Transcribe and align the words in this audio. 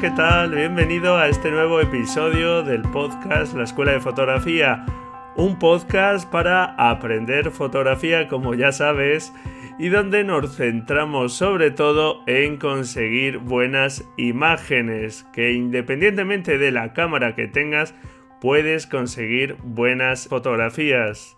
¿Qué 0.00 0.10
tal? 0.12 0.54
Bienvenido 0.54 1.16
a 1.16 1.26
este 1.26 1.50
nuevo 1.50 1.80
episodio 1.80 2.62
del 2.62 2.82
podcast 2.82 3.54
La 3.54 3.64
Escuela 3.64 3.90
de 3.90 4.00
Fotografía. 4.00 4.86
Un 5.34 5.58
podcast 5.58 6.30
para 6.30 6.66
aprender 6.76 7.50
fotografía, 7.50 8.28
como 8.28 8.54
ya 8.54 8.70
sabes, 8.70 9.32
y 9.76 9.88
donde 9.88 10.22
nos 10.22 10.56
centramos 10.56 11.32
sobre 11.32 11.72
todo 11.72 12.22
en 12.28 12.58
conseguir 12.58 13.38
buenas 13.38 14.04
imágenes, 14.16 15.26
que 15.32 15.52
independientemente 15.52 16.58
de 16.58 16.70
la 16.70 16.92
cámara 16.92 17.34
que 17.34 17.48
tengas, 17.48 17.92
puedes 18.40 18.86
conseguir 18.86 19.56
buenas 19.64 20.28
fotografías. 20.28 21.36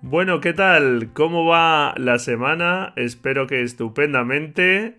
Bueno, 0.00 0.40
¿qué 0.40 0.52
tal? 0.52 1.10
¿Cómo 1.12 1.44
va 1.44 1.94
la 1.96 2.20
semana? 2.20 2.92
Espero 2.94 3.48
que 3.48 3.62
estupendamente. 3.62 4.96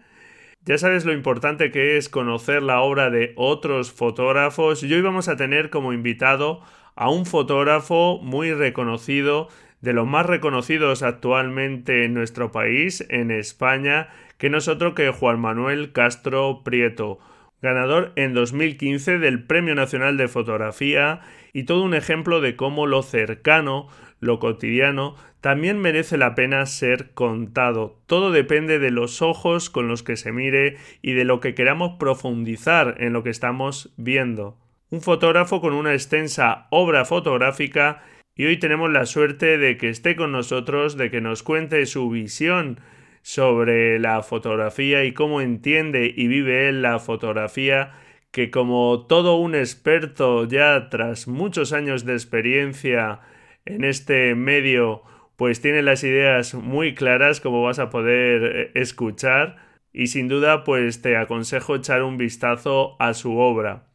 Ya 0.64 0.78
sabes 0.78 1.06
lo 1.06 1.14
importante 1.14 1.72
que 1.72 1.98
es 1.98 2.08
conocer 2.08 2.62
la 2.62 2.81
obra 2.81 3.09
de 3.09 3.34
otros 3.36 3.92
fotógrafos. 3.92 4.84
Y 4.84 4.94
hoy 4.94 5.02
vamos 5.02 5.28
a 5.28 5.36
tener 5.36 5.72
como 5.72 5.92
invitado 5.92 6.62
a 6.95 7.09
un 7.09 7.26
fotógrafo 7.26 8.20
muy 8.22 8.54
reconocido, 8.54 9.50
de 9.82 9.94
los 9.94 10.06
más 10.06 10.28
reconocidos 10.28 11.02
actualmente 11.02 12.06
en 12.06 12.14
nuestro 12.14 12.52
país, 12.52 13.04
en 13.09 13.32
España, 13.32 14.09
que 14.38 14.52
no 14.52 14.59
es 14.59 14.67
otro 14.67 14.94
que 14.94 15.09
Juan 15.09 15.39
Manuel 15.39 15.94
Castro 15.94 16.62
Prieto, 16.64 17.17
ganador 17.64 18.12
en 18.16 18.36
2015 18.36 19.17
del 19.17 19.44
Premio 19.44 19.73
Nacional 19.73 20.16
de 20.17 20.28
Fotografía 20.28 21.22
y 21.54 21.64
todo 21.64 21.82
un 21.82 21.95
ejemplo 21.95 22.39
de 22.39 22.56
cómo 22.56 22.86
lo 22.86 23.02
cercano, 23.02 23.88
lo 24.20 24.38
cotidiano, 24.38 25.16
también 25.42 25.80
merece 25.80 26.17
la 26.17 26.36
pena 26.36 26.66
ser 26.67 27.11
contado. 27.14 28.00
Todo 28.06 28.31
depende 28.31 28.78
de 28.78 28.92
los 28.92 29.23
ojos 29.23 29.72
con 29.72 29.88
los 29.88 30.03
que 30.03 30.16
se 30.16 30.31
mire 30.31 30.78
y 31.02 31.14
de 31.14 31.25
lo 31.25 31.39
que 31.39 31.56
queramos 31.56 31.98
profundizar 32.00 32.95
en 33.00 33.11
lo 33.11 33.23
que 33.23 33.31
estamos 33.31 33.92
viendo. 33.98 34.58
Un 34.92 35.02
fotógrafo 35.02 35.59
con 35.59 35.73
una 35.73 35.94
extensa 35.94 36.67
obra 36.70 37.06
fotográfica 37.06 38.03
y 38.36 38.45
hoy 38.45 38.58
tenemos 38.58 38.92
la 38.92 39.08
suerte 39.08 39.58
de 39.58 39.78
que 39.78 39.89
esté 39.89 40.16
con 40.16 40.31
nosotros, 40.31 40.95
de 40.95 41.09
que 41.09 41.22
nos 41.22 41.42
cuente 41.42 41.86
su 41.88 42.09
visión 42.09 42.80
sobre 43.23 44.00
la 44.00 44.22
fotografía 44.22 45.03
y 45.05 45.14
cómo 45.14 45.42
entiende 45.42 46.14
y 46.16 46.28
vive 46.28 46.70
él 46.70 46.83
la 46.83 47.00
fotografía, 47.00 47.94
que 48.31 48.52
como 48.52 49.05
todo 49.08 49.38
un 49.38 49.55
experto 49.55 50.45
ya 50.45 50.89
tras 50.89 51.28
muchos 51.28 51.73
años 51.73 52.05
de 52.05 52.14
experiencia 52.14 53.22
en 53.66 53.83
este 53.83 54.36
medio 54.36 55.03
pues 55.42 55.59
tiene 55.59 55.81
las 55.81 56.03
ideas 56.03 56.53
muy 56.53 56.94
claras 56.94 57.42
como 57.42 57.64
vas 57.64 57.80
a 57.80 57.89
poder 57.89 58.43
eh, 58.43 58.71
escuchar 58.76 59.55
y 59.92 60.05
sin 60.05 60.27
duda 60.27 60.64
pues 60.64 61.02
te 61.02 61.17
aconsejo 61.17 61.77
echar 61.77 62.04
un 62.04 62.20
vistazo 62.20 62.95
a 62.99 63.15
su 63.15 63.39
obra. 63.39 63.88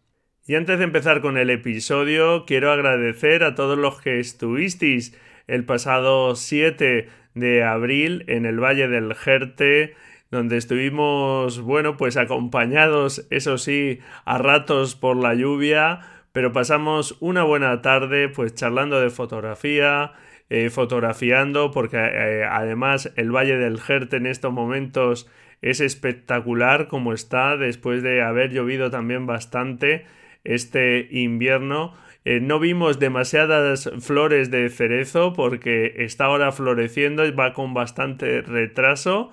Y 0.48 0.56
antes 0.56 0.78
de 0.78 0.84
empezar 0.84 1.20
con 1.20 1.38
el 1.38 1.50
episodio 1.50 2.46
quiero 2.46 2.72
agradecer 2.72 3.44
a 3.44 3.54
todos 3.54 3.78
los 3.78 4.00
que 4.00 4.18
estuvisteis 4.18 5.16
el 5.46 5.64
pasado 5.64 6.34
7 6.34 7.08
de 7.34 7.62
abril 7.62 8.24
en 8.26 8.44
el 8.44 8.58
Valle 8.58 8.88
del 8.88 9.14
Jerte 9.14 9.94
donde 10.32 10.56
estuvimos, 10.56 11.60
bueno, 11.60 11.96
pues 11.96 12.16
acompañados, 12.16 13.24
eso 13.30 13.56
sí, 13.56 14.00
a 14.24 14.38
ratos 14.38 14.96
por 14.96 15.16
la 15.16 15.34
lluvia, 15.34 16.00
pero 16.32 16.52
pasamos 16.52 17.16
una 17.20 17.44
buena 17.44 17.82
tarde 17.82 18.28
pues 18.28 18.56
charlando 18.56 19.00
de 19.00 19.10
fotografía, 19.10 20.12
eh, 20.48 20.70
fotografiando, 20.70 21.70
porque 21.72 21.96
eh, 21.96 22.44
además 22.44 23.12
el 23.16 23.34
Valle 23.34 23.56
del 23.56 23.80
Jerte 23.80 24.16
en 24.16 24.26
estos 24.26 24.52
momentos 24.52 25.28
es 25.62 25.80
espectacular 25.80 26.86
como 26.88 27.12
está 27.12 27.56
después 27.56 28.02
de 28.02 28.22
haber 28.22 28.52
llovido 28.52 28.90
también 28.90 29.26
bastante 29.26 30.04
este 30.44 31.08
invierno. 31.10 31.94
Eh, 32.24 32.40
no 32.40 32.58
vimos 32.60 32.98
demasiadas 32.98 33.90
flores 34.00 34.50
de 34.50 34.68
cerezo 34.68 35.32
porque 35.32 35.94
está 35.98 36.26
ahora 36.26 36.52
floreciendo 36.52 37.24
y 37.24 37.30
va 37.30 37.52
con 37.52 37.74
bastante 37.74 38.42
retraso. 38.42 39.32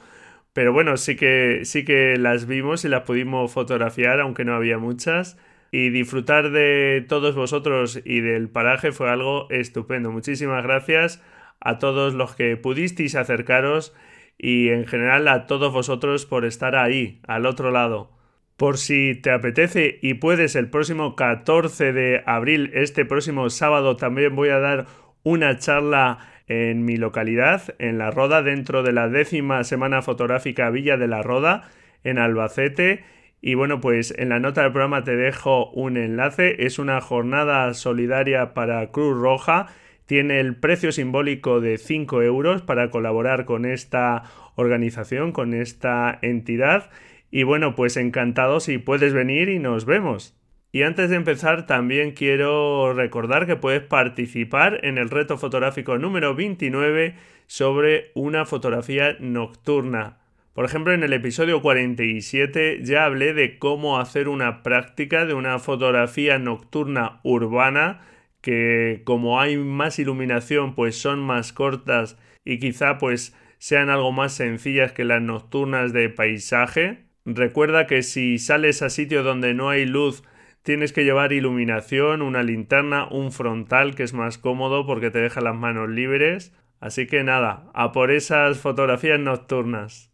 Pero 0.53 0.73
bueno, 0.73 0.97
sí 0.97 1.15
que, 1.15 1.61
sí 1.63 1.83
que 1.85 2.17
las 2.17 2.45
vimos 2.47 2.85
y 2.85 2.89
las 2.89 3.01
pudimos 3.01 3.51
fotografiar, 3.51 4.19
aunque 4.19 4.45
no 4.45 4.55
había 4.55 4.77
muchas 4.77 5.37
y 5.73 5.89
disfrutar 5.89 6.51
de 6.51 7.03
todos 7.09 7.33
vosotros 7.33 7.99
y 8.05 8.21
del 8.21 8.47
paraje 8.47 8.91
fue 8.91 9.09
algo 9.09 9.49
estupendo. 9.49 10.11
Muchísimas 10.11 10.61
gracias 10.61 11.19
a 11.59 11.79
todos 11.79 12.13
los 12.13 12.35
que 12.35 12.55
pudisteis 12.57 13.15
acercaros 13.15 13.91
y 14.37 14.69
en 14.69 14.85
general 14.85 15.27
a 15.27 15.47
todos 15.47 15.73
vosotros 15.73 16.27
por 16.27 16.45
estar 16.45 16.75
ahí, 16.75 17.21
al 17.25 17.47
otro 17.47 17.71
lado. 17.71 18.11
Por 18.55 18.77
si 18.77 19.15
te 19.15 19.31
apetece 19.31 19.97
y 20.03 20.13
puedes 20.13 20.55
el 20.55 20.69
próximo 20.69 21.15
14 21.15 21.91
de 21.91 22.21
abril, 22.27 22.69
este 22.75 23.03
próximo 23.03 23.49
sábado, 23.49 23.95
también 23.95 24.35
voy 24.35 24.49
a 24.49 24.59
dar 24.59 24.85
una 25.23 25.57
charla 25.57 26.19
en 26.47 26.85
mi 26.85 26.97
localidad, 26.97 27.73
en 27.79 27.97
La 27.97 28.11
Roda, 28.11 28.43
dentro 28.43 28.83
de 28.83 28.93
la 28.93 29.09
décima 29.09 29.63
semana 29.63 30.03
fotográfica 30.03 30.69
Villa 30.69 30.97
de 30.97 31.07
la 31.07 31.23
Roda, 31.23 31.71
en 32.03 32.19
Albacete 32.19 33.05
y 33.45 33.55
bueno, 33.55 33.81
pues 33.81 34.15
en 34.17 34.29
la 34.29 34.39
nota 34.39 34.63
del 34.63 34.71
programa 34.71 35.03
te 35.03 35.17
dejo 35.17 35.69
un 35.71 35.97
enlace. 35.97 36.65
Es 36.65 36.79
una 36.79 37.01
jornada 37.01 37.73
solidaria 37.73 38.53
para 38.53 38.89
Cruz 38.91 39.19
Roja. 39.19 39.67
Tiene 40.05 40.39
el 40.39 40.55
precio 40.55 40.93
simbólico 40.93 41.59
de 41.59 41.77
5 41.77 42.21
euros 42.21 42.61
para 42.61 42.89
colaborar 42.89 43.43
con 43.43 43.65
esta 43.65 44.23
organización, 44.55 45.33
con 45.33 45.53
esta 45.53 46.19
entidad. 46.21 46.89
Y 47.31 47.43
bueno, 47.43 47.75
pues 47.75 47.97
encantado 47.97 48.61
si 48.61 48.77
puedes 48.77 49.11
venir 49.11 49.49
y 49.49 49.59
nos 49.59 49.83
vemos. 49.83 50.39
Y 50.71 50.83
antes 50.83 51.09
de 51.09 51.17
empezar, 51.17 51.65
también 51.65 52.11
quiero 52.11 52.93
recordar 52.93 53.45
que 53.45 53.57
puedes 53.57 53.81
participar 53.81 54.79
en 54.85 54.97
el 54.97 55.09
reto 55.09 55.37
fotográfico 55.37 55.97
número 55.97 56.33
29 56.33 57.15
sobre 57.47 58.11
una 58.15 58.45
fotografía 58.45 59.17
nocturna. 59.19 60.22
Por 60.53 60.65
ejemplo, 60.65 60.93
en 60.93 61.01
el 61.01 61.13
episodio 61.13 61.63
47 61.63 62.81
ya 62.83 63.05
hablé 63.05 63.33
de 63.33 63.57
cómo 63.57 63.99
hacer 63.99 64.27
una 64.27 64.61
práctica 64.61 65.25
de 65.25 65.33
una 65.33 65.57
fotografía 65.57 66.37
nocturna 66.37 67.19
urbana 67.23 68.01
que 68.41 69.01
como 69.03 69.41
hay 69.41 69.57
más 69.57 69.97
iluminación 69.97 70.75
pues 70.75 70.95
son 70.95 71.21
más 71.21 71.53
cortas 71.53 72.19
y 72.45 72.59
quizá 72.59 72.99
pues 72.99 73.35
sean 73.57 73.89
algo 73.89 74.11
más 74.11 74.33
sencillas 74.33 74.91
que 74.91 75.05
las 75.05 75.23
nocturnas 75.23 75.91
de 75.91 76.09
paisaje. 76.09 77.05
Recuerda 77.25 77.87
que 77.87 78.03
si 78.03 78.37
sales 78.37 78.83
a 78.83 78.91
sitio 78.91 79.23
donde 79.23 79.55
no 79.55 79.69
hay 79.69 79.85
luz 79.85 80.23
tienes 80.61 80.93
que 80.93 81.03
llevar 81.03 81.33
iluminación, 81.33 82.21
una 82.21 82.43
linterna, 82.43 83.07
un 83.09 83.31
frontal 83.31 83.95
que 83.95 84.03
es 84.03 84.13
más 84.13 84.37
cómodo 84.37 84.85
porque 84.85 85.09
te 85.09 85.19
deja 85.19 85.41
las 85.41 85.55
manos 85.55 85.89
libres. 85.89 86.53
Así 86.79 87.07
que 87.07 87.23
nada, 87.23 87.71
a 87.73 87.91
por 87.91 88.11
esas 88.11 88.59
fotografías 88.59 89.19
nocturnas. 89.19 90.12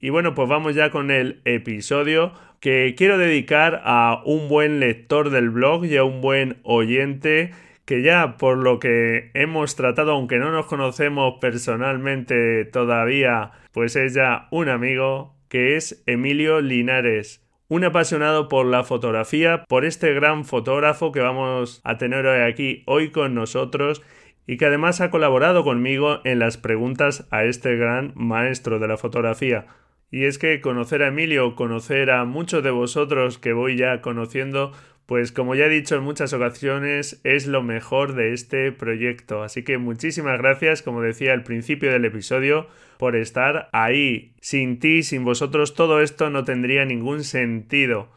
Y 0.00 0.08
bueno, 0.08 0.34
pues 0.34 0.48
vamos 0.48 0.74
ya 0.74 0.90
con 0.90 1.10
el 1.10 1.42
episodio 1.44 2.32
que 2.58 2.94
quiero 2.96 3.18
dedicar 3.18 3.82
a 3.84 4.22
un 4.24 4.48
buen 4.48 4.80
lector 4.80 5.28
del 5.28 5.50
blog 5.50 5.84
y 5.84 5.96
a 5.98 6.04
un 6.04 6.22
buen 6.22 6.58
oyente 6.62 7.52
que 7.84 8.02
ya 8.02 8.36
por 8.38 8.56
lo 8.56 8.78
que 8.78 9.30
hemos 9.34 9.76
tratado, 9.76 10.12
aunque 10.12 10.38
no 10.38 10.52
nos 10.52 10.66
conocemos 10.66 11.34
personalmente 11.40 12.64
todavía, 12.64 13.50
pues 13.72 13.96
es 13.96 14.14
ya 14.14 14.48
un 14.50 14.68
amigo, 14.68 15.34
que 15.48 15.76
es 15.76 16.02
Emilio 16.06 16.60
Linares, 16.60 17.44
un 17.68 17.84
apasionado 17.84 18.48
por 18.48 18.66
la 18.66 18.84
fotografía, 18.84 19.64
por 19.68 19.84
este 19.84 20.14
gran 20.14 20.44
fotógrafo 20.44 21.12
que 21.12 21.20
vamos 21.20 21.80
a 21.84 21.98
tener 21.98 22.26
hoy 22.26 22.40
aquí, 22.42 22.84
hoy 22.86 23.10
con 23.10 23.34
nosotros, 23.34 24.02
y 24.46 24.56
que 24.56 24.66
además 24.66 25.00
ha 25.00 25.10
colaborado 25.10 25.64
conmigo 25.64 26.20
en 26.24 26.38
las 26.38 26.56
preguntas 26.56 27.26
a 27.30 27.44
este 27.44 27.76
gran 27.76 28.12
maestro 28.14 28.78
de 28.78 28.88
la 28.88 28.96
fotografía. 28.96 29.66
Y 30.10 30.24
es 30.24 30.38
que 30.38 30.60
conocer 30.60 31.02
a 31.02 31.08
Emilio, 31.08 31.54
conocer 31.54 32.10
a 32.10 32.24
muchos 32.24 32.64
de 32.64 32.70
vosotros 32.70 33.38
que 33.38 33.52
voy 33.52 33.76
ya 33.76 34.00
conociendo, 34.00 34.72
pues 35.06 35.32
como 35.32 35.54
ya 35.54 35.66
he 35.66 35.68
dicho 35.68 35.96
en 35.96 36.02
muchas 36.02 36.32
ocasiones, 36.32 37.20
es 37.24 37.46
lo 37.46 37.62
mejor 37.62 38.14
de 38.14 38.32
este 38.32 38.70
proyecto. 38.72 39.42
Así 39.42 39.64
que 39.64 39.78
muchísimas 39.78 40.38
gracias, 40.38 40.82
como 40.82 41.02
decía 41.02 41.32
al 41.32 41.42
principio 41.42 41.90
del 41.90 42.04
episodio, 42.04 42.68
por 42.98 43.16
estar 43.16 43.68
ahí. 43.72 44.34
Sin 44.40 44.78
ti, 44.78 45.02
sin 45.02 45.24
vosotros, 45.24 45.74
todo 45.74 46.00
esto 46.00 46.30
no 46.30 46.44
tendría 46.44 46.84
ningún 46.84 47.24
sentido. 47.24 48.08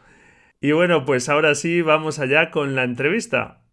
Y 0.62 0.72
bueno, 0.72 1.04
pues 1.04 1.30
ahora 1.30 1.56
sí, 1.56 1.82
vamos 1.82 2.20
allá 2.20 2.52
con 2.52 2.76
la 2.76 2.84
entrevista. 2.84 3.64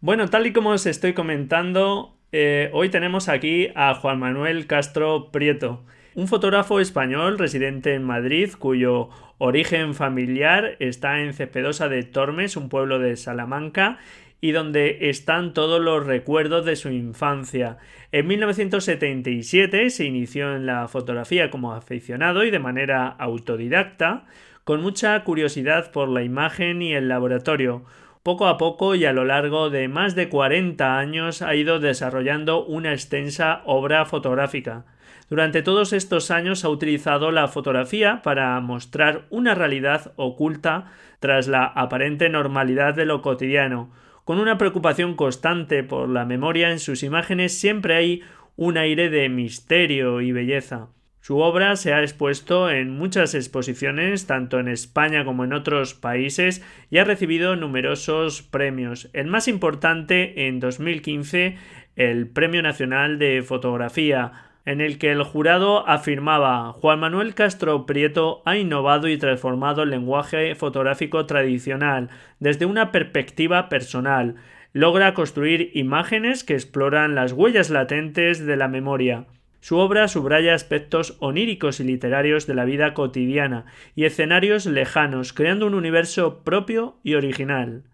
Bueno, 0.00 0.28
tal 0.28 0.46
y 0.46 0.52
como 0.52 0.70
os 0.70 0.84
estoy 0.84 1.14
comentando, 1.14 2.18
eh, 2.32 2.70
hoy 2.72 2.88
tenemos 2.88 3.28
aquí 3.28 3.68
a 3.74 3.94
Juan 3.94 4.18
Manuel 4.18 4.66
Castro 4.66 5.30
Prieto, 5.30 5.86
un 6.14 6.28
fotógrafo 6.28 6.78
español 6.78 7.38
residente 7.38 7.94
en 7.94 8.04
Madrid 8.04 8.52
cuyo 8.58 9.08
origen 9.38 9.94
familiar 9.94 10.76
está 10.78 11.20
en 11.20 11.34
Cepedosa 11.34 11.88
de 11.88 12.04
Tormes, 12.04 12.56
un 12.56 12.68
pueblo 12.68 13.00
de 13.00 13.16
Salamanca, 13.16 13.98
y 14.40 14.52
donde 14.52 15.08
están 15.08 15.54
todos 15.54 15.80
los 15.80 16.06
recuerdos 16.06 16.64
de 16.64 16.76
su 16.76 16.90
infancia. 16.90 17.78
En 18.12 18.28
1977 18.28 19.90
se 19.90 20.04
inició 20.04 20.54
en 20.54 20.66
la 20.66 20.86
fotografía 20.86 21.50
como 21.50 21.72
aficionado 21.72 22.44
y 22.44 22.50
de 22.50 22.58
manera 22.58 23.08
autodidacta, 23.08 24.26
con 24.62 24.82
mucha 24.82 25.22
curiosidad 25.24 25.90
por 25.90 26.08
la 26.08 26.22
imagen 26.22 26.80
y 26.80 26.94
el 26.94 27.08
laboratorio. 27.08 27.84
Poco 28.22 28.46
a 28.46 28.56
poco 28.56 28.94
y 28.94 29.04
a 29.04 29.12
lo 29.12 29.24
largo 29.24 29.68
de 29.68 29.88
más 29.88 30.14
de 30.14 30.28
40 30.28 30.96
años 30.98 31.42
ha 31.42 31.54
ido 31.56 31.80
desarrollando 31.80 32.64
una 32.64 32.92
extensa 32.92 33.62
obra 33.64 34.06
fotográfica. 34.06 34.84
Durante 35.30 35.62
todos 35.62 35.92
estos 35.92 36.30
años 36.30 36.64
ha 36.64 36.68
utilizado 36.68 37.30
la 37.30 37.48
fotografía 37.48 38.22
para 38.22 38.60
mostrar 38.60 39.26
una 39.30 39.54
realidad 39.54 40.12
oculta 40.16 40.92
tras 41.20 41.48
la 41.48 41.64
aparente 41.64 42.28
normalidad 42.28 42.94
de 42.94 43.06
lo 43.06 43.22
cotidiano. 43.22 43.90
Con 44.24 44.38
una 44.38 44.58
preocupación 44.58 45.16
constante 45.16 45.82
por 45.82 46.08
la 46.08 46.24
memoria 46.24 46.70
en 46.70 46.78
sus 46.78 47.02
imágenes 47.02 47.58
siempre 47.58 47.96
hay 47.96 48.22
un 48.56 48.78
aire 48.78 49.10
de 49.10 49.28
misterio 49.28 50.20
y 50.20 50.32
belleza. 50.32 50.88
Su 51.20 51.38
obra 51.38 51.76
se 51.76 51.94
ha 51.94 52.02
expuesto 52.02 52.70
en 52.70 52.90
muchas 52.90 53.34
exposiciones, 53.34 54.26
tanto 54.26 54.60
en 54.60 54.68
España 54.68 55.24
como 55.24 55.44
en 55.44 55.54
otros 55.54 55.94
países, 55.94 56.62
y 56.90 56.98
ha 56.98 57.04
recibido 57.04 57.56
numerosos 57.56 58.42
premios. 58.42 59.08
El 59.14 59.28
más 59.28 59.48
importante 59.48 60.46
en 60.46 60.60
2015, 60.60 61.56
el 61.96 62.28
Premio 62.28 62.60
Nacional 62.60 63.18
de 63.18 63.40
Fotografía, 63.40 64.32
en 64.64 64.80
el 64.80 64.98
que 64.98 65.10
el 65.10 65.22
jurado 65.22 65.86
afirmaba 65.88 66.72
Juan 66.72 67.00
Manuel 67.00 67.34
Castro 67.34 67.86
Prieto 67.86 68.42
ha 68.44 68.56
innovado 68.56 69.08
y 69.08 69.18
transformado 69.18 69.82
el 69.82 69.90
lenguaje 69.90 70.54
fotográfico 70.54 71.26
tradicional 71.26 72.08
desde 72.40 72.66
una 72.66 72.90
perspectiva 72.92 73.68
personal. 73.68 74.36
Logra 74.72 75.14
construir 75.14 75.70
imágenes 75.74 76.44
que 76.44 76.54
exploran 76.54 77.14
las 77.14 77.32
huellas 77.32 77.70
latentes 77.70 78.44
de 78.44 78.56
la 78.56 78.68
memoria. 78.68 79.26
Su 79.60 79.78
obra 79.78 80.08
subraya 80.08 80.54
aspectos 80.54 81.16
oníricos 81.20 81.80
y 81.80 81.84
literarios 81.84 82.46
de 82.46 82.54
la 82.54 82.64
vida 82.64 82.92
cotidiana 82.92 83.64
y 83.94 84.04
escenarios 84.04 84.66
lejanos, 84.66 85.32
creando 85.32 85.66
un 85.66 85.74
universo 85.74 86.42
propio 86.44 86.96
y 87.02 87.14
original. 87.14 87.84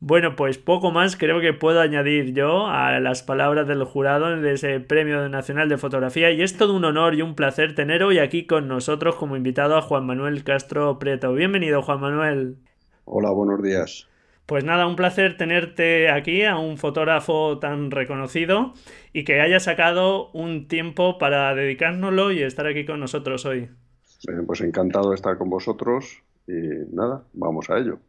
Bueno, 0.00 0.36
pues 0.36 0.58
poco 0.58 0.90
más 0.90 1.16
creo 1.16 1.40
que 1.40 1.52
puedo 1.54 1.80
añadir 1.80 2.34
yo 2.34 2.66
a 2.66 3.00
las 3.00 3.22
palabras 3.22 3.66
del 3.66 3.84
jurado 3.84 4.36
de 4.36 4.52
ese 4.52 4.80
Premio 4.80 5.28
Nacional 5.28 5.68
de 5.68 5.78
Fotografía 5.78 6.30
y 6.30 6.42
es 6.42 6.56
todo 6.56 6.74
un 6.76 6.84
honor 6.84 7.14
y 7.14 7.22
un 7.22 7.34
placer 7.34 7.74
tener 7.74 8.02
hoy 8.02 8.18
aquí 8.18 8.46
con 8.46 8.68
nosotros 8.68 9.14
como 9.14 9.36
invitado 9.36 9.76
a 9.76 9.82
Juan 9.82 10.04
Manuel 10.04 10.44
Castro 10.44 10.98
Prieto. 10.98 11.32
Bienvenido, 11.32 11.80
Juan 11.80 12.00
Manuel. 12.00 12.56
Hola, 13.06 13.30
buenos 13.30 13.62
días. 13.62 14.08
Pues 14.46 14.62
nada, 14.62 14.86
un 14.86 14.96
placer 14.96 15.38
tenerte 15.38 16.10
aquí, 16.10 16.44
a 16.44 16.58
un 16.58 16.76
fotógrafo 16.76 17.58
tan 17.58 17.90
reconocido 17.90 18.74
y 19.14 19.24
que 19.24 19.40
haya 19.40 19.58
sacado 19.58 20.30
un 20.32 20.68
tiempo 20.68 21.16
para 21.16 21.54
dedicárnoslo 21.54 22.30
y 22.30 22.42
estar 22.42 22.66
aquí 22.66 22.84
con 22.84 23.00
nosotros 23.00 23.46
hoy. 23.46 23.70
pues 24.46 24.60
encantado 24.60 25.10
de 25.10 25.14
estar 25.14 25.38
con 25.38 25.48
vosotros 25.48 26.22
y 26.46 26.52
nada, 26.92 27.24
vamos 27.32 27.70
a 27.70 27.78
ello. 27.78 28.00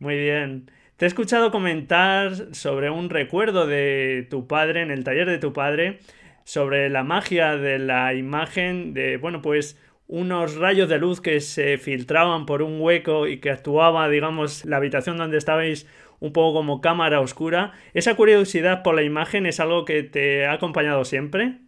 Muy 0.00 0.18
bien. 0.18 0.68
Te 0.98 1.04
he 1.04 1.08
escuchado 1.08 1.52
comentar 1.52 2.52
sobre 2.56 2.90
un 2.90 3.08
recuerdo 3.08 3.68
de 3.68 4.26
tu 4.28 4.48
padre 4.48 4.82
en 4.82 4.90
el 4.90 5.04
taller 5.04 5.28
de 5.28 5.38
tu 5.38 5.52
padre, 5.52 6.00
sobre 6.42 6.90
la 6.90 7.04
magia 7.04 7.56
de 7.56 7.78
la 7.78 8.14
imagen, 8.14 8.94
de, 8.94 9.16
bueno, 9.16 9.40
pues 9.40 9.78
unos 10.08 10.56
rayos 10.56 10.88
de 10.88 10.98
luz 10.98 11.20
que 11.20 11.38
se 11.38 11.78
filtraban 11.78 12.46
por 12.46 12.62
un 12.62 12.80
hueco 12.80 13.28
y 13.28 13.38
que 13.38 13.50
actuaba, 13.50 14.08
digamos, 14.08 14.64
la 14.64 14.78
habitación 14.78 15.18
donde 15.18 15.38
estabais 15.38 15.86
un 16.18 16.32
poco 16.32 16.58
como 16.58 16.80
cámara 16.80 17.20
oscura. 17.20 17.74
¿Esa 17.94 18.16
curiosidad 18.16 18.82
por 18.82 18.96
la 18.96 19.04
imagen 19.04 19.46
es 19.46 19.60
algo 19.60 19.84
que 19.84 20.02
te 20.02 20.46
ha 20.46 20.54
acompañado 20.54 21.04
siempre? 21.04 21.60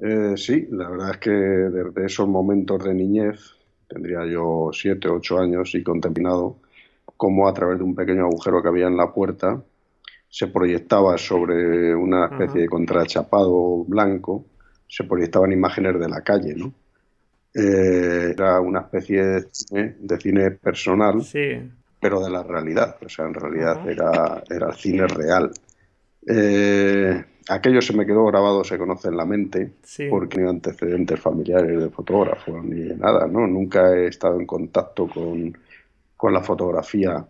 Eh, 0.00 0.34
sí, 0.36 0.68
la 0.70 0.88
verdad 0.88 1.10
es 1.10 1.18
que 1.18 1.30
desde 1.30 2.06
esos 2.06 2.28
momentos 2.28 2.84
de 2.84 2.94
niñez, 2.94 3.56
tendría 3.88 4.24
yo 4.24 4.70
siete, 4.72 5.08
ocho 5.08 5.40
años 5.40 5.74
y 5.74 5.82
contemplado 5.82 6.60
como 7.16 7.48
a 7.48 7.54
través 7.54 7.78
de 7.78 7.84
un 7.84 7.94
pequeño 7.94 8.24
agujero 8.24 8.62
que 8.62 8.68
había 8.68 8.86
en 8.86 8.96
la 8.96 9.12
puerta 9.12 9.62
se 10.28 10.48
proyectaba 10.48 11.16
sobre 11.16 11.94
una 11.94 12.26
especie 12.26 12.62
de 12.62 12.68
contrachapado 12.68 13.84
blanco, 13.84 14.44
se 14.88 15.04
proyectaban 15.04 15.52
imágenes 15.52 15.98
de 15.98 16.08
la 16.08 16.20
calle, 16.20 16.54
¿no? 16.54 16.72
Eh, 17.54 18.32
era 18.32 18.60
una 18.60 18.80
especie 18.80 19.22
de 19.24 20.20
cine, 20.20 20.50
personal, 20.50 21.22
pero 21.98 22.20
de 22.20 22.30
la 22.30 22.42
realidad. 22.42 22.98
O 23.02 23.08
sea, 23.08 23.24
en 23.24 23.34
realidad 23.34 23.88
era, 23.88 24.42
era 24.50 24.74
cine 24.74 25.06
real. 25.06 25.50
Eh, 26.26 27.24
aquello 27.48 27.80
se 27.80 27.96
me 27.96 28.04
quedó 28.04 28.26
grabado, 28.26 28.62
se 28.62 28.76
conoce 28.76 29.08
en 29.08 29.16
la 29.16 29.24
mente, 29.24 29.72
porque 30.10 30.40
no 30.40 30.50
antecedentes 30.50 31.18
familiares 31.18 31.80
de 31.80 31.88
fotógrafo 31.88 32.60
ni 32.62 32.94
nada, 32.94 33.26
¿no? 33.26 33.46
Nunca 33.46 33.96
he 33.96 34.08
estado 34.08 34.38
en 34.38 34.46
contacto 34.46 35.08
con, 35.08 35.56
con 36.16 36.32
la 36.32 36.42
fotografía 36.42 37.26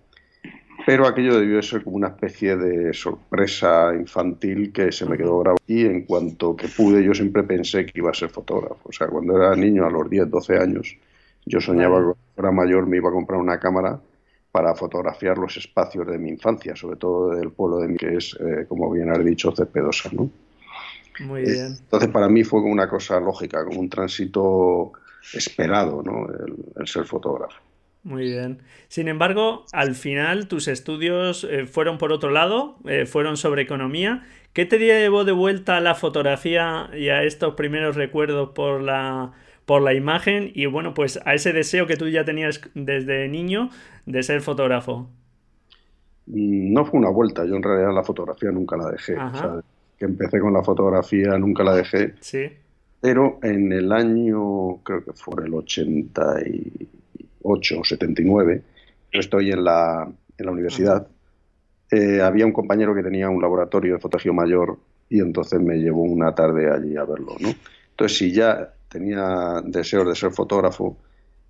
pero 0.86 1.04
aquello 1.06 1.38
debió 1.38 1.60
ser 1.62 1.82
como 1.82 1.96
una 1.96 2.08
especie 2.08 2.56
de 2.56 2.94
sorpresa 2.94 3.92
infantil 3.92 4.72
que 4.72 4.92
se 4.92 5.04
me 5.04 5.16
quedó 5.16 5.40
grabado. 5.40 5.58
Y 5.66 5.84
en 5.84 6.02
cuanto 6.02 6.54
que 6.54 6.68
pude, 6.68 7.02
yo 7.02 7.12
siempre 7.12 7.42
pensé 7.42 7.86
que 7.86 7.98
iba 7.98 8.10
a 8.10 8.14
ser 8.14 8.28
fotógrafo. 8.28 8.80
O 8.84 8.92
sea, 8.92 9.08
cuando 9.08 9.36
era 9.36 9.56
niño, 9.56 9.84
a 9.84 9.90
los 9.90 10.08
10, 10.08 10.30
12 10.30 10.58
años, 10.58 10.96
yo 11.44 11.60
soñaba 11.60 11.98
que 11.98 12.04
cuando 12.04 12.18
era 12.36 12.50
mayor 12.52 12.86
me 12.86 12.98
iba 12.98 13.08
a 13.08 13.12
comprar 13.12 13.40
una 13.40 13.58
cámara 13.58 13.98
para 14.52 14.76
fotografiar 14.76 15.38
los 15.38 15.56
espacios 15.56 16.06
de 16.06 16.18
mi 16.18 16.30
infancia, 16.30 16.76
sobre 16.76 16.96
todo 16.96 17.30
del 17.34 17.50
pueblo 17.50 17.78
de 17.78 17.88
mi, 17.88 17.96
que 17.96 18.16
es, 18.16 18.36
eh, 18.40 18.66
como 18.68 18.90
bien 18.90 19.10
has 19.10 19.24
dicho, 19.24 19.52
Cepedosa, 19.55 20.08
¿no? 20.12 20.31
Muy 21.20 21.43
bien. 21.43 21.76
Entonces, 21.81 22.10
para 22.10 22.28
mí 22.28 22.44
fue 22.44 22.60
como 22.60 22.72
una 22.72 22.88
cosa 22.88 23.19
lógica, 23.19 23.64
como 23.64 23.81
un 23.81 23.88
tránsito 23.88 24.93
esperado, 25.32 26.02
¿no? 26.02 26.28
el 26.76 26.86
ser 26.86 27.05
fotógrafo. 27.06 27.66
Muy 28.06 28.22
bien. 28.22 28.58
Sin 28.86 29.08
embargo, 29.08 29.65
al 29.72 29.96
final 29.96 30.46
tus 30.46 30.69
estudios 30.69 31.43
eh, 31.43 31.67
fueron 31.67 31.98
por 31.98 32.13
otro 32.13 32.31
lado, 32.31 32.77
eh, 32.84 33.05
fueron 33.05 33.36
sobre 33.36 33.63
economía. 33.63 34.25
¿Qué 34.53 34.65
te 34.65 34.79
llevó 34.79 35.25
de 35.25 35.32
vuelta 35.32 35.77
a 35.77 35.81
la 35.81 35.96
fotografía 35.96 36.89
y 36.96 37.08
a 37.08 37.25
estos 37.25 37.55
primeros 37.55 37.96
recuerdos 37.96 38.51
por 38.51 38.81
la, 38.81 39.32
por 39.65 39.82
la 39.82 39.93
imagen 39.93 40.53
y 40.55 40.67
bueno, 40.67 40.94
pues 40.94 41.19
a 41.25 41.34
ese 41.34 41.53
deseo 41.53 41.89
que 41.89 41.96
tú 41.96 42.08
ya 42.08 42.25
tenías 42.25 42.60
desde 42.75 43.27
niño 43.27 43.70
de 44.06 44.22
ser 44.22 44.41
fotógrafo? 44.41 45.10
Mm, 46.27 46.72
no 46.72 46.84
fue 46.84 47.01
una 47.01 47.10
vuelta, 47.10 47.44
yo 47.44 47.56
en 47.56 47.65
realidad 47.65 47.93
la 47.93 48.05
fotografía 48.05 48.53
nunca 48.53 48.77
la 48.77 48.93
dejé. 48.93 49.17
O 49.17 49.34
sea, 49.34 49.60
que 49.98 50.05
empecé 50.05 50.39
con 50.39 50.53
la 50.53 50.63
fotografía 50.63 51.36
nunca 51.39 51.65
la 51.65 51.75
dejé. 51.75 52.15
Sí. 52.20 52.53
Pero 53.01 53.41
en 53.43 53.72
el 53.72 53.91
año, 53.91 54.77
creo 54.84 55.05
que 55.05 55.13
fue 55.13 55.44
el 55.44 55.55
80 55.55 56.43
y 56.46 56.89
78 57.55 57.81
o 57.81 57.84
79, 57.84 58.62
yo 59.12 59.20
estoy 59.20 59.50
en 59.50 59.65
la, 59.65 60.08
en 60.38 60.46
la 60.46 60.53
universidad, 60.53 61.06
eh, 61.91 62.20
había 62.20 62.46
un 62.46 62.53
compañero 62.53 62.94
que 62.94 63.03
tenía 63.03 63.29
un 63.29 63.41
laboratorio 63.41 63.94
de 63.94 64.00
fotografía 64.00 64.32
mayor 64.32 64.79
y 65.08 65.20
entonces 65.20 65.60
me 65.60 65.76
llevó 65.76 66.03
una 66.03 66.34
tarde 66.34 66.70
allí 66.70 66.96
a 66.96 67.05
verlo, 67.05 67.36
¿no? 67.38 67.50
Entonces, 67.91 68.19
si 68.19 68.32
ya 68.32 68.74
tenía 68.88 69.62
deseos 69.65 70.06
de 70.08 70.15
ser 70.15 70.32
fotógrafo, 70.32 70.96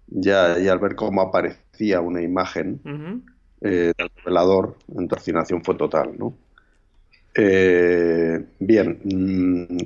ya, 0.07 0.55
al 0.55 0.79
ver 0.79 0.95
cómo 0.95 1.23
aparecía 1.23 2.01
una 2.01 2.23
imagen 2.23 2.81
eh, 3.61 3.93
del 3.97 4.11
revelador, 4.17 4.77
entonces 4.97 5.35
fue 5.65 5.75
total, 5.75 6.13
¿no? 6.19 6.35
Eh, 7.35 8.45
bien, 8.59 9.01
mm, 9.05 9.79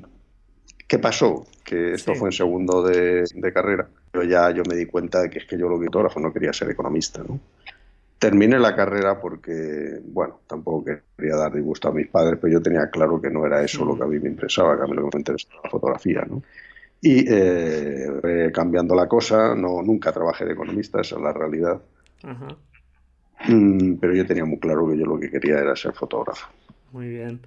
¿qué 0.91 0.99
pasó? 0.99 1.47
Que 1.65 1.93
esto 1.95 2.17
fue 2.17 2.31
en 2.31 2.33
segundo 2.33 2.83
de, 2.83 3.25
de 3.33 3.53
carrera 3.53 3.89
pero 4.11 4.25
ya 4.25 4.51
yo 4.51 4.65
me 4.69 4.75
di 4.75 4.87
cuenta 4.87 5.23
de 5.23 5.31
que 5.31 5.39
es 5.39 5.47
que 5.47 5.57
yo 5.57 5.69
lo 5.69 5.79
fotógrafo 5.79 6.19
no 6.19 6.33
quería 6.33 6.53
ser 6.53 6.69
economista, 6.71 7.23
¿no? 7.27 7.39
Terminé 8.19 8.59
la 8.59 8.75
carrera 8.75 9.21
porque, 9.21 10.01
bueno, 10.05 10.41
tampoco 10.49 10.85
quería 11.17 11.37
dar 11.37 11.55
disgusto 11.55 11.89
a 11.89 11.93
mis 11.93 12.09
padres, 12.09 12.39
pero 12.41 12.53
yo 12.53 12.61
tenía 12.61 12.91
claro 12.91 13.21
que 13.21 13.31
no 13.31 13.47
era 13.47 13.63
eso 13.63 13.85
lo 13.85 13.97
que 13.97 14.03
a 14.03 14.07
mí 14.07 14.19
me 14.19 14.29
interesaba, 14.29 14.77
que 14.77 14.83
a 14.83 14.87
mí 14.87 14.95
lo 14.95 15.09
que 15.09 15.17
me 15.17 15.21
interesaba 15.21 15.61
la 15.63 15.71
fotografía, 15.71 16.27
¿no? 16.29 16.43
Y 17.01 17.25
eh, 17.27 18.51
cambiando 18.53 18.97
la 18.97 19.09
cosa, 19.09 19.55
no, 19.55 19.81
nunca 19.81 20.13
trabajé 20.13 20.45
de 20.45 20.53
economista, 20.53 21.01
esa 21.01 21.17
es 21.17 21.23
la 21.23 21.33
realidad. 21.33 21.81
mm, 23.49 23.95
pero 23.95 24.13
yo 24.13 24.27
tenía 24.27 24.45
muy 24.45 24.59
claro 24.59 24.87
que 24.89 24.99
yo 24.99 25.07
lo 25.07 25.19
que 25.19 25.31
quería 25.31 25.61
era 25.61 25.77
ser 25.77 25.93
fotógrafo. 25.93 26.49
Muy 26.93 27.09
bien. 27.09 27.41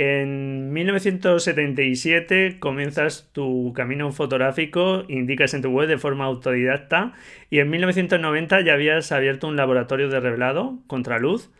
En 0.00 0.72
1977 0.74 2.60
comienzas 2.60 3.30
tu 3.32 3.72
camino 3.74 4.12
fotográfico, 4.12 5.02
indicas 5.08 5.54
en 5.54 5.62
tu 5.62 5.70
web 5.70 5.88
de 5.88 5.98
forma 5.98 6.24
autodidacta, 6.26 7.14
y 7.50 7.58
en 7.58 7.68
1990 7.68 8.60
ya 8.60 8.74
habías 8.74 9.10
abierto 9.10 9.48
un 9.48 9.56
laboratorio 9.56 10.08
de 10.08 10.20
revelado, 10.20 10.78
Contraluz. 10.86 11.50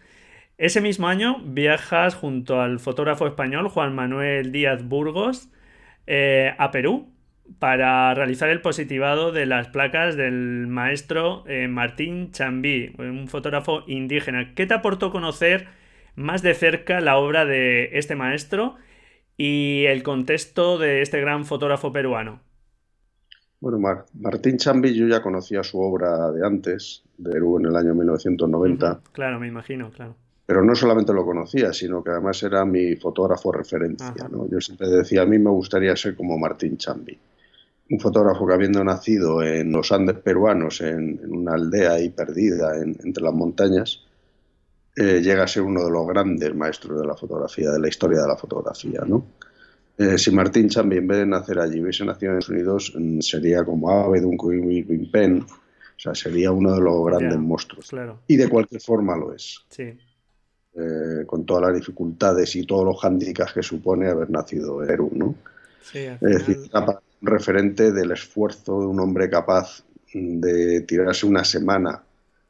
Ese 0.56 0.80
mismo 0.80 1.08
año 1.08 1.40
viajas 1.42 2.14
junto 2.14 2.60
al 2.60 2.78
fotógrafo 2.78 3.26
español 3.26 3.68
Juan 3.70 3.92
Manuel 3.96 4.52
Díaz 4.52 4.84
Burgos 4.84 5.50
eh, 6.06 6.54
a 6.58 6.70
Perú 6.70 7.08
para 7.58 8.14
realizar 8.14 8.50
el 8.50 8.60
positivado 8.60 9.32
de 9.32 9.46
las 9.46 9.66
placas 9.66 10.16
del 10.16 10.68
maestro 10.68 11.42
eh, 11.48 11.66
Martín 11.66 12.30
Chambí, 12.30 12.92
un 12.98 13.26
fotógrafo 13.26 13.82
indígena. 13.88 14.54
¿Qué 14.54 14.64
te 14.64 14.74
aportó 14.74 15.10
conocer 15.10 15.66
más 16.18 16.42
de 16.42 16.54
cerca 16.54 17.00
la 17.00 17.16
obra 17.16 17.44
de 17.44 17.90
este 17.92 18.16
maestro 18.16 18.74
y 19.36 19.84
el 19.86 20.02
contexto 20.02 20.76
de 20.76 21.00
este 21.00 21.20
gran 21.20 21.44
fotógrafo 21.44 21.92
peruano. 21.92 22.40
Bueno, 23.60 23.78
Martín 24.14 24.56
Chambi 24.56 24.94
yo 24.94 25.06
ya 25.06 25.22
conocía 25.22 25.62
su 25.62 25.80
obra 25.80 26.30
de 26.30 26.46
antes, 26.46 27.02
de 27.16 27.30
Perú 27.30 27.58
en 27.58 27.66
el 27.66 27.76
año 27.76 27.94
1990. 27.94 29.00
Claro, 29.12 29.40
me 29.40 29.48
imagino, 29.48 29.90
claro. 29.90 30.14
Pero 30.46 30.64
no 30.64 30.74
solamente 30.74 31.12
lo 31.12 31.24
conocía, 31.24 31.72
sino 31.72 32.02
que 32.02 32.10
además 32.10 32.42
era 32.42 32.64
mi 32.64 32.96
fotógrafo 32.96 33.52
referencia. 33.52 34.14
Yo 34.50 34.60
siempre 34.60 34.88
decía, 34.88 35.22
a 35.22 35.26
mí 35.26 35.38
me 35.38 35.50
gustaría 35.50 35.94
ser 35.94 36.16
como 36.16 36.38
Martín 36.38 36.76
Chambi. 36.76 37.18
Un 37.90 38.00
fotógrafo 38.00 38.46
que 38.46 38.54
habiendo 38.54 38.82
nacido 38.82 39.42
en 39.42 39.72
los 39.72 39.92
Andes 39.92 40.16
peruanos, 40.18 40.80
en, 40.80 41.20
una 41.28 41.54
aldea 41.54 41.92
ahí 41.92 42.10
perdida 42.10 42.76
entre 42.80 43.22
las 43.22 43.34
montañas, 43.34 44.07
eh, 45.00 45.20
llega 45.22 45.44
a 45.44 45.46
ser 45.46 45.62
uno 45.62 45.84
de 45.84 45.90
los 45.92 46.08
grandes 46.08 46.52
maestros 46.56 47.00
de 47.00 47.06
la 47.06 47.14
fotografía, 47.14 47.70
de 47.70 47.78
la 47.78 47.88
historia 47.88 48.20
de 48.20 48.26
la 48.26 48.36
fotografía, 48.36 49.02
¿no? 49.06 49.26
Eh, 49.96 50.18
si 50.18 50.32
Martín 50.32 50.68
Chambi, 50.68 50.96
en 50.96 51.06
vez 51.06 51.18
de 51.18 51.26
nacer 51.26 51.60
allí, 51.60 51.80
hubiese 51.80 52.04
nacido 52.04 52.32
en 52.32 52.38
Estados 52.38 52.58
Unidos, 52.58 52.92
mm, 52.96 53.20
sería 53.20 53.64
como 53.64 53.90
Ave 53.90 54.20
Duncan 54.20 55.08
Penn, 55.12 55.42
o 55.42 56.00
sea, 56.00 56.16
sería 56.16 56.50
uno 56.50 56.74
de 56.74 56.80
los 56.80 57.04
grandes 57.04 57.38
monstruos. 57.38 57.90
Y 58.26 58.36
de 58.36 58.48
cualquier 58.48 58.80
forma 58.80 59.16
lo 59.16 59.32
es. 59.32 59.64
Sí. 59.68 59.84
Eh, 60.74 61.24
con 61.26 61.46
todas 61.46 61.68
las 61.68 61.74
dificultades 61.76 62.56
y 62.56 62.66
todos 62.66 62.84
los 62.84 63.00
hándicaps 63.00 63.52
que 63.52 63.62
supone 63.62 64.08
haber 64.08 64.30
nacido 64.30 64.82
en 64.82 64.88
Perú, 64.88 65.10
¿no? 65.14 65.34
Sí, 65.80 65.98
Es 65.98 66.20
decir, 66.20 66.58
un 66.72 66.98
referente 67.28 67.92
del 67.92 68.10
esfuerzo 68.10 68.80
de 68.80 68.86
un 68.86 68.98
hombre 68.98 69.30
capaz 69.30 69.84
de 70.12 70.80
tirarse 70.82 71.24
una 71.24 71.44
semana 71.44 72.02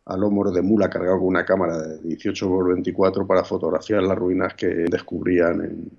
al 0.09 0.25
hombro 0.25 0.51
de 0.51 0.63
mula 0.63 0.89
cargado 0.89 1.19
con 1.19 1.29
una 1.29 1.45
cámara 1.45 1.79
de 1.79 1.99
18 1.99 2.49
por 2.49 2.69
24 2.69 3.27
para 3.27 3.45
fotografiar 3.45 4.03
las 4.03 4.17
ruinas 4.17 4.55
que 4.55 4.67
descubrían 4.67 5.91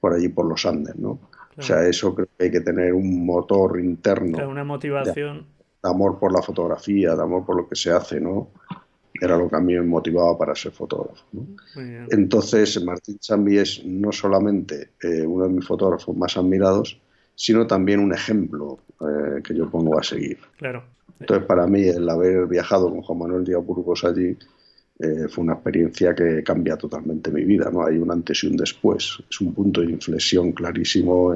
por 0.00 0.12
allí 0.12 0.28
por 0.28 0.46
los 0.46 0.64
Andes, 0.66 0.96
¿no? 0.96 1.18
O 1.56 1.62
sea, 1.62 1.84
eso 1.88 2.14
creo 2.14 2.28
que 2.38 2.44
hay 2.44 2.50
que 2.52 2.60
tener 2.60 2.92
un 2.92 3.26
motor 3.26 3.80
interno. 3.80 4.48
una 4.48 4.62
motivación. 4.62 5.46
De, 5.82 5.88
amor 5.88 6.18
por 6.18 6.32
la 6.32 6.40
fotografía, 6.40 7.16
de 7.16 7.22
amor 7.22 7.44
por 7.44 7.56
lo 7.56 7.68
que 7.68 7.74
se 7.74 7.90
hace, 7.90 8.20
¿no? 8.20 8.50
Era 9.20 9.36
lo 9.36 9.48
que 9.48 9.56
a 9.56 9.60
mí 9.60 9.74
me 9.74 9.82
motivaba 9.82 10.38
para 10.38 10.54
ser 10.54 10.70
fotógrafo. 10.70 11.24
Entonces, 12.10 12.80
Martín 12.84 13.18
Chambi 13.18 13.58
es 13.58 13.84
no 13.84 14.12
solamente 14.12 14.90
eh, 15.02 15.26
uno 15.26 15.48
de 15.48 15.54
mis 15.54 15.66
fotógrafos 15.66 16.16
más 16.16 16.36
admirados, 16.36 17.00
sino 17.34 17.66
también 17.66 17.98
un 17.98 18.14
ejemplo 18.14 18.78
eh, 19.00 19.42
que 19.42 19.54
yo 19.54 19.68
pongo 19.68 19.98
a 19.98 20.02
seguir. 20.04 20.38
Claro. 20.58 20.84
Entonces, 21.20 21.46
para 21.46 21.66
mí, 21.66 21.82
el 21.82 22.08
haber 22.08 22.46
viajado 22.46 22.90
con 22.90 23.02
Juan 23.02 23.18
Manuel 23.18 23.44
Díaz 23.44 23.64
Burgos 23.64 24.04
allí 24.04 24.36
eh, 25.00 25.28
fue 25.28 25.44
una 25.44 25.54
experiencia 25.54 26.14
que 26.14 26.42
cambia 26.42 26.76
totalmente 26.76 27.30
mi 27.30 27.44
vida. 27.44 27.70
¿no? 27.72 27.84
Hay 27.84 27.98
un 27.98 28.10
antes 28.10 28.42
y 28.44 28.48
un 28.48 28.56
después. 28.56 29.18
Es 29.30 29.40
un 29.40 29.54
punto 29.54 29.80
de 29.80 29.90
inflexión 29.90 30.52
clarísimo, 30.52 31.34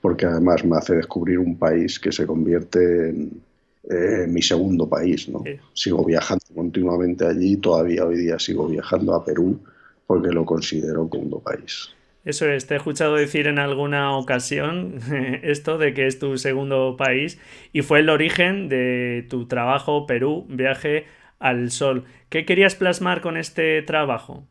porque 0.00 0.26
además 0.26 0.64
me 0.64 0.76
hace 0.76 0.96
descubrir 0.96 1.38
un 1.38 1.58
país 1.58 1.98
que 1.98 2.12
se 2.12 2.26
convierte 2.26 3.10
en 3.10 3.42
eh, 3.90 4.26
mi 4.28 4.42
segundo 4.42 4.88
país. 4.88 5.28
¿no? 5.28 5.42
Sigo 5.72 6.04
viajando 6.04 6.44
continuamente 6.54 7.26
allí, 7.26 7.56
todavía 7.56 8.04
hoy 8.04 8.18
día 8.18 8.38
sigo 8.38 8.68
viajando 8.68 9.14
a 9.14 9.24
Perú 9.24 9.58
porque 10.06 10.28
lo 10.28 10.44
considero 10.44 11.08
segundo 11.10 11.38
país. 11.38 11.90
Eso 12.24 12.46
es, 12.46 12.66
te 12.66 12.74
he 12.74 12.76
escuchado 12.76 13.14
decir 13.14 13.46
en 13.46 13.58
alguna 13.58 14.16
ocasión 14.16 15.00
esto 15.42 15.78
de 15.78 15.94
que 15.94 16.06
es 16.06 16.18
tu 16.18 16.36
segundo 16.36 16.96
país 16.96 17.38
y 17.72 17.82
fue 17.82 18.00
el 18.00 18.10
origen 18.10 18.68
de 18.68 19.26
tu 19.30 19.46
trabajo 19.46 20.06
Perú, 20.06 20.46
viaje 20.48 21.06
al 21.38 21.70
sol. 21.70 22.04
¿Qué 22.28 22.44
querías 22.44 22.74
plasmar 22.74 23.20
con 23.20 23.36
este 23.36 23.82
trabajo? 23.82 24.46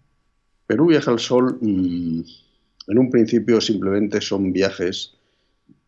Perú, 0.65 0.87
viaje 0.87 1.09
al 1.09 1.19
sol, 1.19 1.57
mm, 1.61 2.21
en 2.87 2.97
un 2.97 3.09
principio 3.09 3.61
simplemente 3.61 4.21
son 4.21 4.51
viajes 4.51 5.17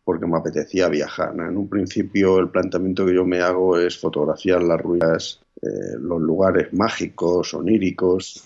porque 0.04 0.26
me 0.26 0.38
apetecía 0.38 0.88
viajar. 0.88 1.34
En 1.34 1.56
un 1.56 1.68
principio 1.68 2.38
el 2.38 2.48
planteamiento 2.48 3.06
que 3.06 3.14
yo 3.14 3.24
me 3.24 3.40
hago 3.40 3.78
es 3.78 3.98
fotografiar 3.98 4.62
las 4.62 4.80
ruinas, 4.80 5.40
eh, 5.62 5.96
los 6.00 6.20
lugares 6.20 6.72
mágicos, 6.72 7.54
oníricos, 7.54 8.44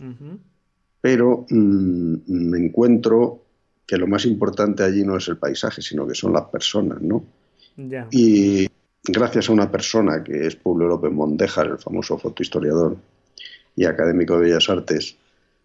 pero 1.04 1.44
mm, 1.50 2.16
me 2.28 2.56
encuentro 2.56 3.42
que 3.87 3.99
lo 3.99 4.06
más 4.06 4.25
importante 4.25 4.84
allí 4.84 5.04
no 5.04 5.18
es 5.18 5.28
el 5.28 5.37
paisaje, 5.37 5.82
sino 5.82 6.06
que 6.06 6.14
son 6.14 6.32
las 6.32 6.44
personas, 6.44 7.02
¿no? 7.02 7.23
Y 8.11 8.66
gracias 9.06 9.50
a 9.50 9.52
una 9.52 9.70
persona 9.70 10.25
que 10.25 10.46
es 10.46 10.56
Pablo 10.56 10.88
López 10.88 11.12
Mondejar, 11.12 11.66
el 11.66 11.78
famoso 11.78 12.16
fotohistoriador 12.16 12.96
y 13.76 13.84
académico 13.84 14.38
de 14.38 14.44
Bellas 14.46 14.70
Artes, 14.70 15.14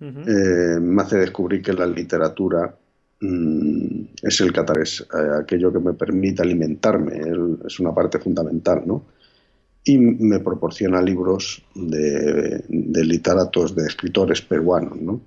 eh, 0.02 0.78
me 0.82 1.02
hace 1.04 1.20
descubrir 1.20 1.62
que 1.62 1.72
la 1.72 1.86
literatura 1.86 2.76
mm, 3.22 4.02
es 4.22 4.42
el 4.42 4.54
es 4.82 5.00
eh, 5.00 5.40
aquello 5.40 5.72
que 5.72 5.80
me 5.80 5.94
permite 5.94 6.42
alimentarme, 6.42 7.14
es 7.66 7.80
una 7.80 7.96
parte 7.96 8.20
fundamental, 8.20 8.84
¿no? 8.86 9.06
Y 9.84 9.98
me 9.98 10.40
proporciona 10.40 11.02
libros 11.02 11.64
de, 11.74 12.64
literatos, 12.68 13.76
de 13.76 13.88
escritores 13.88 14.42
peruanos, 14.42 15.00
¿no? 15.02 15.22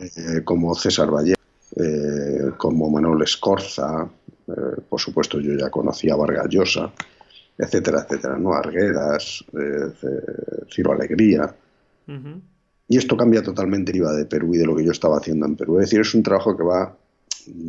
Eh, 0.00 0.42
como 0.44 0.74
César 0.74 1.08
Valle, 1.10 1.36
eh, 1.76 2.50
como 2.56 2.90
Manuel 2.90 3.22
Escorza, 3.22 4.08
eh, 4.48 4.80
por 4.88 5.00
supuesto 5.00 5.38
yo 5.40 5.54
ya 5.54 5.70
conocía 5.70 6.14
a 6.14 6.16
Vargas 6.16 6.48
Llosa, 6.50 6.92
etcétera, 7.56 8.00
etcétera, 8.00 8.36
¿no? 8.36 8.52
Arguedas, 8.52 9.44
Ciro 10.68 10.92
Alegría. 10.92 11.54
Y 12.88 12.96
esto 12.96 13.16
cambia 13.16 13.40
totalmente 13.40 13.96
IVA 13.96 14.12
de 14.14 14.24
Perú 14.24 14.52
y 14.54 14.58
de 14.58 14.66
lo 14.66 14.74
que 14.74 14.84
yo 14.84 14.90
estaba 14.90 15.18
haciendo 15.18 15.46
en 15.46 15.54
Perú. 15.54 15.78
Es 15.78 15.86
decir, 15.86 16.00
es 16.00 16.12
un 16.12 16.24
trabajo 16.24 16.56
que 16.56 16.64
va, 16.64 16.92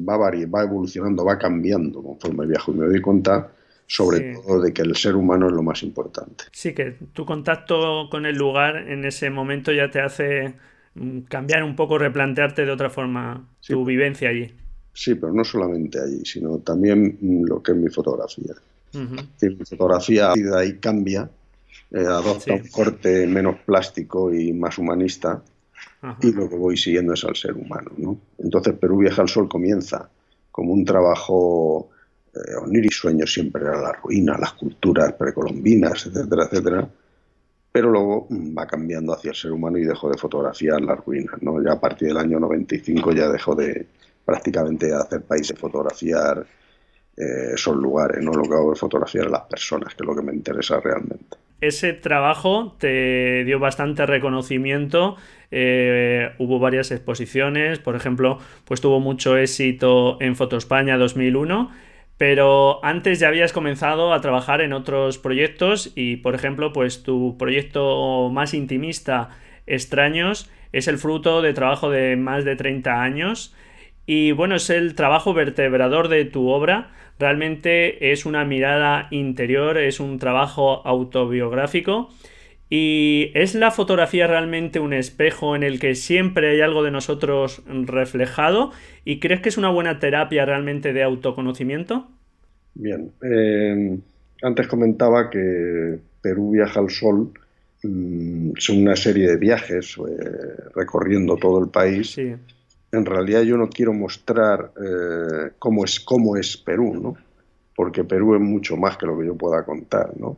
va, 0.09 0.17
va 0.17 0.63
evolucionando, 0.63 1.23
va 1.23 1.37
cambiando 1.37 2.01
conforme 2.01 2.47
viajo 2.47 2.71
y 2.71 2.75
me 2.75 2.87
doy 2.87 3.01
cuenta 3.01 3.51
sobre 3.91 4.35
todo 4.35 4.61
de 4.61 4.71
que 4.71 4.83
el 4.83 4.95
ser 4.95 5.17
humano 5.17 5.47
es 5.47 5.51
lo 5.51 5.63
más 5.63 5.83
importante. 5.83 6.45
Sí, 6.53 6.73
que 6.73 6.95
tu 7.11 7.25
contacto 7.25 8.07
con 8.09 8.25
el 8.25 8.37
lugar 8.37 8.87
en 8.87 9.03
ese 9.03 9.29
momento 9.29 9.73
ya 9.73 9.91
te 9.91 9.99
hace 9.99 10.53
mm, 10.95 11.19
cambiar 11.27 11.61
un 11.63 11.75
poco, 11.75 11.97
replantearte 11.97 12.65
de 12.65 12.71
otra 12.71 12.89
forma 12.89 13.45
tu 13.59 13.83
vivencia 13.83 14.29
allí. 14.29 14.49
Sí, 14.93 15.15
pero 15.15 15.33
no 15.33 15.43
solamente 15.43 15.99
allí, 15.99 16.23
sino 16.23 16.59
también 16.59 17.17
mm, 17.19 17.43
lo 17.43 17.61
que 17.61 17.73
es 17.73 17.77
mi 17.77 17.89
fotografía. 17.89 18.53
Mi 18.93 19.65
fotografía 19.65 20.31
ahí 20.31 20.77
cambia, 20.77 21.29
eh, 21.91 21.99
adopta 21.99 22.53
un 22.53 22.67
corte 22.69 23.27
menos 23.27 23.57
plástico 23.65 24.33
y 24.33 24.53
más 24.53 24.77
humanista, 24.77 25.43
y 26.21 26.31
lo 26.31 26.49
que 26.49 26.55
voy 26.55 26.77
siguiendo 26.77 27.13
es 27.13 27.25
al 27.25 27.35
ser 27.35 27.57
humano. 27.57 27.91
¿no? 27.97 28.17
Entonces 28.37 28.73
Perú 28.73 28.99
Viaja 28.99 29.21
al 29.21 29.27
Sol 29.27 29.49
comienza 29.49 30.09
como 30.49 30.71
un 30.71 30.85
trabajo 30.85 31.90
eh, 32.33 32.81
y 32.83 32.89
sueño 32.89 33.27
siempre 33.27 33.61
era 33.63 33.79
la 33.81 33.91
ruina, 33.93 34.37
las 34.37 34.53
culturas 34.53 35.13
precolombinas, 35.13 36.05
etcétera, 36.05 36.45
etcétera. 36.45 36.89
Pero 37.71 37.89
luego 37.89 38.27
va 38.29 38.65
cambiando 38.67 39.13
hacia 39.13 39.29
el 39.29 39.35
ser 39.35 39.51
humano 39.51 39.77
y 39.77 39.85
dejo 39.85 40.09
de 40.09 40.17
fotografiar 40.17 40.81
las 40.81 41.03
ruinas. 41.05 41.41
¿no? 41.41 41.61
Ya 41.63 41.73
a 41.73 41.79
partir 41.79 42.09
del 42.09 42.17
año 42.17 42.39
95 42.39 43.11
ya 43.13 43.29
dejo 43.29 43.55
de 43.55 43.87
prácticamente 44.25 44.93
hacer 44.93 45.21
países, 45.21 45.57
fotografiar 45.57 46.45
eh, 47.17 47.53
esos 47.53 47.75
lugares. 47.75 48.23
No 48.23 48.31
lo 48.31 48.43
que 48.43 48.55
hago 48.55 48.73
es 48.73 48.79
fotografiar 48.79 49.27
a 49.27 49.29
las 49.29 49.41
personas, 49.43 49.95
que 49.95 50.03
es 50.03 50.07
lo 50.07 50.15
que 50.15 50.21
me 50.21 50.33
interesa 50.33 50.79
realmente. 50.79 51.37
Ese 51.61 51.93
trabajo 51.93 52.75
te 52.79 53.43
dio 53.45 53.59
bastante 53.59 54.05
reconocimiento. 54.05 55.15
Eh, 55.51 56.31
hubo 56.39 56.59
varias 56.59 56.91
exposiciones, 56.91 57.79
por 57.79 57.95
ejemplo, 57.95 58.39
pues 58.65 58.81
tuvo 58.81 58.99
mucho 58.99 59.37
éxito 59.37 60.17
en 60.21 60.35
Foto 60.35 60.57
España 60.57 60.97
2001 60.97 61.90
pero 62.21 62.85
antes 62.85 63.19
ya 63.19 63.29
habías 63.29 63.51
comenzado 63.51 64.13
a 64.13 64.21
trabajar 64.21 64.61
en 64.61 64.73
otros 64.73 65.17
proyectos 65.17 65.91
y, 65.95 66.17
por 66.17 66.35
ejemplo, 66.35 66.71
pues 66.71 67.01
tu 67.01 67.35
proyecto 67.35 68.29
más 68.31 68.53
intimista, 68.53 69.29
Extraños, 69.65 70.47
es 70.71 70.87
el 70.87 70.99
fruto 70.99 71.41
de 71.41 71.53
trabajo 71.53 71.89
de 71.89 72.17
más 72.17 72.45
de 72.45 72.55
30 72.55 73.01
años 73.01 73.55
y 74.05 74.33
bueno, 74.33 74.53
es 74.53 74.69
el 74.69 74.93
trabajo 74.93 75.33
vertebrador 75.33 76.09
de 76.09 76.25
tu 76.25 76.49
obra. 76.49 76.91
Realmente 77.17 78.11
es 78.11 78.27
una 78.27 78.45
mirada 78.45 79.07
interior, 79.09 79.79
es 79.79 79.99
un 79.99 80.19
trabajo 80.19 80.85
autobiográfico 80.85 82.13
¿Y 82.73 83.31
es 83.33 83.53
la 83.53 83.69
fotografía 83.69 84.27
realmente 84.27 84.79
un 84.79 84.93
espejo 84.93 85.57
en 85.57 85.63
el 85.63 85.77
que 85.77 85.93
siempre 85.93 86.51
hay 86.51 86.61
algo 86.61 86.83
de 86.83 86.91
nosotros 86.91 87.61
reflejado? 87.67 88.71
¿Y 89.03 89.19
crees 89.19 89.41
que 89.41 89.49
es 89.49 89.57
una 89.57 89.69
buena 89.69 89.99
terapia 89.99 90.45
realmente 90.45 90.93
de 90.93 91.03
autoconocimiento? 91.03 92.07
Bien, 92.73 93.11
eh, 93.23 93.99
antes 94.41 94.67
comentaba 94.69 95.29
que 95.29 95.99
Perú 96.21 96.51
viaja 96.51 96.79
al 96.79 96.89
sol 96.89 97.33
mm, 97.83 98.51
son 98.57 98.77
una 98.83 98.95
serie 98.95 99.27
de 99.27 99.35
viajes 99.35 99.97
eh, 99.97 100.55
recorriendo 100.73 101.35
todo 101.35 101.61
el 101.61 101.69
país. 101.69 102.17
En 102.17 103.05
realidad 103.05 103.41
yo 103.41 103.57
no 103.57 103.67
quiero 103.67 103.91
mostrar 103.91 104.71
eh, 104.81 105.51
cómo, 105.59 105.83
es, 105.83 105.99
cómo 105.99 106.37
es 106.37 106.55
Perú, 106.55 106.93
¿no? 106.93 107.17
porque 107.75 108.05
Perú 108.05 108.33
es 108.35 108.41
mucho 108.41 108.77
más 108.77 108.95
que 108.95 109.07
lo 109.07 109.19
que 109.19 109.25
yo 109.25 109.35
pueda 109.35 109.65
contar. 109.65 110.13
¿no? 110.17 110.37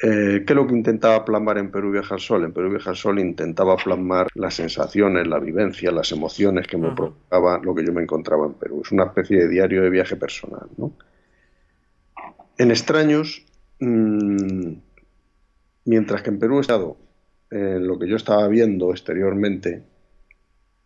Eh, 0.00 0.44
¿Qué 0.46 0.52
es 0.52 0.56
lo 0.56 0.66
que 0.66 0.74
intentaba 0.74 1.24
plasmar 1.24 1.58
en 1.58 1.72
Perú 1.72 1.90
Viaja 1.90 2.14
al 2.14 2.20
Sol? 2.20 2.44
En 2.44 2.52
Perú 2.52 2.70
Viaja 2.70 2.90
al 2.90 2.96
Sol 2.96 3.18
intentaba 3.18 3.76
plasmar 3.76 4.28
las 4.34 4.54
sensaciones, 4.54 5.26
la 5.26 5.40
vivencia, 5.40 5.90
las 5.90 6.12
emociones 6.12 6.68
que 6.68 6.76
me 6.76 6.94
provocaba 6.94 7.58
lo 7.58 7.74
que 7.74 7.84
yo 7.84 7.92
me 7.92 8.02
encontraba 8.02 8.46
en 8.46 8.54
Perú. 8.54 8.82
Es 8.84 8.92
una 8.92 9.04
especie 9.04 9.38
de 9.38 9.48
diario 9.48 9.82
de 9.82 9.90
viaje 9.90 10.14
personal. 10.14 10.68
¿no? 10.76 10.92
En 12.58 12.70
extraños, 12.70 13.44
mmm, 13.80 14.74
mientras 15.84 16.22
que 16.22 16.30
en 16.30 16.38
Perú 16.38 16.58
he 16.58 16.60
estado 16.60 16.96
en 17.50 17.86
lo 17.86 17.98
que 17.98 18.08
yo 18.08 18.16
estaba 18.16 18.46
viendo 18.46 18.92
exteriormente, 18.92 19.82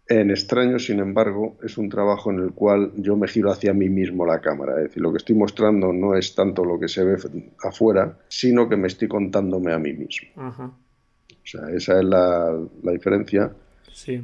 en 0.08 0.30
extraño, 0.30 0.78
sin 0.78 0.98
embargo, 0.98 1.56
es 1.62 1.78
un 1.78 1.88
trabajo 1.88 2.30
en 2.30 2.40
el 2.40 2.52
cual 2.52 2.92
yo 2.96 3.16
me 3.16 3.28
giro 3.28 3.50
hacia 3.50 3.72
mí 3.72 3.88
mismo 3.88 4.26
la 4.26 4.40
cámara. 4.40 4.76
Es 4.76 4.88
decir, 4.88 5.02
lo 5.02 5.12
que 5.12 5.18
estoy 5.18 5.36
mostrando 5.36 5.92
no 5.92 6.16
es 6.16 6.34
tanto 6.34 6.64
lo 6.64 6.78
que 6.78 6.88
se 6.88 7.04
ve 7.04 7.16
afuera, 7.62 8.18
sino 8.28 8.68
que 8.68 8.76
me 8.76 8.88
estoy 8.88 9.08
contándome 9.08 9.72
a 9.72 9.78
mí 9.78 9.92
mismo. 9.92 10.28
O 10.36 11.46
sea, 11.46 11.70
esa 11.70 12.00
es 12.00 12.04
la, 12.04 12.58
diferencia. 12.82 13.52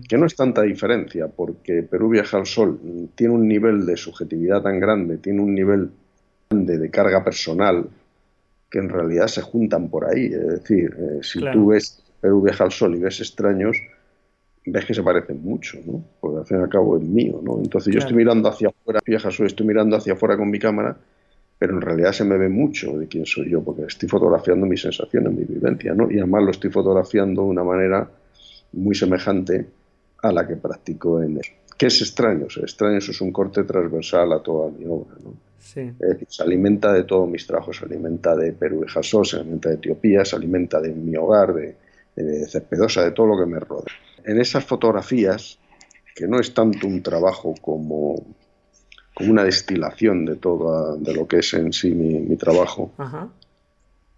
Que 0.09 0.19
no 0.19 0.27
es 0.27 0.35
tanta 0.35 0.63
diferencia, 0.63 1.29
porque 1.29 1.83
Perú 1.83 2.09
Viaja 2.09 2.39
al 2.39 2.47
Sol 2.47 3.11
tiene 3.15 3.35
un 3.35 3.47
nivel 3.47 3.87
de 3.87 3.97
subjetividad 3.97 4.63
tan 4.63 4.81
grande, 4.81 5.19
tiene 5.19 5.41
un 5.41 5.55
nivel 5.55 5.91
grande 6.51 6.79
de 6.79 6.91
carga 6.91 7.23
personal, 7.23 7.89
que 8.71 8.79
en 8.79 8.89
realidad 8.89 9.29
se 9.29 9.43
juntan 9.43 9.89
por 9.89 10.07
ahí. 10.07 10.27
Es 10.27 10.49
decir, 10.49 10.97
eh, 10.99 11.19
si 11.23 11.41
tú 11.53 11.69
ves 11.69 12.03
Perú 12.21 12.43
Viaja 12.43 12.65
al 12.65 12.73
Sol 12.73 12.97
y 12.97 12.99
ves 12.99 13.21
extraños, 13.21 13.77
ves 14.67 14.85
que 14.85 14.95
se 14.95 15.03
parecen 15.03 15.43
mucho, 15.43 15.79
¿no? 15.87 16.05
Porque 16.21 16.39
al 16.39 16.47
fin 16.47 16.59
y 16.59 16.63
al 16.63 16.69
cabo 16.69 16.97
es 16.97 17.03
mío, 17.03 17.41
¿no? 17.43 17.59
Entonces 17.59 17.93
yo 17.93 18.01
estoy 18.01 18.17
mirando 18.17 18.49
hacia 18.49 18.69
afuera, 18.69 19.01
viaja 19.05 19.29
estoy 19.29 19.67
mirando 19.67 19.97
hacia 19.97 20.15
afuera 20.15 20.37
con 20.37 20.51
mi 20.51 20.59
cámara, 20.59 20.97
pero 21.59 21.75
en 21.75 21.81
realidad 21.81 22.13
se 22.13 22.25
me 22.25 22.37
ve 22.37 22.49
mucho 22.49 22.99
de 22.99 23.09
quién 23.09 23.27
soy 23.27 23.51
yo, 23.51 23.63
porque 23.63 23.83
estoy 23.83 24.09
fotografiando 24.09 24.67
mis 24.67 24.83
sensaciones, 24.83 25.33
mi 25.33 25.45
vivencia, 25.45 25.95
¿no? 25.95 26.11
Y 26.11 26.19
además 26.19 26.45
lo 26.45 26.51
estoy 26.51 26.71
fotografiando 26.71 27.43
de 27.43 27.49
una 27.49 27.65
manera 27.65 28.09
muy 28.73 28.95
semejante 28.95 29.67
a 30.23 30.33
la 30.33 30.47
que 30.47 30.57
practico 30.57 31.23
en 31.23 31.39
eso. 31.39 31.53
¿Qué 31.77 31.87
es 31.87 32.01
extraños? 32.01 32.59
Extraños 32.59 33.09
es 33.09 33.21
un 33.21 33.33
corte 33.33 33.65
transversal 33.65 34.33
a 34.33 34.43
toda 34.43 34.71
mi 34.71 34.85
obra, 34.87 35.15
¿no? 35.25 35.33
Sí. 35.59 35.81
Es 35.81 36.09
decir, 36.09 36.27
se 36.31 36.43
alimenta 36.43 36.93
de 36.93 37.05
todos 37.05 37.29
mis 37.29 37.47
trabajos, 37.47 37.77
se 37.77 37.85
alimenta 37.85 38.35
de 38.35 38.53
Perú 38.53 38.85
y 38.87 38.91
Jasó, 38.91 39.23
se 39.23 39.37
alimenta 39.37 39.69
de 39.69 39.77
Etiopía, 39.77 40.25
se 40.25 40.35
alimenta 40.35 40.81
de 40.81 40.95
mi 40.95 41.15
hogar, 41.17 41.55
de, 41.55 41.77
de 42.17 42.47
Cespedosa, 42.49 43.05
de 43.05 43.11
todo 43.11 43.27
lo 43.27 43.39
que 43.39 43.47
me 43.47 43.61
rodea 43.61 43.95
en 44.25 44.41
esas 44.41 44.65
fotografías, 44.65 45.59
que 46.15 46.27
no 46.27 46.41
es 46.41 46.53
tanto 46.53 46.87
un 46.87 47.03
trabajo 47.03 47.55
como, 47.61 48.25
como 49.15 49.31
una 49.31 49.45
destilación 49.45 50.25
de 50.25 50.37
todo 50.37 50.97
de 50.97 51.15
lo 51.15 51.27
que 51.27 51.39
es 51.39 51.55
en 51.55 51.73
sí 51.73 51.91
mi, 51.93 52.37
trabajo, 52.37 52.93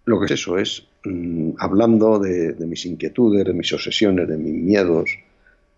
lo 0.05 0.19
que 0.19 0.25
es 0.25 0.31
eso 0.31 0.57
es 0.57 0.83
mm, 1.05 1.51
hablando 1.59 2.19
de, 2.19 2.55
mis 2.65 2.85
inquietudes, 2.85 3.45
de 3.45 3.53
mis 3.53 3.71
obsesiones, 3.73 4.27
de 4.27 4.37
mis 4.37 4.53
miedos, 4.53 5.11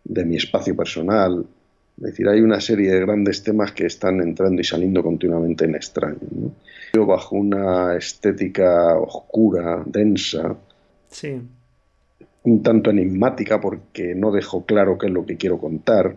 de 0.04 0.26
mi 0.26 0.38
espacio 0.38 0.76
personal. 0.76 1.46
Es 1.98 2.04
decir, 2.04 2.28
hay 2.28 2.42
una 2.42 2.60
serie 2.60 2.92
de 2.92 3.02
grandes 3.02 3.44
temas 3.44 3.72
que 3.72 3.86
están 3.86 4.22
entrando 4.22 4.62
y 4.62 4.64
saliendo 4.64 5.04
continuamente 5.04 5.66
en 5.66 5.76
extraño. 5.76 6.18
Yo 6.94 7.06
bajo 7.06 7.36
una 7.36 7.96
estética 7.96 8.98
oscura, 8.98 9.84
densa, 9.86 10.56
sí 11.10 11.42
un 12.44 12.62
tanto 12.62 12.90
enigmática 12.90 13.60
porque 13.60 14.16
no 14.16 14.32
dejo 14.32 14.66
claro 14.66 14.98
qué 14.98 15.08
es 15.08 15.14
lo 15.14 15.26
que 15.26 15.38
quiero 15.38 15.58
contar. 15.58 16.16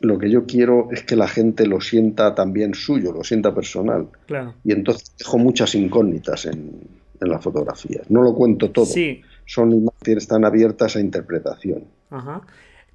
Lo 0.00 0.18
que 0.18 0.30
yo 0.30 0.46
quiero 0.46 0.88
es 0.90 1.04
que 1.04 1.14
la 1.14 1.28
gente 1.28 1.66
lo 1.66 1.80
sienta 1.80 2.34
también 2.34 2.74
suyo, 2.74 3.12
lo 3.12 3.22
sienta 3.22 3.54
personal. 3.54 4.08
Y 4.64 4.72
entonces 4.72 5.14
dejo 5.16 5.38
muchas 5.38 5.74
incógnitas 5.76 6.46
en, 6.46 6.80
en 7.20 7.30
las 7.30 7.42
fotografías. 7.42 8.10
No 8.10 8.22
lo 8.22 8.34
cuento 8.34 8.70
todo. 8.70 8.86
Sí. 8.86 9.22
Son 9.46 9.72
imágenes 9.72 10.24
están 10.24 10.44
abiertas 10.44 10.96
a 10.96 11.00
interpretación. 11.00 11.84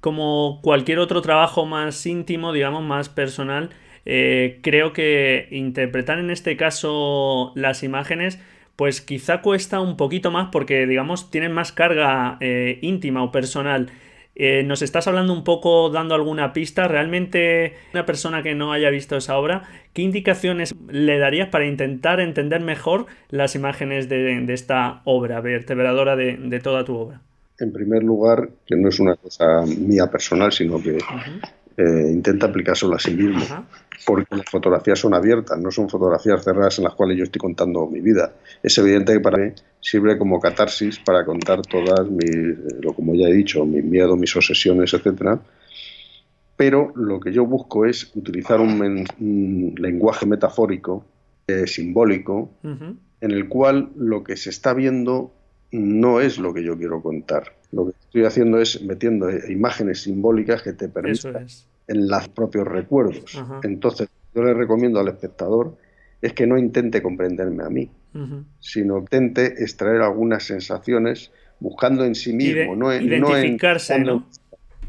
Como 0.00 0.60
cualquier 0.62 0.98
otro 0.98 1.22
trabajo 1.22 1.66
más 1.66 2.04
íntimo, 2.06 2.52
digamos, 2.52 2.82
más 2.84 3.08
personal, 3.08 3.70
eh, 4.04 4.60
creo 4.62 4.92
que 4.92 5.48
interpretar 5.50 6.18
en 6.18 6.30
este 6.30 6.56
caso 6.56 7.52
las 7.54 7.82
imágenes 7.82 8.38
pues 8.78 9.00
quizá 9.00 9.42
cuesta 9.42 9.80
un 9.80 9.96
poquito 9.96 10.30
más 10.30 10.50
porque, 10.52 10.86
digamos, 10.86 11.32
tienen 11.32 11.50
más 11.50 11.72
carga 11.72 12.36
eh, 12.38 12.78
íntima 12.80 13.24
o 13.24 13.32
personal. 13.32 13.90
Eh, 14.36 14.62
nos 14.62 14.82
estás 14.82 15.08
hablando 15.08 15.32
un 15.32 15.42
poco, 15.42 15.90
dando 15.90 16.14
alguna 16.14 16.52
pista. 16.52 16.86
Realmente, 16.86 17.74
una 17.92 18.06
persona 18.06 18.44
que 18.44 18.54
no 18.54 18.72
haya 18.72 18.88
visto 18.90 19.16
esa 19.16 19.36
obra, 19.36 19.64
¿qué 19.94 20.02
indicaciones 20.02 20.76
le 20.88 21.18
darías 21.18 21.48
para 21.48 21.66
intentar 21.66 22.20
entender 22.20 22.60
mejor 22.60 23.06
las 23.30 23.56
imágenes 23.56 24.08
de, 24.08 24.44
esta 24.54 25.02
obra 25.02 25.40
vertebradora 25.40 26.14
de, 26.14 26.60
toda 26.60 26.84
tu 26.84 26.94
obra? 26.94 27.20
En 27.58 27.72
primer 27.72 28.04
lugar, 28.04 28.48
que 28.64 28.76
no 28.76 28.90
es 28.90 29.00
una 29.00 29.16
cosa 29.16 29.62
mía 29.66 30.06
personal, 30.06 30.52
sino 30.52 30.80
que 30.80 30.98
eh, 31.78 32.10
intenta 32.10 32.46
aplicárselo 32.46 32.96
a 32.96 32.98
sí 32.98 33.12
mismo. 33.12 33.44
Porque 34.04 34.34
las 34.34 34.50
fotografías 34.50 34.98
son 34.98 35.14
abiertas, 35.14 35.58
no 35.58 35.70
son 35.70 35.88
fotografías 35.88 36.42
cerradas 36.42 36.78
en 36.78 36.84
las 36.84 36.94
cuales 36.94 37.16
yo 37.16 37.24
estoy 37.24 37.38
contando 37.38 37.86
mi 37.86 38.00
vida. 38.00 38.32
Es 38.62 38.76
evidente 38.78 39.12
que 39.12 39.20
para 39.20 39.38
mí 39.38 39.52
sirve 39.80 40.18
como 40.18 40.40
catarsis 40.40 40.98
para 40.98 41.24
contar 41.24 41.62
todas 41.62 42.08
mis, 42.08 42.30
eh, 42.30 42.56
lo 42.80 42.92
como 42.94 43.14
ya 43.14 43.28
he 43.28 43.32
dicho, 43.32 43.64
mis 43.64 43.84
miedos, 43.84 44.18
mis 44.18 44.34
obsesiones, 44.34 44.92
etcétera. 44.92 45.40
Pero 46.56 46.92
lo 46.96 47.20
que 47.20 47.32
yo 47.32 47.46
busco 47.46 47.86
es 47.86 48.10
utilizar 48.16 48.60
un, 48.60 49.74
lenguaje 49.76 50.26
metafórico, 50.26 51.04
eh, 51.46 51.68
simbólico, 51.68 52.50
en 52.64 53.30
el 53.30 53.48
cual 53.48 53.90
lo 53.96 54.24
que 54.24 54.36
se 54.36 54.50
está 54.50 54.74
viendo 54.74 55.32
no 55.70 56.20
es 56.20 56.38
lo 56.38 56.52
que 56.52 56.64
yo 56.64 56.76
quiero 56.76 57.00
contar. 57.00 57.52
Lo 57.70 57.86
que 57.86 57.92
estoy 58.00 58.24
haciendo 58.24 58.58
es 58.58 58.82
metiendo 58.82 59.30
imágenes 59.30 60.02
simbólicas 60.02 60.62
que 60.62 60.72
te 60.72 60.88
permitan 60.88 61.46
en 61.88 62.06
los 62.06 62.28
propios 62.28 62.66
recuerdos. 62.68 63.42
Entonces, 63.62 64.08
yo 64.34 64.42
le 64.42 64.54
recomiendo 64.54 65.00
al 65.00 65.08
espectador 65.08 65.76
es 66.20 66.32
que 66.32 66.46
no 66.46 66.58
intente 66.58 67.02
comprenderme 67.02 67.64
a 67.64 67.68
mí, 67.68 67.90
sino 68.60 68.98
intente 68.98 69.46
extraer 69.62 70.02
algunas 70.02 70.44
sensaciones 70.44 71.30
buscando 71.60 72.04
en 72.04 72.14
sí 72.14 72.32
mismo, 72.32 72.76
no, 72.76 72.92
en, 72.92 73.04
identificarse, 73.04 74.04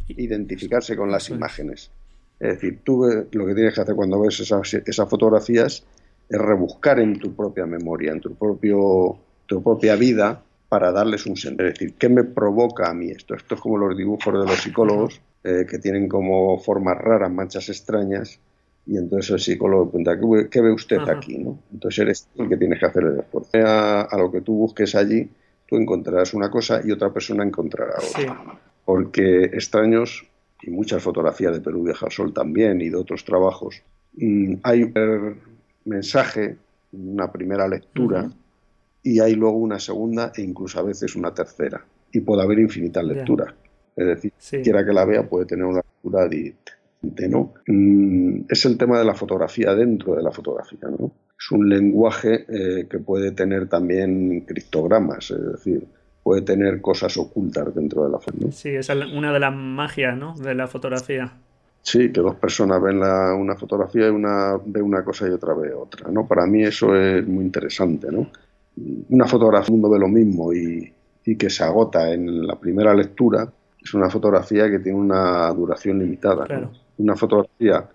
identificarse 0.07 0.95
con 0.95 1.11
las 1.11 1.29
imágenes. 1.29 1.91
Es 2.39 2.55
decir, 2.55 2.79
tú 2.83 3.05
lo 3.31 3.45
que 3.45 3.53
tienes 3.53 3.75
que 3.75 3.81
hacer 3.81 3.95
cuando 3.95 4.21
ves 4.21 4.39
esas, 4.39 4.73
esas 4.73 5.09
fotografías 5.09 5.83
es 6.29 6.39
rebuscar 6.39 6.99
en 6.99 7.19
tu 7.19 7.35
propia 7.35 7.65
memoria, 7.65 8.11
en 8.11 8.21
tu, 8.21 8.33
propio, 8.35 9.17
tu 9.45 9.61
propia 9.61 9.95
vida, 9.95 10.41
para 10.69 10.91
darles 10.91 11.25
un 11.25 11.35
sentido. 11.35 11.67
Es 11.67 11.73
decir, 11.73 11.95
¿qué 11.95 12.09
me 12.09 12.23
provoca 12.23 12.89
a 12.89 12.93
mí 12.93 13.09
esto? 13.09 13.35
Esto 13.35 13.55
es 13.55 13.61
como 13.61 13.77
los 13.77 13.97
dibujos 13.97 14.33
de 14.33 14.45
los 14.45 14.59
psicólogos, 14.59 15.19
eh, 15.43 15.65
que 15.69 15.79
tienen 15.79 16.07
como 16.07 16.57
formas 16.59 16.97
raras, 16.97 17.31
manchas 17.31 17.69
extrañas, 17.69 18.39
y 18.85 18.97
entonces 18.97 19.29
el 19.31 19.39
psicólogo 19.39 19.89
pregunta, 19.89 20.19
¿qué, 20.49 20.61
ve 20.61 20.71
usted 20.71 20.97
aquí? 21.07 21.37
¿no? 21.37 21.59
Entonces 21.71 21.99
eres 21.99 22.27
tú 22.35 22.43
el 22.43 22.49
que 22.49 22.57
tienes 22.57 22.79
que 22.79 22.85
hacer 22.87 23.03
el 23.03 23.19
esfuerzo. 23.19 23.51
A, 23.53 24.17
lo 24.17 24.31
que 24.31 24.41
tú 24.41 24.55
busques 24.55 24.95
allí, 24.95 25.29
tú 25.67 25.77
encontrarás 25.77 26.33
una 26.33 26.49
cosa 26.49 26.81
y 26.83 26.91
otra 26.91 27.13
persona 27.13 27.43
encontrará 27.43 27.93
otra. 27.97 28.59
Porque 28.83 29.43
extraños, 29.43 30.25
y 30.63 30.71
muchas 30.71 31.03
fotografías 31.03 31.53
de 31.53 31.61
Perú 31.61 31.83
Vieja 31.83 32.09
Sol 32.09 32.33
también, 32.33 32.81
y 32.81 32.89
de 32.89 32.95
otros 32.95 33.23
trabajos, 33.23 33.83
mm, 34.13 34.55
hay 34.63 34.83
un 34.83 35.37
mensaje, 35.85 36.57
una 36.91 37.31
primera 37.31 37.67
lectura, 37.67 38.31
y 39.03 39.19
hay 39.19 39.35
luego 39.35 39.57
una 39.57 39.79
segunda 39.79 40.31
e 40.35 40.41
incluso 40.41 40.79
a 40.79 40.83
veces 40.83 41.15
una 41.15 41.31
tercera. 41.31 41.85
Y 42.11 42.21
puede 42.21 42.41
haber 42.41 42.57
infinitas 42.57 43.03
lecturas. 43.03 43.53
Es 43.99 44.05
decir, 44.05 44.63
quiera 44.63 44.85
que 44.85 44.93
la 44.93 45.03
vea 45.03 45.27
puede 45.27 45.45
tener 45.45 45.65
una 45.65 45.81
lectura 45.81 46.25
diferente. 46.27 47.27
¿no? 47.27 47.53
Mm, 47.67 48.45
es 48.47 48.65
el 48.65 48.77
tema 48.77 48.97
de 48.97 49.03
la 49.03 49.13
fotografía 49.13 49.75
dentro 49.75 50.15
de 50.15 50.23
la 50.23 50.31
fotografía. 50.31 50.79
¿no? 50.97 51.11
Es 51.37 51.51
un 51.51 51.67
lenguaje 51.67 52.45
eh, 52.47 52.87
que 52.89 52.99
puede 52.99 53.31
tener 53.31 53.67
también 53.67 54.41
criptogramas, 54.41 55.31
es 55.31 55.51
decir, 55.51 55.85
puede 56.23 56.43
tener 56.43 56.79
cosas 56.79 57.17
ocultas 57.17 57.75
dentro 57.75 58.05
de 58.05 58.11
la 58.11 58.19
fotografía. 58.19 58.51
Sí, 58.53 58.69
es 58.69 58.89
una 58.89 59.33
de 59.33 59.39
las 59.39 59.53
magias 59.53 60.17
¿no? 60.17 60.33
de 60.35 60.55
la 60.55 60.67
fotografía. 60.67 61.33
Sí, 61.81 62.11
que 62.13 62.21
dos 62.21 62.35
personas 62.35 62.81
ven 62.81 62.97
una 62.97 63.55
fotografía 63.57 64.07
y 64.07 64.11
una 64.11 64.57
ve 64.65 64.81
una 64.81 65.03
cosa 65.03 65.27
y 65.27 65.31
otra 65.31 65.53
ve 65.53 65.73
otra. 65.73 66.09
¿no? 66.09 66.25
Para 66.25 66.45
mí 66.45 66.63
eso 66.63 66.95
es 66.95 67.27
muy 67.27 67.43
interesante. 67.43 68.09
¿no? 68.09 68.29
una 69.09 69.27
fotografía, 69.27 69.73
mundo 69.73 69.89
ve 69.89 69.99
lo 69.99 70.07
mismo 70.07 70.53
y, 70.53 70.93
y 71.25 71.35
que 71.35 71.49
se 71.49 71.65
agota 71.65 72.13
en 72.13 72.47
la 72.47 72.55
primera 72.55 72.93
lectura, 72.93 73.51
es 73.89 73.93
una 73.95 74.09
fotografía 74.09 74.69
que 74.69 74.79
tiene 74.79 74.99
una 74.99 75.51
duración 75.51 75.97
limitada. 75.97 76.45
Una 76.97 77.15
fotografía 77.15 77.87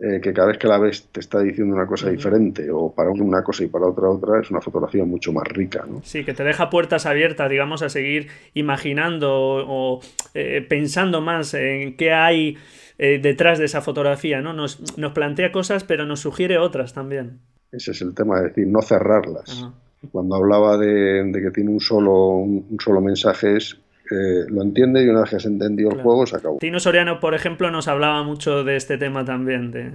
eh, 0.00 0.20
que 0.22 0.32
cada 0.32 0.48
vez 0.48 0.58
que 0.58 0.66
la 0.66 0.78
ves 0.78 1.08
te 1.12 1.20
está 1.20 1.40
diciendo 1.40 1.74
una 1.74 1.86
cosa 1.86 2.08
diferente 2.08 2.70
o 2.70 2.92
para 2.94 3.10
una 3.10 3.42
cosa 3.42 3.62
y 3.62 3.66
para 3.66 3.86
otra 3.86 4.08
otra, 4.08 4.40
es 4.40 4.50
una 4.50 4.62
fotografía 4.62 5.04
mucho 5.04 5.32
más 5.32 5.46
rica. 5.48 5.84
¿no? 5.86 6.00
Sí, 6.02 6.24
que 6.24 6.32
te 6.32 6.44
deja 6.44 6.70
puertas 6.70 7.04
abiertas, 7.04 7.50
digamos, 7.50 7.82
a 7.82 7.90
seguir 7.90 8.28
imaginando 8.54 9.30
o, 9.32 10.00
eh, 10.32 10.64
pensando 10.66 11.20
más 11.20 11.52
en 11.52 11.96
qué 11.96 12.12
hay 12.12 12.56
eh, 12.96 13.20
detrás 13.22 13.58
de 13.58 13.66
esa 13.66 13.82
fotografía. 13.82 14.40
¿no? 14.40 14.54
Nos, 14.54 14.96
nos, 14.96 15.12
plantea 15.12 15.52
cosas, 15.52 15.84
pero 15.84 16.06
nos 16.06 16.20
sugiere 16.20 16.56
otras 16.56 16.94
también. 16.94 17.40
Ese 17.70 17.90
es 17.90 18.00
el 18.00 18.14
tema, 18.14 18.38
es 18.38 18.44
decir, 18.44 18.66
no 18.66 18.80
cerrarlas. 18.80 19.68
Cuando 20.10 20.36
hablaba 20.36 20.78
de, 20.78 21.30
que 21.32 21.50
tiene 21.50 21.70
un 21.70 21.80
solo, 21.80 22.36
un, 22.36 22.78
solo 22.80 23.00
mensaje 23.00 23.56
es 23.56 23.78
lo 24.10 24.62
entiende 24.62 25.02
y 25.04 25.08
una 25.08 25.22
vez 25.22 25.30
que 25.30 25.40
se 25.40 25.48
entendió 25.48 25.90
el 25.90 26.02
juego 26.02 26.26
se 26.26 26.36
acabó. 26.36 26.58
Tino 26.58 26.80
Soriano, 26.80 27.20
por 27.20 27.34
ejemplo, 27.34 27.70
nos 27.70 27.88
hablaba 27.88 28.22
mucho 28.22 28.64
de 28.64 28.76
este 28.76 28.98
tema 28.98 29.24
también, 29.24 29.70
de 29.70 29.92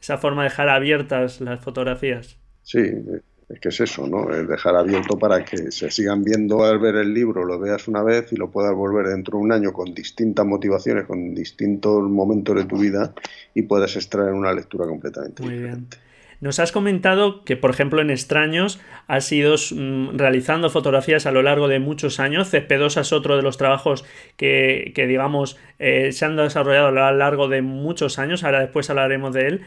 esa 0.00 0.18
forma 0.18 0.42
de 0.42 0.50
dejar 0.50 0.68
abiertas 0.68 1.40
las 1.40 1.60
fotografías. 1.60 2.36
Sí, 2.62 2.80
es 3.48 3.60
que 3.60 3.68
es 3.70 3.80
eso, 3.80 4.06
¿no? 4.06 4.30
Es 4.30 4.46
dejar 4.46 4.76
abierto 4.76 5.18
para 5.18 5.42
que 5.44 5.70
se 5.70 5.90
sigan 5.90 6.22
viendo 6.22 6.64
al 6.64 6.78
ver 6.78 6.96
el 6.96 7.14
libro, 7.14 7.44
lo 7.44 7.58
veas 7.58 7.88
una 7.88 8.02
vez 8.02 8.30
y 8.32 8.36
lo 8.36 8.50
puedas 8.50 8.74
volver 8.74 9.06
dentro 9.06 9.38
de 9.38 9.44
un 9.44 9.52
año 9.52 9.72
con 9.72 9.94
distintas 9.94 10.44
motivaciones, 10.44 11.06
con 11.06 11.34
distintos 11.34 12.02
momentos 12.02 12.56
de 12.56 12.64
tu 12.64 12.76
vida 12.76 13.14
y 13.54 13.62
puedas 13.62 13.96
extraer 13.96 14.34
una 14.34 14.52
lectura 14.52 14.86
completamente 14.86 15.42
Muy 15.42 15.54
diferente. 15.54 15.96
Bien. 15.96 16.07
Nos 16.40 16.60
has 16.60 16.70
comentado 16.70 17.42
que, 17.44 17.56
por 17.56 17.70
ejemplo, 17.70 18.00
en 18.00 18.10
Extraños 18.10 18.80
has 19.08 19.30
ido 19.32 19.56
mm, 19.56 20.16
realizando 20.16 20.70
fotografías 20.70 21.26
a 21.26 21.32
lo 21.32 21.42
largo 21.42 21.66
de 21.66 21.80
muchos 21.80 22.20
años. 22.20 22.50
Cespedosa 22.50 23.00
es 23.00 23.12
otro 23.12 23.36
de 23.36 23.42
los 23.42 23.56
trabajos 23.56 24.04
que, 24.36 24.92
digamos, 24.94 25.58
eh, 25.80 26.12
se 26.12 26.24
han 26.24 26.36
desarrollado 26.36 26.88
a 26.88 26.90
lo 26.92 27.12
largo 27.16 27.48
de 27.48 27.62
muchos 27.62 28.20
años. 28.20 28.44
Ahora 28.44 28.60
después 28.60 28.88
hablaremos 28.88 29.32
de 29.34 29.46
él. 29.48 29.60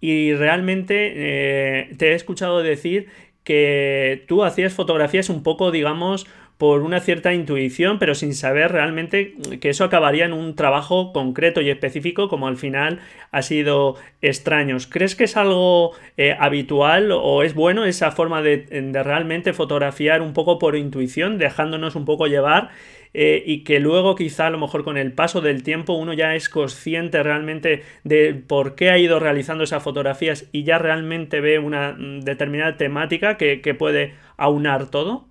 Y 0.00 0.34
realmente 0.34 1.12
eh, 1.14 1.94
te 1.98 2.12
he 2.12 2.14
escuchado 2.14 2.62
decir 2.62 3.08
que 3.44 4.24
tú 4.26 4.44
hacías 4.44 4.74
fotografías 4.74 5.30
un 5.30 5.42
poco, 5.42 5.70
digamos, 5.70 6.26
por 6.58 6.82
una 6.82 6.98
cierta 6.98 7.32
intuición, 7.32 8.00
pero 8.00 8.16
sin 8.16 8.34
saber 8.34 8.72
realmente 8.72 9.34
que 9.60 9.70
eso 9.70 9.84
acabaría 9.84 10.24
en 10.24 10.32
un 10.32 10.56
trabajo 10.56 11.12
concreto 11.12 11.60
y 11.60 11.70
específico, 11.70 12.28
como 12.28 12.48
al 12.48 12.56
final 12.56 12.98
ha 13.30 13.42
sido 13.42 13.94
extraños. 14.22 14.88
¿Crees 14.88 15.14
que 15.14 15.24
es 15.24 15.36
algo 15.36 15.92
eh, 16.16 16.36
habitual 16.38 17.12
o 17.12 17.44
es 17.44 17.54
bueno 17.54 17.84
esa 17.84 18.10
forma 18.10 18.42
de, 18.42 18.66
realmente 19.04 19.52
fotografiar 19.52 20.20
un 20.20 20.32
poco 20.32 20.58
por 20.58 20.74
intuición, 20.74 21.38
dejándonos 21.38 21.94
un 21.94 22.04
poco 22.04 22.26
llevar? 22.26 22.70
Eh, 23.14 23.42
y 23.46 23.64
que 23.64 23.80
luego 23.80 24.14
quizá 24.16 24.48
a 24.48 24.50
lo 24.50 24.58
mejor 24.58 24.84
con 24.84 24.98
el 24.98 25.12
paso 25.12 25.40
del 25.40 25.62
tiempo 25.62 25.94
uno 25.94 26.12
ya 26.12 26.34
es 26.34 26.50
consciente 26.50 27.22
realmente 27.22 27.82
de 28.04 28.34
por 28.34 28.74
qué 28.74 28.90
ha 28.90 28.98
ido 28.98 29.18
realizando 29.18 29.64
esas 29.64 29.82
fotografías 29.82 30.46
y 30.52 30.64
ya 30.64 30.76
realmente 30.76 31.40
ve 31.40 31.58
una 31.58 31.92
mm, 31.92 32.20
determinada 32.20 32.76
temática 32.76 33.38
que 33.38 33.74
puede 33.78 34.12
aunar 34.36 34.90
todo? 34.90 35.28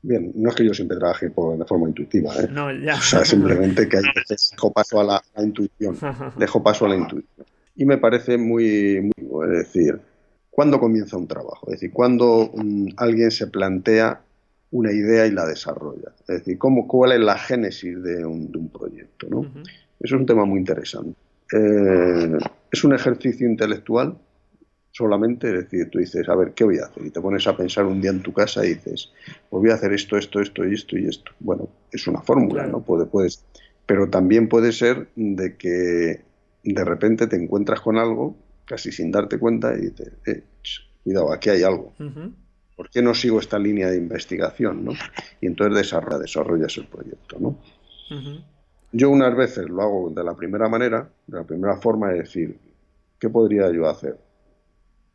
Bien, 0.00 0.32
no 0.36 0.50
es 0.50 0.54
que 0.54 0.64
yo 0.64 0.72
siempre 0.72 0.96
trabaje 0.96 1.28
de 1.28 1.64
forma 1.64 1.88
intuitiva, 1.88 2.32
¿eh? 2.36 2.48
No, 2.50 2.72
ya. 2.72 2.96
O 2.96 3.00
sea, 3.00 3.24
simplemente 3.24 3.88
que 3.88 3.96
hay 3.96 4.04
veces 4.14 4.50
dejo 4.52 4.72
paso 4.72 5.00
a 5.00 5.04
la, 5.04 5.22
intuición. 5.42 5.96
Dejo 6.36 6.62
paso 6.62 6.86
a 6.86 6.88
la 6.88 6.96
intuición. 6.96 7.46
Y 7.74 7.84
me 7.84 7.98
parece 7.98 8.38
muy, 8.38 9.00
muy 9.00 9.46
es 9.46 9.58
decir, 9.58 10.00
¿cuándo 10.50 10.78
comienza 10.78 11.16
un 11.16 11.26
trabajo? 11.26 11.66
Es 11.68 11.80
decir, 11.80 11.92
cuando 11.92 12.50
mm, 12.54 12.88
alguien 12.96 13.30
se 13.30 13.48
plantea 13.48 14.20
una 14.70 14.92
idea 14.92 15.26
y 15.26 15.32
la 15.32 15.46
desarrolla. 15.46 16.12
Es 16.20 16.38
decir, 16.38 16.58
cómo, 16.58 16.86
cuál 16.86 17.12
es 17.12 17.20
la 17.20 17.38
génesis 17.38 18.02
de 18.02 18.24
un, 18.24 18.52
de 18.52 18.58
un 18.58 18.68
proyecto, 18.68 19.28
¿no? 19.28 19.42
Eso 20.00 20.14
es 20.14 20.20
un 20.20 20.26
tema 20.26 20.44
muy 20.44 20.60
interesante. 20.60 21.18
Eh, 21.52 22.38
es 22.70 22.84
un 22.84 22.94
ejercicio 22.94 23.48
intelectual 23.48 24.16
solamente, 24.98 25.46
es 25.46 25.54
decir, 25.64 25.88
tú 25.90 26.00
dices, 26.00 26.28
a 26.28 26.34
ver, 26.34 26.54
¿qué 26.54 26.64
voy 26.64 26.78
a 26.78 26.86
hacer? 26.86 27.06
Y 27.06 27.10
te 27.10 27.20
pones 27.20 27.46
a 27.46 27.56
pensar 27.56 27.86
un 27.86 28.00
día 28.00 28.10
en 28.10 28.20
tu 28.20 28.32
casa 28.32 28.66
y 28.66 28.70
dices, 28.70 29.12
pues 29.48 29.62
voy 29.62 29.70
a 29.70 29.74
hacer 29.74 29.92
esto, 29.92 30.18
esto, 30.18 30.40
esto 30.40 30.66
y 30.66 30.74
esto 30.74 30.98
y 30.98 31.06
esto. 31.06 31.30
Bueno, 31.38 31.68
es 31.92 32.08
una 32.08 32.20
fórmula, 32.20 32.66
¿no? 32.66 32.80
Puede, 32.80 33.06
puedes, 33.06 33.44
pero 33.86 34.10
también 34.10 34.48
puede 34.48 34.72
ser 34.72 35.08
de 35.14 35.56
que 35.56 36.22
de 36.64 36.84
repente 36.84 37.28
te 37.28 37.36
encuentras 37.36 37.80
con 37.80 37.96
algo, 37.96 38.34
casi 38.64 38.90
sin 38.90 39.12
darte 39.12 39.38
cuenta, 39.38 39.72
y 39.78 39.82
dices, 39.82 40.10
eh, 40.26 40.42
cuidado, 41.04 41.32
aquí 41.32 41.50
hay 41.50 41.62
algo. 41.62 41.94
¿Por 42.76 42.90
qué 42.90 43.00
no 43.00 43.14
sigo 43.14 43.38
esta 43.38 43.58
línea 43.58 43.88
de 43.90 43.98
investigación? 43.98 44.84
¿no? 44.84 44.92
Y 45.40 45.46
entonces 45.46 45.76
desarrollas, 45.76 46.22
desarrollas 46.22 46.76
el 46.76 46.88
proyecto. 46.88 47.36
¿no? 47.38 47.56
Yo 48.90 49.10
unas 49.10 49.36
veces 49.36 49.68
lo 49.68 49.80
hago 49.80 50.10
de 50.10 50.24
la 50.24 50.34
primera 50.34 50.68
manera, 50.68 51.08
de 51.28 51.38
la 51.38 51.44
primera 51.44 51.76
forma, 51.76 52.08
de 52.08 52.18
decir, 52.18 52.58
¿qué 53.20 53.28
podría 53.30 53.70
yo 53.70 53.88
hacer? 53.88 54.18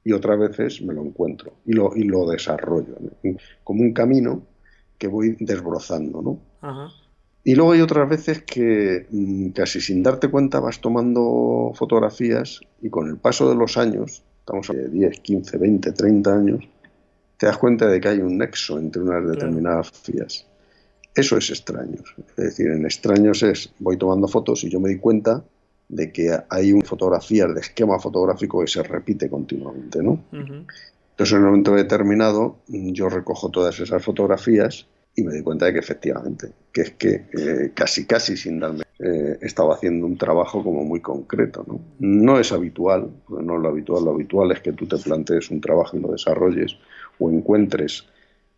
Y 0.04 0.12
otras 0.12 0.40
veces 0.40 0.82
me 0.82 0.94
lo 0.94 1.04
encuentro 1.04 1.54
y 1.66 1.74
lo, 1.74 1.96
y 1.96 2.04
lo 2.04 2.30
desarrollo, 2.30 2.98
como 3.64 3.82
un 3.82 3.94
camino 3.94 4.44
que 4.98 5.08
voy 5.08 5.36
desbrozando, 5.40 6.22
¿no? 6.22 6.94
Y 7.46 7.56
luego 7.56 7.74
hay 7.74 7.82
otras 7.82 8.08
veces 8.08 8.44
que 8.44 9.06
mm, 9.10 9.50
casi 9.50 9.82
sin 9.82 10.02
darte 10.02 10.30
cuenta 10.30 10.62
vas 10.62 10.80
tomando 10.80 11.74
fotografías 11.76 12.62
y 12.82 12.90
con 12.90 13.10
el 13.10 13.18
paso 13.18 13.50
de 13.50 13.56
los 13.56 13.78
años, 13.78 14.24
estamos 14.40 14.70
a 14.70 14.74
10, 14.74 15.20
15, 15.20 15.58
20, 15.58 15.92
30 15.92 16.34
años, 16.34 16.64
te 17.38 17.46
das 17.46 17.58
cuenta 17.58 17.88
de 17.88 18.00
que 18.00 18.08
hay 18.08 18.20
un 18.20 18.38
nexo 18.38 18.80
entre 18.80 19.02
unas 19.02 19.28
determinadas 19.28 19.88
fotografías. 19.88 20.48
Eso 21.14 21.38
es 21.38 21.50
extraños. 21.50 22.16
Es 22.38 22.44
decir, 22.44 22.68
en 22.68 22.86
extraños 22.86 23.44
es, 23.44 23.74
voy 23.80 23.98
tomando 23.98 24.28
fotos 24.28 24.64
y 24.64 24.70
yo 24.70 24.80
me 24.80 24.90
di 24.90 24.98
cuenta 24.98 25.44
de 25.96 26.12
que 26.12 26.36
hay 26.50 26.74
un 26.74 26.82
de 26.82 27.60
esquema 27.60 28.00
fotográfico 28.00 28.62
que 28.62 28.68
se 28.68 28.84
repite 28.84 29.30
continuamente, 29.30 30.02
¿no? 30.02 30.24
Entonces, 30.32 31.34
en 31.34 31.40
un 31.40 31.46
momento 31.46 31.76
determinado, 31.76 32.58
yo 32.68 33.10
recojo 33.10 33.50
todas 33.50 33.80
esas 33.80 34.04
fotografías 34.04 34.88
y 35.16 35.24
me 35.24 35.34
doy 35.34 35.44
cuenta 35.44 35.68
de 35.68 35.74
que 35.74 35.80
efectivamente, 35.80 36.52
que 36.72 36.82
es 36.82 36.92
que 36.92 37.26
eh, 37.32 37.72
casi 37.76 38.06
casi 38.06 38.36
sin 38.36 38.60
darme, 38.60 38.84
eh, 38.98 39.38
estaba 39.42 39.76
haciendo 39.76 40.08
un 40.08 40.18
trabajo 40.18 40.64
como 40.64 40.84
muy 40.84 41.02
concreto, 41.02 41.64
¿no? 41.68 41.80
No 42.00 42.40
es 42.40 42.52
habitual, 42.52 43.12
no 43.30 43.56
es 43.56 43.62
lo 43.62 43.70
habitual, 43.70 44.06
lo 44.06 44.12
habitual 44.12 44.52
es 44.52 44.62
que 44.62 44.74
tú 44.74 44.88
te 44.88 44.98
plantees 44.98 45.52
un 45.52 45.62
trabajo 45.62 45.98
y 45.98 46.02
lo 46.02 46.12
desarrolles 46.12 46.78
o 47.20 47.30
encuentres 47.30 48.08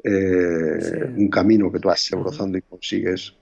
eh, 0.01 1.11
un 1.17 1.27
camino 1.29 1.69
que 1.71 1.79
tú 1.79 1.89
vas 1.89 2.09
brozando 2.11 2.57
y 2.57 2.61
consigues 2.61 3.33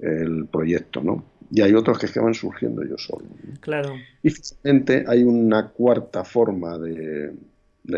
el 0.00 0.46
proyecto, 0.46 1.02
¿no? 1.02 1.35
Y 1.50 1.62
hay 1.62 1.74
otros 1.74 1.98
que, 1.98 2.20
van 2.20 2.34
surgiendo 2.34 2.82
yo 2.84 2.98
solo. 2.98 3.26
Claro. 3.60 3.94
Y 4.22 4.30
finalmente 4.30 5.04
hay 5.06 5.22
una 5.22 5.68
cuarta 5.68 6.24
forma 6.24 6.78
de, 6.78 7.32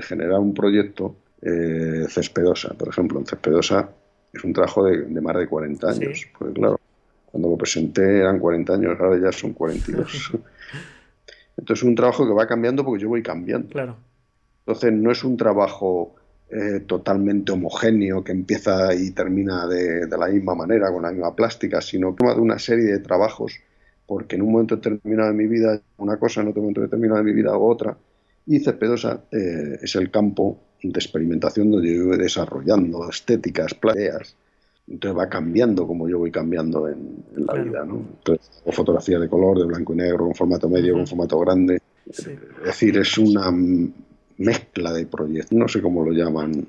generar 0.03 0.39
un 0.39 0.53
proyecto 0.53 1.17
eh, 1.41 2.07
cespedosa. 2.09 2.75
Por 2.75 2.89
ejemplo, 2.89 3.19
en 3.19 3.27
cespedosa 3.27 3.89
es 4.33 4.45
un 4.45 4.53
trabajo 4.53 4.85
de, 4.85 5.21
más 5.21 5.37
de 5.37 5.47
40 5.47 5.91
años. 5.91 6.27
Porque 6.39 6.55
claro, 6.55 6.81
cuando 7.27 7.49
lo 7.49 7.57
presenté 7.57 8.19
eran 8.19 8.39
40 8.39 8.75
años, 8.75 9.01
ahora 9.01 9.19
ya 9.19 9.33
son 9.33 9.53
42. 9.53 10.33
Entonces 11.57 11.83
es 11.83 11.89
un 11.89 11.95
trabajo 11.95 12.27
que 12.27 12.33
va 12.33 12.47
cambiando 12.47 12.85
porque 12.85 13.03
yo 13.03 13.09
voy 13.09 13.23
cambiando. 13.23 13.69
Claro. 13.69 13.97
Entonces 14.61 14.93
no 14.93 15.11
es 15.11 15.25
un 15.25 15.37
trabajo 15.37 16.15
eh, 16.51 16.81
totalmente 16.87 17.53
homogéneo 17.53 18.25
que 18.25 18.33
empieza 18.33 18.95
y 18.95 19.11
termina 19.11 19.67
de, 19.67 20.09
la 20.09 20.29
misma 20.29 20.55
manera, 20.55 20.91
con 20.91 21.03
la 21.03 21.11
misma 21.11 21.37
plástica, 21.37 21.83
sino 21.83 22.17
que 22.17 22.27
de 22.27 22.41
una 22.41 22.59
serie 22.59 22.87
de 22.87 22.99
trabajos, 23.01 23.53
porque 24.07 24.37
en 24.37 24.43
un 24.43 24.53
momento 24.53 24.77
determinado 24.77 25.29
de 25.29 25.35
mi 25.35 25.47
vida 25.47 25.79
una 25.99 26.17
cosa, 26.17 26.41
en 26.41 26.49
otro 26.49 26.63
momento 26.63 26.81
determinado 26.81 27.19
de 27.19 27.25
mi 27.25 27.35
vida 27.35 27.57
otra, 27.57 27.97
y 28.47 28.61
Cepedosa 28.61 29.25
eh, 29.31 29.79
es 29.83 29.95
el 29.97 30.11
campo 30.11 30.59
de 30.83 30.99
experimentación 30.99 31.71
donde 31.71 31.95
yo 31.95 32.07
voy 32.07 32.17
desarrollando 32.17 33.11
estéticas, 33.11 33.75
plateas, 33.75 34.35
entonces 34.89 35.19
va 35.19 35.29
cambiando 35.29 35.87
como 35.87 36.09
yo 36.09 36.19
voy 36.19 36.31
cambiando 36.31 36.89
en, 36.89 37.25
la 37.37 37.55
vida, 37.63 37.85
¿no? 37.85 37.97
Entonces, 37.97 38.63
fotografía 38.73 39.19
de 39.19 39.29
color, 39.29 39.59
de 39.59 39.67
blanco 39.67 39.93
y 39.93 39.97
negro, 39.97 40.25
con 40.25 40.35
formato 40.35 40.67
medio, 40.71 40.95
con 40.95 41.07
formato 41.07 41.39
grande. 41.41 41.79
Es 42.07 42.27
decir, 42.65 42.97
es 42.97 43.19
una 43.19 43.51
mezcla 44.39 44.93
de 44.93 45.07
proyectos, 45.07 45.53
no 45.53 45.69
sé 45.69 45.83
cómo 45.83 46.05
lo 46.05 46.13
llaman 46.13 46.67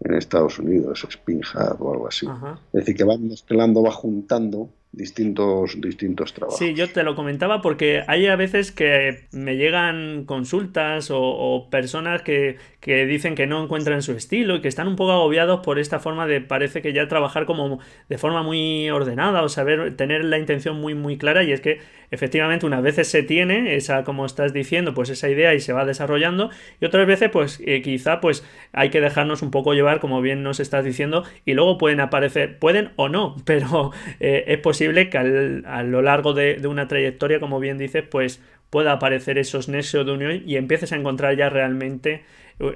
en 0.00 0.14
Estados 0.14 0.58
Unidos, 0.58 1.06
Spinhad 1.10 1.80
o 1.80 1.92
algo 1.92 2.08
así. 2.08 2.26
Es 2.72 2.80
decir, 2.80 2.96
que 2.96 3.04
va 3.04 3.16
mezclando, 3.16 3.82
va 3.82 3.92
juntando 3.92 4.68
distintos, 4.96 5.80
distintos 5.80 6.32
trabajos. 6.32 6.58
Sí, 6.58 6.74
yo 6.74 6.88
te 6.88 7.02
lo 7.02 7.16
comentaba 7.16 7.60
porque 7.62 8.02
hay 8.06 8.26
a 8.26 8.36
veces 8.36 8.70
que 8.70 9.26
me 9.32 9.56
llegan 9.56 10.24
consultas 10.24 11.08
o, 11.12 11.68
personas 11.70 12.22
que, 12.22 12.56
que, 12.80 13.06
dicen 13.06 13.34
que 13.34 13.46
no 13.46 13.62
encuentran 13.64 14.02
su 14.02 14.12
estilo 14.12 14.56
y 14.56 14.60
que 14.60 14.68
están 14.68 14.88
un 14.88 14.96
poco 14.96 15.12
agobiados 15.12 15.60
por 15.60 15.78
esta 15.78 15.98
forma 15.98 16.26
de 16.26 16.40
parece 16.40 16.82
que 16.82 16.92
ya 16.92 17.08
trabajar 17.08 17.46
como 17.46 17.80
de 18.08 18.18
forma 18.18 18.42
muy 18.42 18.88
ordenada 18.90 19.42
o 19.42 19.48
saber 19.48 19.96
tener 19.96 20.24
la 20.24 20.38
intención 20.38 20.80
muy 20.80 20.94
muy 20.94 21.18
clara 21.18 21.42
y 21.42 21.52
es 21.52 21.60
que 21.60 21.80
efectivamente 22.14 22.64
unas 22.64 22.82
veces 22.82 23.08
se 23.08 23.22
tiene 23.22 23.74
esa, 23.74 24.04
como 24.04 24.24
estás 24.24 24.52
diciendo, 24.52 24.94
pues 24.94 25.10
esa 25.10 25.28
idea 25.28 25.54
y 25.54 25.60
se 25.60 25.72
va 25.72 25.84
desarrollando 25.84 26.50
y 26.80 26.84
otras 26.84 27.06
veces 27.06 27.30
pues 27.30 27.60
eh, 27.66 27.82
quizá 27.82 28.20
pues 28.20 28.44
hay 28.72 28.90
que 28.90 29.00
dejarnos 29.00 29.42
un 29.42 29.50
poco 29.50 29.74
llevar, 29.74 30.00
como 30.00 30.20
bien 30.20 30.42
nos 30.42 30.60
estás 30.60 30.84
diciendo, 30.84 31.24
y 31.44 31.54
luego 31.54 31.76
pueden 31.76 32.00
aparecer, 32.00 32.58
pueden 32.58 32.90
o 32.96 33.08
no, 33.08 33.36
pero 33.44 33.92
eh, 34.20 34.44
es 34.46 34.58
posible 34.58 35.10
que 35.10 35.18
a 35.18 35.82
lo 35.82 36.02
largo 36.02 36.32
de, 36.32 36.60
una 36.66 36.88
trayectoria, 36.88 37.40
como 37.40 37.60
bien 37.60 37.78
dices, 37.78 38.04
pues 38.08 38.42
pueda 38.70 38.92
aparecer 38.92 39.38
esos 39.38 39.68
nexos 39.68 40.06
de 40.06 40.12
unión 40.12 40.42
y 40.46 40.56
empieces 40.56 40.92
a 40.92 40.96
encontrar 40.96 41.36
ya 41.36 41.48
realmente 41.48 42.24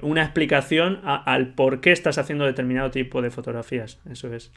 una 0.03 0.23
explicación 0.23 1.01
al 1.05 1.55
por 1.55 1.81
qué 1.81 1.93
estás 1.93 2.19
haciendo 2.19 2.45
determinado 2.45 2.91
tipo 2.91 3.23
de 3.23 3.31
fotografías. 3.31 4.01
Eso 4.11 4.33
es. 4.33 4.53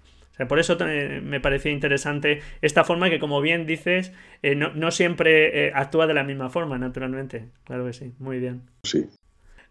Por 0.47 0.59
eso 0.59 0.77
me 1.23 1.39
parecía 1.39 1.71
interesante 1.71 2.41
esta 2.61 2.83
forma 2.83 3.09
que, 3.09 3.19
como 3.19 3.41
bien 3.41 3.65
dices, 3.65 4.13
eh, 4.43 4.55
no, 4.55 4.91
siempre 4.91 5.67
eh, 5.67 5.71
actúa 5.73 6.07
de 6.07 6.13
la 6.13 6.23
misma 6.23 6.49
forma, 6.49 6.77
naturalmente. 6.77 7.49
Claro 7.63 7.85
que 7.85 7.93
sí, 7.93 8.13
muy 8.19 8.39
bien. 8.39 8.61
Sí. 8.83 9.07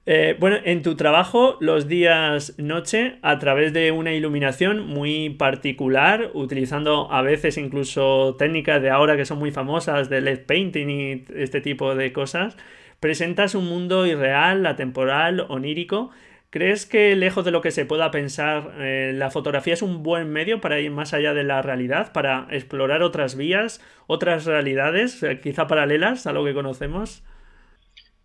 Eh, 0.07 0.37
bueno, 0.41 0.57
en 0.65 0.83
tu 0.83 0.97
trabajo, 0.97 1.57
los 1.61 1.87
días 1.87 2.59
noche, 2.59 3.19
a 3.23 3.39
través 3.39 3.73
de 3.73 3.93
una 3.93 4.13
iluminación 4.13 4.87
muy 4.87 5.31
particular, 5.31 6.31
utilizando 6.33 7.13
a 7.13 7.23
veces 7.23 7.59
incluso 7.59 8.35
técnicas 8.39 8.81
de 8.81 8.91
ahora 8.91 9.17
que 9.17 9.27
son 9.27 9.39
muy 9.39 9.51
famosas 9.51 10.09
de 10.09 10.23
LED 10.23 10.47
painting 10.47 10.89
y 10.89 11.25
este 11.37 11.61
tipo 11.61 11.95
de 11.95 12.13
cosas, 12.13 12.57
presentas 12.99 13.55
un 13.55 13.67
mundo 13.67 14.07
irreal, 14.07 14.67
atemporal, 14.67 15.45
onírico. 15.49 16.11
¿Crees 16.51 16.85
que 16.85 17.15
lejos 17.15 17.45
de 17.45 17.53
lo 17.53 17.61
que 17.61 17.71
se 17.71 17.85
pueda 17.85 18.11
pensar, 18.11 18.73
eh, 18.79 19.13
la 19.15 19.31
fotografía 19.31 19.75
es 19.75 19.83
un 19.83 20.03
buen 20.03 20.31
medio 20.31 20.61
para 20.61 20.81
ir 20.81 20.91
más 20.91 21.15
allá 21.15 21.33
de 21.33 21.45
la 21.45 21.63
realidad, 21.63 22.13
para 22.13 22.49
explorar 22.51 23.05
otras 23.05 23.37
vías, 23.37 23.81
otras 24.09 24.47
realidades, 24.47 25.23
eh, 25.23 25.39
quizá 25.41 25.69
paralelas 25.69 26.27
a 26.27 26.33
lo 26.33 26.45
que 26.45 26.53
conocemos? 26.53 27.23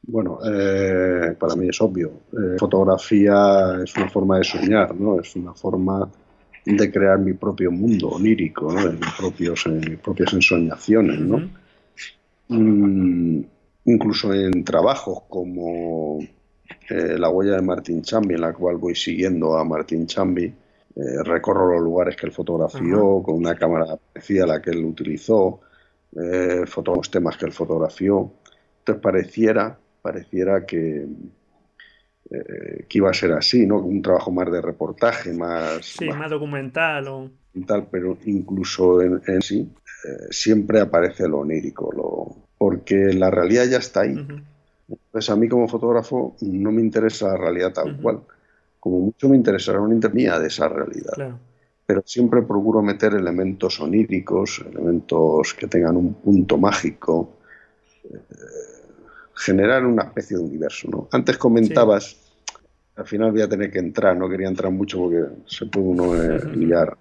Bueno, 0.01 0.39
eh, 0.43 1.35
para 1.39 1.55
mí 1.55 1.69
es 1.69 1.79
obvio. 1.79 2.21
fotografía 2.57 3.79
es 3.83 3.95
una 3.95 4.09
forma 4.09 4.39
de 4.39 4.43
soñar, 4.43 4.95
¿no? 4.95 5.19
Es 5.19 5.35
una 5.35 5.53
forma 5.53 6.09
de 6.65 6.91
crear 6.91 7.19
mi 7.19 7.33
propio 7.33 7.71
mundo 7.71 8.09
onírico, 8.09 8.73
¿no? 8.73 8.87
De 8.87 8.93
mis, 8.93 9.13
propios, 9.15 9.67
mis 9.67 9.99
propias 9.99 10.33
ensoñaciones, 10.33 11.19
¿no? 11.19 11.47
incluso 13.87 14.33
en 14.33 14.63
trabajos 14.63 15.23
como 15.29 16.19
eh, 16.89 17.17
La 17.17 17.29
huella 17.29 17.55
de 17.55 17.61
Martín 17.61 18.01
Chambi, 18.01 18.35
en 18.35 18.41
la 18.41 18.53
cual 18.53 18.77
voy 18.77 18.95
siguiendo 18.95 19.57
a 19.57 19.63
Martín 19.63 20.07
Chambi, 20.07 20.53
eh, 20.95 21.23
recorro 21.23 21.73
los 21.73 21.83
lugares 21.83 22.15
que 22.15 22.25
él 22.25 22.31
fotografió 22.31 23.21
con 23.21 23.35
una 23.35 23.53
cámara 23.55 23.97
parecida 23.97 24.45
a 24.45 24.47
la 24.47 24.61
que 24.61 24.69
él 24.69 24.85
utilizó, 24.85 25.59
eh, 26.15 26.63
los 26.85 27.11
temas 27.11 27.35
que 27.35 27.45
él 27.45 27.51
fotografió. 27.51 28.31
Entonces 28.79 29.01
pareciera, 29.01 29.77
pareciera 30.01 30.65
que, 30.65 31.05
eh, 32.31 32.85
que 32.87 32.97
iba 32.97 33.09
a 33.09 33.13
ser 33.13 33.33
así, 33.33 33.65
¿no? 33.65 33.79
Un 33.79 34.01
trabajo 34.01 34.31
más 34.31 34.49
de 34.49 34.61
reportaje, 34.61 35.33
más... 35.33 35.85
Sí, 35.85 36.07
más, 36.07 36.29
documental 36.29 37.07
o... 37.09 37.29
Tal, 37.67 37.87
pero 37.91 38.17
incluso 38.25 39.01
en, 39.01 39.21
en 39.27 39.41
sí 39.41 39.69
siempre 40.29 40.79
aparece 40.79 41.27
lo 41.27 41.39
onírico, 41.39 41.91
lo, 41.91 42.47
porque 42.57 43.13
la 43.13 43.31
realidad 43.31 43.65
ya 43.65 43.77
está 43.77 44.01
ahí. 44.01 44.15
Entonces 44.87 45.29
a 45.29 45.35
mí 45.35 45.47
como 45.49 45.67
fotógrafo 45.67 46.35
no 46.41 46.71
me 46.71 46.81
interesa 46.81 47.29
la 47.29 47.37
realidad 47.37 47.73
tal 47.73 47.97
cual. 48.01 48.21
Como 48.79 48.99
mucho 48.99 49.27
me 49.29 49.35
interesará 49.35 49.81
una 49.81 49.95
intermía 49.95 50.39
de 50.39 50.47
esa 50.47 50.67
realidad. 50.69 51.37
Pero 51.85 52.03
siempre 52.05 52.41
procuro 52.41 52.81
meter 52.81 53.13
elementos 53.13 53.79
oníricos, 53.79 54.63
elementos 54.67 55.53
que 55.53 55.67
tengan 55.67 55.97
un 55.97 56.13
punto 56.15 56.57
mágico, 56.57 57.37
eh, 58.03 58.17
generar 59.35 59.85
una 59.85 60.03
especie 60.03 60.37
de 60.37 60.43
universo. 60.43 60.87
¿no? 60.89 61.07
Antes 61.11 61.37
comentabas, 61.37 62.17
al 62.95 63.05
final 63.05 63.31
voy 63.31 63.41
a 63.41 63.49
tener 63.49 63.71
que 63.71 63.79
entrar, 63.79 64.15
no 64.15 64.29
quería 64.29 64.47
entrar 64.47 64.71
mucho 64.71 64.99
porque 64.99 65.25
se 65.45 65.65
puede 65.65 65.87
uno 65.87 66.15
eh, 66.15 66.45
liar. 66.55 66.97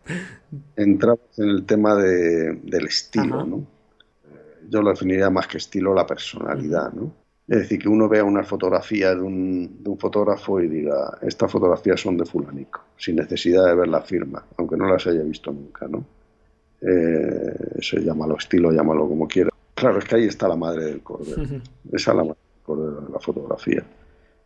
Entrabas 0.77 1.39
en 1.39 1.49
el 1.49 1.65
tema 1.65 1.95
del 1.97 2.87
estilo, 2.87 3.45
¿no? 3.45 3.67
yo 4.69 4.83
lo 4.83 4.91
definiría 4.91 5.31
más 5.31 5.47
que 5.47 5.59
estilo 5.59 5.95
la 5.95 6.07
personalidad, 6.07 6.93
¿no? 6.93 7.24
Es 7.47 7.59
decir, 7.59 7.79
que 7.79 7.89
uno 7.89 8.09
vea 8.09 8.25
una 8.25 8.43
fotografía 8.43 9.15
de 9.15 9.21
un, 9.21 9.83
de 9.83 9.91
un 9.91 9.99
fotógrafo 9.99 10.61
y 10.61 10.69
diga, 10.69 11.19
estas 11.21 11.53
fotografías 11.53 12.01
son 12.01 12.17
de 12.17 12.25
fulanico, 12.25 12.81
sin 12.97 13.17
necesidad 13.17 13.67
de 13.67 13.75
ver 13.75 13.89
la 13.89 14.01
firma, 14.01 14.43
aunque 14.57 14.77
no 14.77 14.89
las 14.89 15.07
haya 15.07 15.23
visto 15.23 15.53
nunca, 15.53 15.87
¿no? 15.87 16.05
Eh, 16.81 17.55
eso 17.77 17.99
llámalo 17.99 18.37
estilo, 18.37 18.73
llámalo 18.73 19.07
como 19.07 19.29
quieras. 19.29 19.53
Claro, 19.75 19.99
es 19.99 20.05
que 20.05 20.17
ahí 20.17 20.25
está 20.25 20.49
la 20.49 20.57
madre 20.57 20.85
del 20.85 21.03
cordero. 21.03 21.43
Esa 21.93 22.11
es 22.13 22.17
la 22.17 22.25
madre 22.25 22.39
del 22.55 22.63
cordero 22.63 23.01
de 23.03 23.13
la 23.13 23.19
fotografía. 23.19 23.85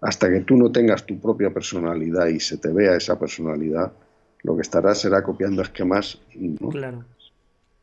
Hasta 0.00 0.28
que 0.28 0.40
tú 0.40 0.56
no 0.56 0.72
tengas 0.72 1.04
tu 1.06 1.20
propia 1.20 1.50
personalidad 1.50 2.26
y 2.26 2.40
se 2.40 2.58
te 2.58 2.68
vea 2.68 2.96
esa 2.96 3.18
personalidad, 3.18 3.92
lo 4.42 4.54
que 4.54 4.62
estarás 4.62 5.00
será 5.00 5.22
copiando 5.22 5.62
esquemas. 5.62 6.20
¿no? 6.37 6.68
Claro. 6.68 7.04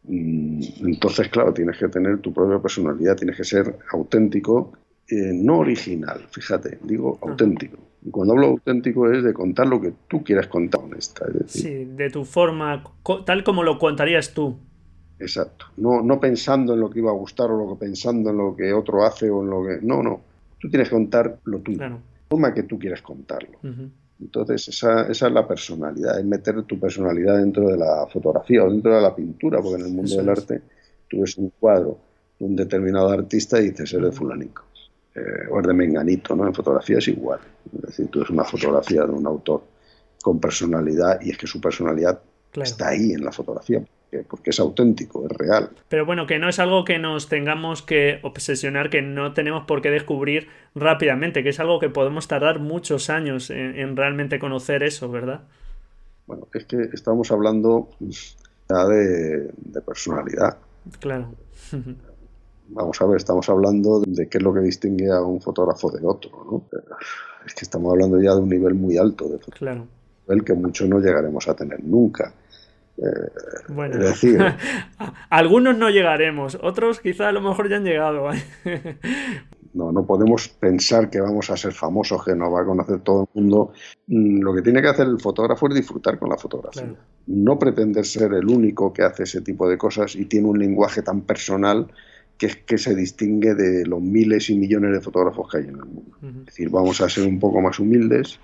Entonces, 0.07 1.27
claro, 1.29 1.53
tienes 1.53 1.77
que 1.77 1.87
tener 1.89 2.19
tu 2.19 2.31
propia 2.31 2.59
personalidad, 2.59 3.17
tienes 3.17 3.35
que 3.35 3.43
ser 3.43 3.77
auténtico, 3.91 4.71
eh, 5.09 5.31
no 5.33 5.59
original, 5.59 6.25
fíjate, 6.29 6.79
digo 6.83 7.19
auténtico. 7.21 7.77
Y 8.03 8.11
cuando 8.11 8.33
hablo 8.33 8.47
auténtico 8.47 9.11
es 9.11 9.23
de 9.23 9.33
contar 9.33 9.67
lo 9.67 9.81
que 9.81 9.93
tú 10.07 10.23
quieras 10.23 10.47
contar, 10.47 10.81
honesta. 10.81 11.25
sí, 11.47 11.85
de 11.85 12.09
tu 12.09 12.23
forma, 12.23 12.83
tal 13.25 13.43
como 13.43 13.63
lo 13.63 13.79
contarías 13.79 14.33
tú. 14.33 14.55
Exacto. 15.19 15.67
No, 15.77 16.01
no 16.01 16.19
pensando 16.19 16.73
en 16.73 16.81
lo 16.81 16.89
que 16.89 16.99
iba 16.99 17.09
a 17.09 17.13
gustar 17.13 17.49
o 17.49 17.57
lo 17.57 17.73
que 17.73 17.85
pensando 17.85 18.29
en 18.29 18.37
lo 18.37 18.55
que 18.55 18.73
otro 18.73 19.05
hace 19.05 19.29
o 19.29 19.43
en 19.43 19.49
lo 19.49 19.63
que. 19.63 19.79
No, 19.81 20.03
no. 20.03 20.21
Tú 20.59 20.69
tienes 20.69 20.89
que 20.89 20.95
contar 20.95 21.39
lo 21.45 21.59
tuyo. 21.59 21.79
La 21.79 21.99
forma 22.29 22.53
que 22.53 22.63
tú 22.63 22.77
quieres 22.77 23.01
contarlo. 23.01 23.59
Entonces, 24.19 24.67
esa, 24.69 25.07
esa, 25.07 25.27
es 25.27 25.33
la 25.33 25.47
personalidad, 25.47 26.19
es 26.19 26.25
meter 26.25 26.63
tu 26.63 26.79
personalidad 26.79 27.37
dentro 27.37 27.67
de 27.67 27.77
la 27.77 28.07
fotografía 28.07 28.63
o 28.63 28.71
dentro 28.71 28.95
de 28.95 29.01
la 29.01 29.13
pintura, 29.13 29.61
porque 29.61 29.81
en 29.81 29.87
el 29.87 29.93
mundo 29.93 30.15
del 30.15 30.29
arte 30.29 30.61
tú 31.09 31.21
ves 31.21 31.37
un 31.37 31.51
cuadro 31.59 31.97
de 32.39 32.45
un 32.45 32.55
determinado 32.55 33.09
artista 33.09 33.59
y 33.59 33.71
dices, 33.71 33.93
eres 33.93 34.11
de 34.11 34.11
fulanico, 34.11 34.63
eh, 35.15 35.47
o 35.49 35.59
es 35.59 35.67
de 35.67 35.73
menganito, 35.73 36.35
¿no? 36.35 36.45
En 36.45 36.53
fotografía 36.53 36.97
es 36.97 37.07
igual, 37.07 37.39
es 37.73 37.81
decir, 37.81 38.07
tú 38.07 38.19
ves 38.19 38.29
una 38.29 38.43
fotografía 38.43 39.05
de 39.05 39.11
un 39.11 39.25
autor 39.25 39.63
con 40.21 40.39
personalidad 40.39 41.21
y 41.21 41.29
es 41.29 41.37
que 41.37 41.47
su 41.47 41.61
personalidad 41.61 42.19
está 42.53 42.89
ahí 42.89 43.11
en 43.11 43.23
la 43.23 43.31
fotografía, 43.31 43.83
porque 44.27 44.49
es 44.49 44.59
auténtico, 44.59 45.25
es 45.29 45.37
real. 45.37 45.69
Pero 45.89 46.05
bueno, 46.05 46.25
que 46.25 46.39
no 46.39 46.49
es 46.49 46.59
algo 46.59 46.85
que 46.85 46.99
nos 46.99 47.27
tengamos 47.29 47.81
que 47.81 48.19
obsesionar, 48.23 48.89
que 48.89 49.01
no 49.01 49.33
tenemos 49.33 49.65
por 49.65 49.81
qué 49.81 49.91
descubrir 49.91 50.47
rápidamente, 50.73 51.43
que 51.43 51.49
es 51.49 51.59
algo 51.59 51.79
que 51.79 51.89
podemos 51.89 52.27
tardar 52.27 52.59
muchos 52.59 53.09
años 53.09 53.49
en, 53.49 53.95
realmente 53.95 54.39
conocer 54.39 54.83
eso, 54.83 55.09
¿verdad? 55.09 55.41
Bueno, 56.27 56.47
es 56.53 56.65
que 56.65 56.89
estamos 56.93 57.31
hablando 57.31 57.89
ya 57.99 58.85
de, 58.87 59.51
personalidad. 59.85 60.57
Claro. 60.99 61.33
Vamos 62.69 63.01
a 63.01 63.05
ver, 63.05 63.17
estamos 63.17 63.47
hablando 63.49 64.01
de 64.05 64.27
qué 64.27 64.37
es 64.37 64.43
lo 64.43 64.53
que 64.53 64.61
distingue 64.61 65.11
a 65.11 65.21
un 65.21 65.41
fotógrafo 65.41 65.91
de 65.91 66.05
otro, 66.05 66.31
¿no? 66.49 66.63
Es 67.45 67.53
que 67.53 67.63
estamos 67.63 67.91
hablando 67.91 68.19
ya 68.19 68.33
de 68.33 68.41
un 68.41 68.49
nivel 68.49 68.73
muy 68.73 68.97
alto 68.97 69.25
de 69.25 69.37
fotografía. 69.37 69.73
Claro. 69.73 69.87
El 70.27 70.43
que 70.43 70.53
mucho 70.53 70.87
no 70.87 70.99
llegaremos 70.99 71.47
a 71.47 71.55
tener 71.55 71.83
nunca. 71.83 72.33
Bueno, 73.67 73.97
decir, 73.97 74.39
algunos 75.29 75.77
no 75.77 75.89
llegaremos, 75.89 76.57
otros 76.61 77.01
quizá 77.01 77.27
a 77.27 77.31
lo 77.33 77.41
mejor 77.41 77.69
ya 77.69 77.75
han 77.75 77.83
llegado. 77.83 78.31
¿eh? 78.31 78.41
no, 79.73 79.91
no 79.91 80.05
podemos 80.05 80.47
pensar 80.47 81.09
que 81.09 81.19
vamos 81.19 81.49
a 81.49 81.57
ser 81.57 81.73
famosos, 81.73 82.23
que 82.23 82.33
nos 82.33 82.53
va 82.53 82.61
a 82.61 82.65
conocer 82.65 83.01
todo 83.01 83.23
el 83.23 83.41
mundo. 83.41 83.73
Mm, 84.07 84.41
lo 84.41 84.55
que 84.55 84.61
tiene 84.61 84.81
que 84.81 84.87
hacer 84.87 85.07
el 85.07 85.19
fotógrafo 85.19 85.67
es 85.67 85.75
disfrutar 85.75 86.17
con 86.17 86.29
la 86.29 86.37
fotografía. 86.37 86.95
No 87.27 87.59
pretender 87.59 88.05
ser 88.05 88.33
el 88.33 88.47
único 88.47 88.93
que 88.93 89.03
hace 89.03 89.23
ese 89.23 89.41
tipo 89.41 89.67
de 89.67 89.77
cosas 89.77 90.15
y 90.15 90.25
tiene 90.25 90.47
un 90.47 90.57
lenguaje 90.57 91.01
tan 91.01 91.21
personal 91.21 91.87
que 92.37 92.47
es 92.47 92.55
que 92.57 92.77
se 92.77 92.95
distingue 92.95 93.55
de 93.55 93.85
los 93.85 94.01
miles 94.01 94.49
y 94.49 94.55
millones 94.55 94.91
de 94.91 95.01
fotógrafos 95.01 95.49
que 95.49 95.57
hay 95.57 95.63
en 95.65 95.75
el 95.75 95.85
mundo. 95.85 96.17
Es 96.39 96.45
decir, 96.45 96.69
vamos 96.69 96.99
a 97.01 97.09
ser 97.09 97.27
un 97.27 97.39
poco 97.39 97.61
más 97.61 97.79
humildes 97.79 98.39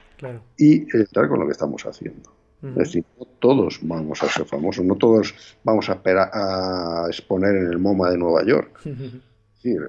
y 0.58 0.86
estar 0.97 1.27
con 1.27 1.39
lo 1.39 1.45
que 1.45 1.51
estamos 1.51 1.86
haciendo. 1.86 2.34
Es 2.63 2.75
decir, 2.75 3.04
no 3.19 3.25
todos 3.39 3.80
vamos 3.82 4.21
a 4.21 4.30
ser 4.30 4.45
famosos, 4.45 4.86
no 4.86 4.95
todos 4.95 5.34
vamos 5.63 5.89
a, 5.89 5.93
esperar 5.93 6.30
a 6.32 7.06
exponer 7.08 7.56
en 7.56 7.67
el 7.71 7.80
MoMA 7.80 8.12
de 8.12 8.17
Nueva 8.17 8.45
York. 8.45 8.82
Es 9.63 9.65
decir, 9.65 9.82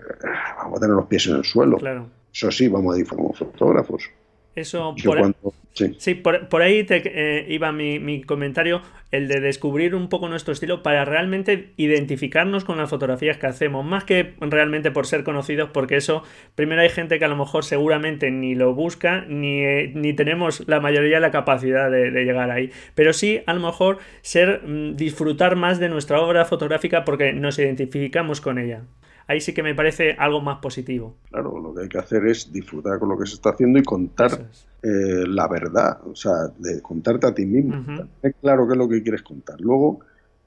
vamos 0.59 0.77
a 0.77 0.81
tener 0.81 0.95
los 0.95 1.07
pies 1.07 1.27
en 1.29 1.37
el 1.37 1.45
suelo. 1.45 1.79
Eso 2.31 2.51
sí, 2.51 2.69
vamos 2.69 2.95
a 2.95 2.99
ir 2.99 3.07
como 3.07 3.33
fotógrafos. 3.33 4.03
Eso, 4.55 4.95
por, 5.03 5.35
sí. 5.73 6.15
por, 6.15 6.63
ahí 6.63 6.85
te, 6.85 7.03
eh, 7.05 7.47
iba 7.49 7.73
mi, 7.73 8.23
comentario, 8.23 8.83
el 9.11 9.29
de 9.29 9.41
descubrir 9.41 9.95
un 9.95 10.11
poco 10.11 10.29
nuestro 10.29 10.53
estilo 10.53 10.83
para 10.83 11.07
realmente 11.07 11.73
identificarnos 11.79 12.65
con 12.65 12.77
las 12.77 12.91
fotografías 12.91 13.39
que 13.39 13.47
hacemos, 13.47 13.83
más 13.85 14.05
que 14.05 14.35
realmente 14.41 14.91
por 14.91 15.07
ser 15.07 15.25
conocidos, 15.25 15.71
porque 15.73 15.97
eso, 15.97 16.23
primero 16.55 16.83
hay 16.83 16.91
gente 16.91 17.19
que 17.19 17.25
a 17.25 17.29
lo 17.29 17.37
mejor 17.37 17.65
seguramente 17.65 18.31
ni 18.31 18.55
lo 18.55 18.75
busca, 18.75 19.25
ni, 19.27 19.65
eh, 19.65 19.91
ni 19.95 20.13
tenemos 20.13 20.69
la 20.69 20.81
mayoría 20.81 21.19
la 21.19 21.31
capacidad 21.31 21.91
de, 21.91 22.11
llegar 22.11 22.51
ahí, 22.51 22.71
pero 22.95 23.15
sí 23.15 23.41
a 23.47 23.55
lo 23.55 23.61
mejor 23.61 23.99
ser, 24.21 24.61
mm, 24.67 24.97
disfrutar 24.97 25.57
más 25.57 25.81
de 25.81 25.89
nuestra 25.89 26.21
obra 26.21 26.45
fotográfica 26.45 27.05
porque 27.05 27.33
nos 27.33 27.59
identificamos 27.59 28.43
con 28.43 28.59
ella. 28.59 28.83
Ahí 29.33 29.41
sí 29.41 29.53
que 29.53 29.63
me 29.63 29.75
parece 29.75 30.13
algo 30.13 30.41
más 30.41 30.59
positivo. 30.59 31.17
Claro, 31.31 31.59
lo 31.59 31.75
que 31.75 31.83
hay 31.83 31.89
que 31.89 31.99
hacer 31.99 32.27
es 32.27 32.53
disfrutar 32.53 32.99
con 32.99 33.09
lo 33.09 33.19
que 33.19 33.27
se 33.27 33.35
está 33.35 33.51
haciendo 33.51 33.79
y 33.79 33.83
contar 33.83 34.47
eh, 34.83 35.25
la 35.27 35.49
verdad, 35.49 35.99
o 36.07 36.15
sea, 36.15 36.49
de 36.59 36.81
contarte 36.81 37.27
a 37.27 37.35
ti 37.35 37.45
mismo. 37.45 37.85
Es 38.23 38.35
claro 38.41 38.67
qué 38.67 38.73
es 38.73 38.79
lo 38.79 38.89
que 38.89 39.03
quieres 39.03 39.23
contar. 39.23 39.61
Luego, 39.61 40.01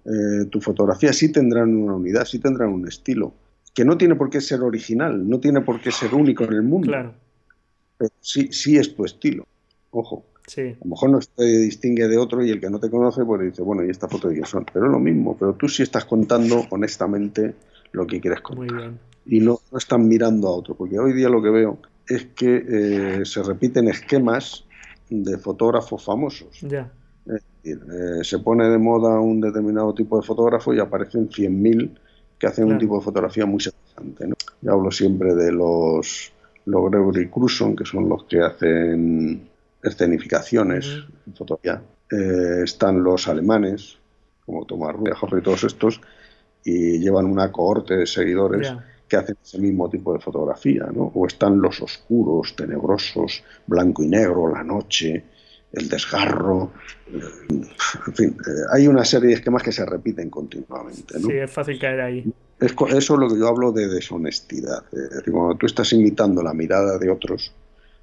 eh, 0.05 0.45
tu 0.49 0.61
fotografía 0.61 1.11
sí 1.13 1.31
tendrán 1.31 1.75
una 1.75 1.95
unidad, 1.95 2.25
sí 2.25 2.39
tendrán 2.39 2.69
un 2.69 2.87
estilo, 2.87 3.33
que 3.73 3.83
no 3.83 3.97
tiene 3.97 4.15
por 4.15 4.29
qué 4.29 4.39
ser 4.39 4.61
original, 4.61 5.27
no 5.27 5.39
tiene 5.39 5.61
por 5.61 5.81
qué 5.81 5.91
ser 5.91 6.13
único 6.13 6.43
en 6.43 6.53
el 6.53 6.63
mundo. 6.63 6.87
Claro. 6.87 7.13
Pero 7.97 8.11
sí, 8.19 8.49
sí 8.51 8.77
es 8.77 8.95
tu 8.95 9.05
estilo. 9.05 9.45
Ojo. 9.91 10.25
Sí. 10.47 10.61
A 10.61 10.83
lo 10.83 10.91
mejor 10.91 11.09
no 11.09 11.19
te 11.19 11.43
distingue 11.43 12.07
de 12.07 12.17
otro 12.17 12.45
y 12.45 12.51
el 12.51 12.59
que 12.59 12.69
no 12.69 12.79
te 12.79 12.89
conoce 12.91 13.25
pues 13.25 13.41
dice, 13.41 13.63
bueno, 13.63 13.83
¿y 13.83 13.89
esta 13.89 14.07
foto 14.07 14.27
de 14.29 14.35
qué 14.35 14.45
son? 14.45 14.63
Pero 14.71 14.85
es 14.85 14.91
lo 14.91 14.99
mismo, 14.99 15.35
pero 15.35 15.53
tú 15.53 15.67
sí 15.67 15.81
estás 15.81 16.05
contando 16.05 16.67
honestamente 16.69 17.55
lo 17.95 18.05
que 18.05 18.19
quieres 18.19 18.41
contar. 18.41 18.71
Muy 18.71 18.77
bien. 18.77 18.99
Y 19.25 19.39
no, 19.39 19.59
no 19.71 19.77
están 19.77 20.07
mirando 20.07 20.47
a 20.47 20.51
otro, 20.51 20.75
porque 20.75 20.99
hoy 20.99 21.13
día 21.13 21.29
lo 21.29 21.41
que 21.41 21.49
veo 21.49 21.79
es 22.07 22.27
que 22.27 22.65
eh, 22.67 23.25
se 23.25 23.41
repiten 23.41 23.87
esquemas 23.87 24.65
de 25.09 25.37
fotógrafos 25.37 26.03
famosos. 26.03 26.61
Ya. 26.61 26.91
Es 27.25 27.41
decir, 27.63 27.81
eh, 27.91 28.23
se 28.23 28.39
pone 28.39 28.69
de 28.69 28.77
moda 28.77 29.19
un 29.19 29.41
determinado 29.41 29.93
tipo 29.93 30.19
de 30.19 30.25
fotógrafo 30.25 30.73
y 30.73 30.79
aparecen 30.79 31.29
100.000 31.29 31.97
que 32.37 32.47
hacen 32.47 32.65
un 32.65 32.77
tipo 32.77 32.97
de 32.97 33.03
fotografía 33.03 33.45
muy 33.45 33.59
semejante. 33.59 34.27
¿no? 34.27 34.35
Yo 34.61 34.73
hablo 34.73 34.91
siempre 34.91 35.33
de 35.33 35.51
los, 35.51 36.31
los 36.65 36.91
Gregory 36.91 37.29
Cruson, 37.29 37.75
que 37.75 37.85
son 37.85 38.09
los 38.09 38.25
que 38.25 38.41
hacen 38.41 39.47
escenificaciones 39.81 41.05
en 41.25 41.33
fotografía. 41.33 41.81
Eh, 42.11 42.63
están 42.63 43.03
los 43.03 43.27
alemanes, 43.27 43.97
como 44.45 44.65
Tomás 44.65 44.95
Ruehoff 44.95 45.33
y 45.37 45.41
todos 45.41 45.63
estos, 45.63 46.01
y 46.65 46.97
llevan 46.99 47.25
una 47.27 47.51
cohorte 47.51 47.95
de 47.95 48.07
seguidores 48.07 48.73
que 49.07 49.17
hacen 49.17 49.37
ese 49.41 49.59
mismo 49.59 49.87
tipo 49.87 50.11
de 50.13 50.19
fotografía, 50.19 50.87
¿no? 50.91 51.11
O 51.13 51.27
están 51.27 51.61
los 51.61 51.79
oscuros, 51.79 52.55
tenebrosos, 52.55 53.43
blanco 53.67 54.01
y 54.03 54.07
negro, 54.07 54.51
la 54.51 54.63
noche, 54.63 55.23
el 55.71 55.87
desgarro, 55.87 56.71
eh, 57.07 57.19
en 58.07 58.13
fin, 58.13 58.37
eh, 58.47 58.61
hay 58.73 58.87
una 58.87 59.05
serie 59.05 59.29
de 59.29 59.35
esquemas 59.35 59.61
que 59.61 59.71
se 59.71 59.85
repiten 59.85 60.29
continuamente, 60.31 61.19
¿no? 61.19 61.27
Sí, 61.27 61.33
es 61.33 61.51
fácil 61.51 61.77
caer 61.79 62.01
ahí. 62.01 62.33
Es 62.59 62.71
eso 62.71 63.13
es 63.13 63.19
lo 63.19 63.29
que 63.29 63.37
yo 63.37 63.47
hablo 63.47 63.71
de 63.71 63.87
deshonestidad. 63.87 64.85
Es 64.91 65.09
decir, 65.11 65.33
cuando 65.33 65.55
tú 65.55 65.67
estás 65.67 65.91
imitando 65.93 66.41
la 66.41 66.53
mirada 66.53 66.97
de 66.97 67.09
otros, 67.11 67.53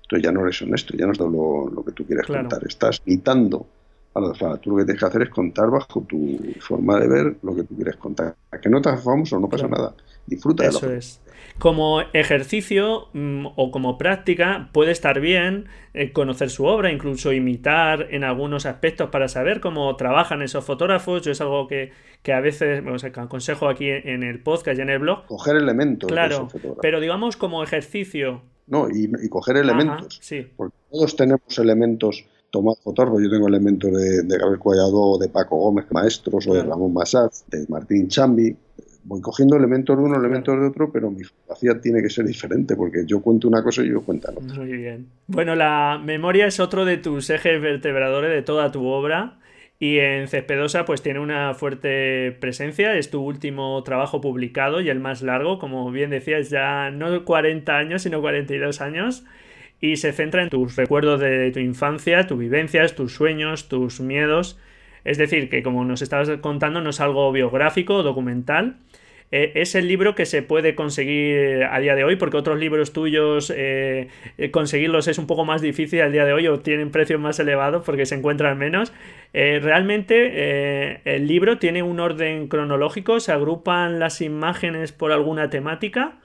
tú 0.09 0.19
ya 0.19 0.31
no 0.31 0.43
eres 0.43 0.61
honesto, 0.63 0.97
ya 0.97 1.07
no 1.07 1.13
es 1.13 1.19
lo, 1.19 1.69
lo 1.69 1.85
que 1.85 1.93
tú 1.93 2.07
quieres 2.07 2.27
Claro. 2.27 2.49
contar. 2.49 2.69
Estás 2.69 3.03
imitando 3.07 3.67
a 4.15 4.21
los 4.21 4.39
demás. 4.39 4.61
Tú 4.61 4.71
lo 4.71 4.77
que 4.79 4.85
tienes 4.85 5.01
que 5.01 5.07
hacer 5.07 5.23
es 5.23 5.31
contar 5.31 5.71
bajo 5.71 6.03
tu 6.03 6.39
forma 6.61 6.99
de 7.01 7.09
ver 7.09 7.37
lo 7.43 7.55
que 7.55 7.63
tú 7.65 7.75
quieres 7.77 7.97
contar. 7.97 8.35
A 8.51 8.59
que 8.59 8.69
no 8.69 8.81
te 8.83 8.89
hagas 8.91 9.05
famoso, 9.05 9.39
no 9.41 9.49
pasa 9.49 9.67
Claro. 9.69 9.83
nada. 9.83 9.95
Disfruta 10.27 10.63
de 10.65 10.69
Eso 10.71 10.87
lo 10.87 10.93
es. 10.93 11.19
Como 11.59 12.01
ejercicio 12.13 13.09
mm, 13.13 13.47
o 13.57 13.71
como 13.71 13.99
práctica 13.99 14.71
puede 14.73 14.91
estar 14.93 15.21
bien 15.21 15.67
eh, 15.93 16.13
conocer 16.13 16.49
su 16.51 16.65
obra, 16.65 16.91
incluso 16.93 17.33
imitar 17.33 18.07
en 18.11 18.25
algunos 18.25 18.65
aspectos 18.65 19.11
para 19.11 19.29
saber 19.29 19.61
cómo 19.61 19.95
trabajan 19.97 20.41
esos 20.43 20.65
fotógrafos. 20.65 21.23
Yo 21.23 21.33
es 21.33 21.41
algo 21.41 21.67
que, 21.69 21.93
que 22.23 22.33
a 22.33 22.41
veces 22.41 22.83
o 22.87 22.99
sea, 22.99 23.13
que 23.13 23.21
aconsejo 23.21 23.69
aquí 23.69 23.89
en 23.91 24.23
el 24.23 24.41
podcast 24.41 24.79
y 24.79 24.83
en 24.83 24.91
el 24.91 25.01
blog. 25.01 25.27
Coger 25.27 25.57
elementos 25.57 26.09
de 26.09 26.13
Claro, 26.15 26.49
esos 26.49 26.77
pero 26.81 27.01
digamos 27.01 27.37
como 27.37 27.63
ejercicio. 27.63 28.43
No, 28.69 28.89
y, 28.89 29.11
y 29.23 29.29
coger 29.29 29.57
Ajá, 29.57 29.65
elementos. 29.65 30.19
sí, 30.23 30.47
Porque 30.57 30.75
todos 30.91 31.17
tenemos 31.17 31.59
elementos 31.59 32.25
tomados 32.53 32.79
fotógrafos. 32.81 33.21
Yo 33.21 33.31
tengo 33.31 33.49
elementos 33.49 33.91
de, 33.91 34.23
de 34.23 34.39
Gabriel 34.39 34.61
Collado, 34.61 35.19
de 35.19 35.29
Paco 35.29 35.57
Gómez, 35.57 35.87
maestros, 35.91 36.47
o 36.47 36.55
de. 36.55 36.63
Ramón 36.63 36.93
Massat, 36.93 37.33
de 37.49 37.67
Martín 37.69 38.07
Chambi. 38.07 38.55
Voy 39.05 39.21
cogiendo 39.21 39.57
elementos 39.57 39.97
de 39.97 40.05
uno, 40.05 40.17
elementos 40.17 40.61
de 40.61 40.67
otro, 40.69 40.93
pero 40.93 41.11
mi 41.11 41.25
fotografía 41.25 41.81
tiene 41.81 42.01
que 42.01 42.09
ser 42.09 42.25
diferente, 42.25 42.77
porque 42.77 43.05
yo 43.05 43.21
cuento 43.21 43.49
una 43.49 43.61
cosa 43.65 43.83
y 43.83 43.87
ellos 43.87 44.05
cuentan 44.05 44.37
otra. 44.37 44.55
muy 44.55 44.77
bien. 44.77 45.09
Bueno, 45.27 45.57
la 45.57 46.01
memoria 46.05 46.47
es 46.47 46.61
otro 46.61 46.85
de 46.85 46.99
tus 46.99 47.29
ejes 47.31 47.61
vertebradores 47.61 48.31
de 48.31 48.43
toda 48.43 48.71
tu 48.71 48.87
obra. 48.87 49.39
Y 49.81 49.99
en 49.99 50.29
Cespedosa 50.29 50.85
pues 50.85 51.03
tiene 51.03 51.19
una 51.19 51.55
fuerte 51.55 52.31
presencia, 52.41 52.97
es 52.97 53.11
tu 53.11 53.21
último 53.21 53.83
trabajo 53.83 54.21
publicado 54.21 54.81
y 54.81 54.89
el 54.89 55.01
más 55.01 55.23
largo, 55.23 55.59
como 55.59 55.91
bien 55.91 56.11
decías, 56.11 56.51
ya 56.51 56.93
no 56.93 57.25
40 57.25 57.77
años, 57.77 58.03
sino 58.03 58.21
42 58.21 58.81
años, 58.81 59.25
y 59.83 59.97
se 59.97 60.13
centra 60.13 60.43
en 60.43 60.49
tus 60.49 60.77
recuerdos 60.77 61.21
de 61.21 61.51
tu 61.51 61.59
infancia, 61.59 62.27
tus 62.27 62.39
vivencias, 62.39 62.95
tus 62.95 63.13
sueños, 63.13 63.69
tus 63.69 64.01
miedos. 64.01 64.59
Es 65.05 65.19
decir, 65.19 65.51
que 65.51 65.63
como 65.63 65.85
nos 65.85 66.01
estabas 66.01 66.31
contando, 66.41 66.81
no 66.81 66.91
es 66.91 67.01
algo 67.01 67.31
biográfico 67.33 67.97
o 67.97 68.03
documental. 68.03 68.77
Eh, 69.33 69.53
es 69.57 69.75
el 69.75 69.89
libro 69.89 70.15
que 70.15 70.25
se 70.25 70.43
puede 70.43 70.75
conseguir 70.75 71.65
a 71.65 71.81
día 71.81 71.95
de 71.97 72.05
hoy, 72.05 72.17
porque 72.17 72.37
otros 72.37 72.61
libros 72.61 72.93
tuyos 72.93 73.53
eh, 73.55 74.09
eh, 74.39 74.51
conseguirlos 74.51 75.09
es 75.09 75.19
un 75.19 75.27
poco 75.27 75.45
más 75.45 75.63
difícil 75.63 76.01
al 76.03 76.13
día 76.13 76.25
de 76.27 76.33
hoy 76.33 76.47
o 76.47 76.61
tienen 76.61 76.91
precios 76.91 77.19
más 77.19 77.41
elevados 77.41 77.83
porque 77.85 78.07
se 78.07 78.15
encuentran 78.15 78.59
menos. 78.59 78.93
Eh, 79.33 79.59
realmente 79.61 80.31
eh, 80.33 81.01
el 81.05 81.27
libro 81.27 81.59
tiene 81.59 81.83
un 81.83 81.99
orden 81.99 82.47
cronológico, 82.47 83.19
se 83.19 83.33
agrupan 83.33 83.99
las 83.99 84.21
imágenes 84.21 84.93
por 84.93 85.11
alguna 85.11 85.51
temática. 85.51 86.19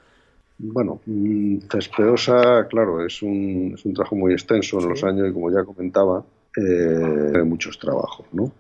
Bueno, 0.60 1.00
mm, 1.06 1.58
Cespedosa, 1.72 2.68
claro, 2.68 3.06
es 3.06 3.22
un, 3.22 3.74
es 3.76 3.86
un 3.86 3.94
trabajo 3.94 4.16
muy 4.16 4.34
extenso 4.34 4.78
en 4.78 4.84
Sí. 4.84 4.90
los 4.90 5.04
años 5.04 5.30
y 5.30 5.34
como 5.34 5.52
ya 5.52 5.64
comentaba, 5.64 6.24
eh, 6.56 7.32
hay 7.36 7.44
muchos 7.44 7.78
trabajos, 7.78 8.26
¿no? 8.32 8.52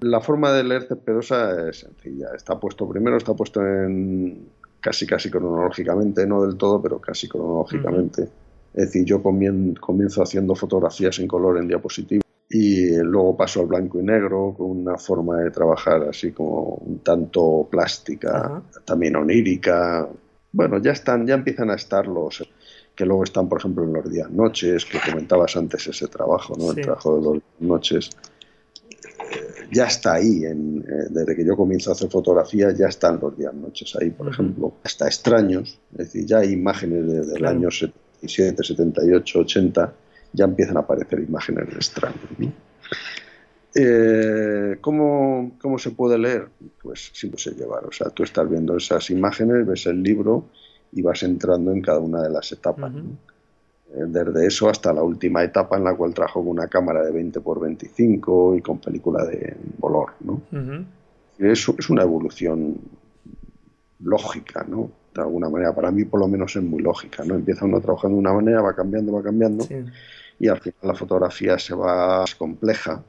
La 0.00 0.20
forma 0.20 0.52
de 0.52 0.64
leer 0.64 0.82
Cespedosa 0.88 1.68
es 1.68 1.78
sencilla. 1.80 2.28
Está 2.36 2.58
puesto 2.58 2.88
primero, 2.88 3.16
está 3.16 3.32
puesto 3.34 3.64
en 3.64 4.48
casi 4.80 5.06
casi 5.06 5.30
cronológicamente, 5.30 6.26
no 6.26 6.42
del 6.44 6.56
todo, 6.56 6.82
pero 6.82 6.98
casi 7.00 7.28
cronológicamente. 7.28 8.22
Es 8.74 8.86
decir, 8.86 9.04
yo 9.04 9.22
comien- 9.22 9.78
comienzo 9.78 10.22
haciendo 10.22 10.54
fotografías 10.56 11.18
en 11.20 11.28
color 11.28 11.58
en 11.58 11.68
diapositiva 11.68 12.22
y 12.50 12.96
luego 12.98 13.36
paso 13.36 13.60
al 13.60 13.66
blanco 13.66 14.00
y 14.00 14.02
negro 14.02 14.54
con 14.56 14.70
una 14.70 14.98
forma 14.98 15.38
de 15.38 15.50
trabajar 15.52 16.02
así 16.08 16.32
como 16.32 16.74
un 16.84 16.98
tanto 16.98 17.68
plástica, 17.70 18.62
también 18.84 19.14
onírica. 19.16 20.08
Bueno, 20.52 20.78
ya 20.78 20.92
están, 20.92 21.26
ya 21.26 21.34
empiezan 21.34 21.70
a 21.70 21.74
estar 21.74 22.06
los 22.06 22.46
que 22.94 23.06
luego 23.06 23.24
están, 23.24 23.48
por 23.48 23.58
ejemplo, 23.58 23.84
en 23.84 23.92
los 23.94 24.10
días 24.10 24.30
noches, 24.30 24.84
que 24.84 24.98
comentabas 25.00 25.56
antes 25.56 25.86
ese 25.86 26.08
trabajo, 26.08 26.54
¿no? 26.58 26.72
Sí. 26.72 26.80
El 26.80 26.84
trabajo 26.84 27.16
de 27.16 27.22
los 27.22 27.42
noches 27.60 28.10
ya 29.70 29.86
está 29.86 30.14
ahí. 30.14 30.44
En, 30.44 30.84
eh, 30.86 31.06
desde 31.10 31.34
que 31.36 31.44
yo 31.44 31.56
comienzo 31.56 31.90
a 31.90 31.94
hacer 31.94 32.10
fotografía, 32.10 32.70
ya 32.72 32.88
están 32.88 33.18
los 33.20 33.36
días 33.36 33.54
noches 33.54 33.96
ahí, 34.00 34.10
por 34.10 34.28
ejemplo. 34.28 34.74
Hasta 34.84 35.06
extraños, 35.06 35.78
es 35.92 35.98
decir, 35.98 36.26
ya 36.26 36.38
hay 36.38 36.52
imágenes 36.52 37.06
desde 37.06 37.32
el 37.32 37.38
Claro. 37.38 37.56
año 37.56 37.70
77, 37.70 38.62
78, 38.62 39.38
80, 39.38 39.92
ya 40.34 40.44
empiezan 40.44 40.76
a 40.76 40.80
aparecer 40.80 41.20
imágenes 41.20 41.68
de 41.68 41.74
extraños. 41.76 42.20
¿no? 42.38 42.52
Eh, 43.74 44.76
¿cómo, 44.80 45.52
¿Cómo 45.60 45.78
se 45.78 45.90
puede 45.92 46.18
leer? 46.18 46.48
Pues 46.82 47.10
simple 47.14 47.38
se 47.38 47.52
llevar. 47.52 47.84
O 47.86 47.92
sea, 47.92 48.10
tú 48.10 48.22
estás 48.22 48.48
viendo 48.48 48.76
esas 48.76 49.08
imágenes, 49.10 49.66
ves 49.66 49.86
el 49.86 50.02
libro 50.02 50.44
y 50.92 51.00
vas 51.02 51.22
entrando 51.22 51.72
en 51.72 51.80
cada 51.80 51.98
una 52.00 52.22
de 52.22 52.30
las 52.30 52.52
etapas. 52.52 52.92
Eh, 52.94 54.04
Desde 54.08 54.46
eso 54.46 54.68
hasta 54.68 54.92
la 54.92 55.02
última 55.02 55.42
etapa 55.42 55.76
en 55.76 55.84
la 55.84 55.94
cual 55.94 56.12
trabajo 56.14 56.40
con 56.40 56.48
una 56.50 56.68
cámara 56.68 57.02
de 57.02 57.12
20 57.12 57.40
por 57.40 57.60
25 57.60 58.56
y 58.56 58.60
con 58.60 58.78
película 58.78 59.24
de 59.24 59.56
color, 59.80 60.10
¿no? 60.20 60.42
Es, 61.38 61.66
es 61.78 61.90
una 61.90 62.02
evolución 62.02 62.76
lógica, 64.00 64.64
¿no? 64.68 64.90
De 65.14 65.20
alguna 65.22 65.48
manera, 65.48 65.74
para 65.74 65.90
mí 65.90 66.04
por 66.04 66.20
lo 66.20 66.28
menos 66.28 66.54
es 66.56 66.62
muy 66.62 66.82
lógica, 66.82 67.24
¿no? 67.24 67.34
Empieza 67.34 67.64
uno 67.64 67.80
trabajando 67.80 68.16
de 68.16 68.20
una 68.20 68.32
manera, 68.32 68.62
va 68.62 68.74
cambiando, 68.74 69.12
va 69.12 69.22
cambiando, 69.22 69.64
Sí. 69.64 69.76
y 70.38 70.48
al 70.48 70.58
final 70.60 70.78
la 70.82 70.94
fotografía 70.94 71.58
se 71.58 71.74
va 71.74 72.20
más 72.20 72.34
compleja, 72.34 73.02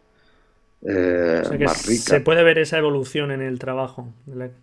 eh, 0.85 1.41
O 1.43 1.47
sea 1.47 1.57
que 1.57 1.65
más 1.65 1.85
rica. 1.85 2.03
se 2.03 2.21
puede 2.21 2.43
ver 2.43 2.59
esa 2.59 2.77
evolución 2.77 3.31
en 3.31 3.41
el 3.41 3.59
trabajo. 3.59 4.13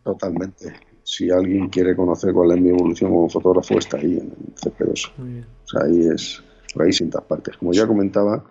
Totalmente. 0.04 0.72
Si 1.02 1.30
alguien 1.30 1.68
quiere 1.68 1.96
conocer 1.96 2.32
cuál 2.32 2.52
es 2.52 2.60
mi 2.60 2.70
evolución 2.70 3.10
como 3.10 3.28
fotógrafo, 3.28 3.78
está 3.78 3.96
ahí 3.96 4.18
en 4.18 4.30
CP2. 4.54 5.12
Muy 5.18 5.32
bien. 5.32 5.46
O 5.64 5.68
sea, 5.68 5.86
ahí 5.86 6.06
es, 6.14 6.42
por 6.74 6.84
ahí 6.84 6.90
partes. 7.26 7.56
Como 7.56 7.72
ya 7.72 7.86
comentaba, 7.86 8.44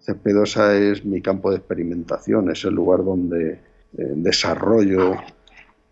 Cespedosa 0.00 0.76
es 0.76 1.04
mi 1.04 1.20
campo 1.20 1.50
de 1.50 1.56
experimentación, 1.56 2.50
es 2.50 2.64
el 2.64 2.74
lugar 2.74 3.04
donde 3.04 3.52
eh, 3.52 3.58
desarrollo 3.96 5.16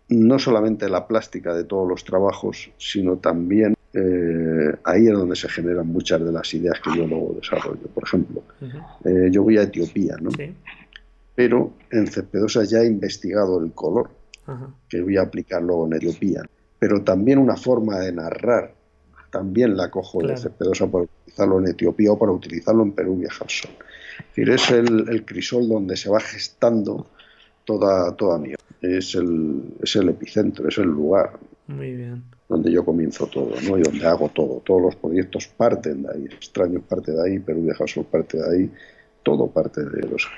no 0.09 0.37
solamente 0.37 0.89
la 0.89 1.07
plástica 1.07 1.53
de 1.55 1.63
todos 1.63 1.87
los 1.87 2.03
trabajos, 2.03 2.69
sino 2.77 3.17
también 3.17 3.73
eh, 3.93 4.75
ahí 4.83 5.07
es 5.07 5.13
donde 5.13 5.35
se 5.35 5.49
generan 5.49 5.87
muchas 5.87 6.23
de 6.23 6.31
las 6.31 6.53
ideas 6.53 6.79
que 6.79 6.97
yo 6.97 7.07
luego 7.07 7.35
desarrollo. 7.39 7.87
Por 7.93 8.03
ejemplo, 8.03 8.43
eh, 9.05 9.29
yo 9.31 9.43
voy 9.43 9.57
a 9.57 9.63
Etiopía, 9.63 10.15
¿no? 10.21 10.31
Sí. 10.31 10.53
Pero 11.35 11.73
en 11.91 12.07
Cespedosa 12.07 12.63
ya 12.63 12.79
he 12.79 12.87
investigado 12.87 13.63
el 13.63 13.71
color 13.73 14.09
Ajá. 14.45 14.73
que 14.89 15.01
voy 15.01 15.17
a 15.17 15.21
aplicar 15.23 15.61
luego 15.61 15.87
en 15.87 15.93
Etiopía. 15.93 16.41
Pero 16.79 17.01
también 17.03 17.39
una 17.39 17.55
forma 17.55 17.99
de 17.99 18.11
narrar, 18.11 18.73
también 19.31 19.75
la 19.77 19.89
cojo 19.89 20.19
Claro. 20.19 20.35
de 20.35 20.41
Cespedosa 20.41 20.87
para 20.91 21.05
utilizarlo 21.05 21.59
en 21.59 21.67
Etiopía 21.69 22.11
o 22.11 22.19
para 22.19 22.31
utilizarlo 22.31 22.83
en 22.83 22.91
Perú 22.91 23.17
Viajar 23.17 23.49
Sol. 23.49 23.71
Es 24.19 24.25
decir, 24.35 24.49
es 24.51 24.69
el, 24.71 25.09
el 25.09 25.25
crisol 25.25 25.67
donde 25.67 25.97
se 25.97 26.09
va 26.09 26.19
gestando 26.19 27.07
toda, 27.65 28.15
toda 28.15 28.37
mi. 28.37 28.53
Es 28.81 29.15
el, 29.15 29.63
es 29.81 29.95
el 29.95 30.09
epicentro, 30.09 30.67
es 30.67 30.77
el 30.77 30.87
lugar. 30.87 31.39
Muy 31.67 31.93
bien. 31.95 32.23
donde 32.49 32.69
yo 32.71 32.83
comienzo 32.83 33.25
todo, 33.27 33.53
¿no? 33.67 33.77
Y 33.77 33.81
donde 33.81 34.05
hago 34.05 34.27
todo. 34.29 34.61
Todos 34.65 34.81
los 34.81 34.95
proyectos 34.97 35.47
parten 35.47 36.03
de 36.03 36.09
ahí. 36.13 36.25
Extraños 36.25 36.83
parte 36.83 37.13
de 37.13 37.23
ahí, 37.23 37.39
Perú 37.39 37.65
Sol 37.87 38.05
parte 38.05 38.37
de 38.37 38.43
ahí. 38.45 38.71
Todo 39.23 39.51
parte 39.51 39.83
de 39.83 40.07
los 40.07 40.29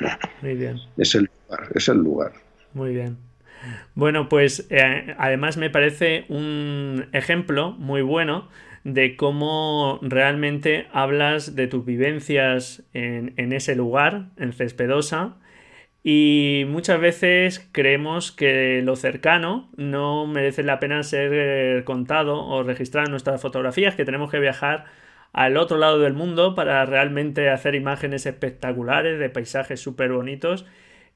Muy 0.41 0.55
bien. 0.55 0.79
Es 0.97 1.15
el 1.15 1.29
lugar, 1.47 1.69
es 1.73 1.89
el 1.89 1.97
lugar. 1.97 2.31
Muy 2.73 2.93
bien. 2.93 3.17
Bueno, 3.95 4.29
pues 4.29 4.67
eh, 4.69 5.15
además 5.17 5.57
me 5.57 5.69
parece 5.69 6.25
un 6.29 7.07
ejemplo 7.13 7.71
muy 7.71 8.01
bueno 8.01 8.47
de 8.83 9.15
cómo 9.15 9.99
realmente 10.03 10.87
hablas 10.93 11.55
de 11.55 11.65
tus 11.67 11.83
vivencias 11.83 12.83
en, 12.93 13.33
en 13.37 13.53
ese 13.53 13.75
lugar, 13.75 14.29
en 14.37 14.53
Cespedosa, 14.53 15.37
y 16.07 16.65
muchas 16.67 17.01
veces 17.01 17.67
creemos 17.71 18.31
que 18.31 18.83
lo 18.83 18.95
cercano 18.95 19.71
no 19.75 20.27
merece 20.27 20.61
la 20.61 20.79
pena 20.79 21.01
ser 21.01 21.31
eh, 21.33 21.83
contado 21.83 22.45
o 22.45 22.61
registrado 22.61 23.07
en 23.07 23.11
nuestras 23.11 23.41
fotografías, 23.41 23.95
que 23.95 24.05
tenemos 24.05 24.29
que 24.29 24.37
viajar 24.37 24.85
al 25.35 25.57
otro 25.57 25.77
lado 25.77 25.99
del 25.99 26.13
mundo 26.13 26.55
para 26.55 26.85
realmente 26.85 27.49
hacer 27.49 27.75
imágenes 27.75 28.25
espectaculares 28.25 29.19
de 29.19 29.29
paisajes 29.29 29.81
súper 29.81 30.13
bonitos. 30.13 30.65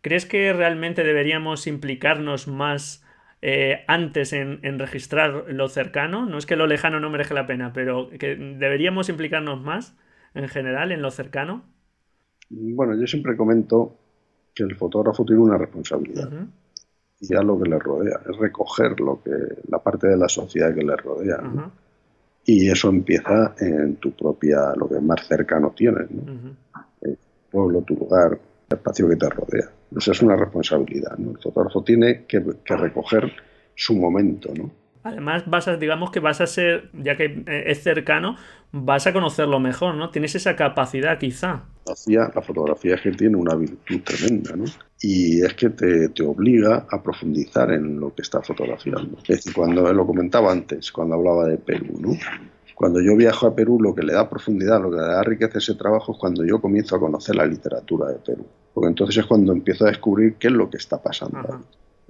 ¿Crees 0.02 0.26
que 0.26 0.52
realmente 0.52 1.06
deberíamos 1.06 1.68
implicarnos 1.68 2.50
más 2.50 3.02
eh, 3.42 3.86
antes 3.88 4.34
en, 4.34 4.60
en, 4.64 4.78
registrar 4.78 5.46
lo 5.48 5.70
cercano? 5.70 6.26
No 6.26 6.38
es 6.38 6.46
que 6.46 6.58
lo 6.58 6.68
lejano 6.68 7.00
no 7.00 7.10
merezca 7.10 7.34
la 7.34 7.48
pena, 7.48 7.72
pero 7.72 8.10
que 8.10 8.36
deberíamos 8.36 9.08
implicarnos 9.08 9.62
más 9.62 9.96
en 10.34 10.50
general 10.50 10.92
en 10.92 11.02
lo 11.02 11.12
cercano. 11.12 11.64
Bueno, 12.50 13.00
yo 13.00 13.08
siempre 13.08 13.38
comento 13.38 13.96
que 14.54 14.64
el 14.64 14.76
fotógrafo 14.76 15.24
tiene 15.24 15.44
una 15.44 15.58
responsabilidad. 15.58 16.30
Y 17.22 17.34
a 17.36 17.42
lo 17.42 17.58
que 17.58 17.70
le 17.70 17.80
rodea, 17.80 18.20
es 18.30 18.38
recoger 18.38 19.00
lo 19.00 19.24
que, 19.24 19.32
la 19.70 19.80
parte 19.80 20.08
de 20.08 20.18
la 20.18 20.28
sociedad 20.28 20.76
que 20.76 20.84
le 20.84 20.98
rodea. 20.98 21.42
Y 22.52 22.68
eso 22.68 22.90
empieza 22.90 23.54
en 23.60 23.98
tu 23.98 24.10
propia, 24.10 24.74
lo 24.76 24.90
que 24.90 25.00
más 25.00 25.28
cercano 25.28 25.72
tienes, 25.78 26.08
el 27.02 27.16
pueblo, 27.52 27.84
tu 27.84 27.94
lugar, 27.94 28.40
el 28.68 28.76
espacio 28.76 29.08
que 29.08 29.18
te 29.18 29.30
rodea. 29.30 29.70
Esa 29.96 30.12
es 30.14 30.22
una 30.24 30.36
responsabilidad. 30.36 31.16
El 31.20 31.38
fotógrafo 31.38 31.84
tiene 31.84 32.26
que, 32.26 32.44
que 32.66 32.76
recoger 32.76 33.32
su 33.76 33.96
momento, 33.96 34.52
¿no? 34.56 34.72
Además, 35.04 35.44
vas 35.46 35.68
a, 35.68 35.78
digamos 35.78 36.12
que 36.12 36.20
vas 36.20 36.42
a 36.42 36.48
ser, 36.48 36.90
ya 36.94 37.16
que 37.16 37.44
eh, 37.48 37.64
es 37.68 37.84
cercano, 37.84 38.36
vas 38.72 39.08
a 39.08 39.14
conocerlo 39.14 39.60
mejor, 39.60 39.96
¿no? 39.96 40.10
Tienes 40.10 40.36
esa 40.36 40.56
capacidad 40.56 41.18
quizá. 41.18 41.64
La 42.06 42.42
fotografía 42.42 42.96
es 42.96 43.02
que 43.02 43.12
tiene 43.12 43.38
una 43.38 43.56
virtud 43.56 44.02
tremenda, 44.04 44.56
¿no? 44.56 44.66
Y 45.02 45.42
es 45.42 45.54
que 45.54 45.70
te, 45.70 46.10
te, 46.10 46.24
obliga 46.24 46.86
a 46.90 47.02
profundizar 47.02 47.72
en 47.72 48.00
lo 48.00 48.14
que 48.14 48.22
estás 48.22 48.46
fotografiando. 48.46 49.18
Es 49.20 49.28
decir, 49.28 49.54
cuando 49.54 49.92
lo 49.92 50.06
comentaba 50.06 50.52
antes, 50.52 50.92
cuando 50.92 51.16
hablaba 51.16 51.46
de 51.46 51.58
Perú, 51.58 51.98
¿no? 52.00 52.12
Cuando 52.76 53.02
yo 53.02 53.16
viajo 53.16 53.48
a 53.48 53.56
Perú, 53.56 53.78
lo 53.82 53.94
que 53.96 54.04
le 54.04 54.14
da 54.14 54.30
profundidad, 54.30 54.82
lo 54.82 54.90
que 54.92 54.98
le 54.98 55.02
da 55.02 55.24
riqueza 55.24 55.58
a 55.58 55.60
ese 55.60 55.76
trabajo 55.76 56.14
es 56.14 56.18
cuando 56.18 56.46
yo 56.46 56.62
comienzo 56.62 56.96
a 56.96 57.00
conocer 57.00 57.36
la 57.36 57.46
literatura 57.46 58.08
de 58.08 58.20
Perú. 58.20 58.46
Porque 58.74 58.88
entonces 58.88 59.18
es 59.18 59.26
cuando 59.26 59.52
empiezo 59.52 59.86
a 59.86 59.90
descubrir 59.90 60.36
qué 60.36 60.48
es 60.48 60.54
lo 60.54 60.70
que 60.70 60.78
está 60.78 61.02
pasando. 61.02 61.62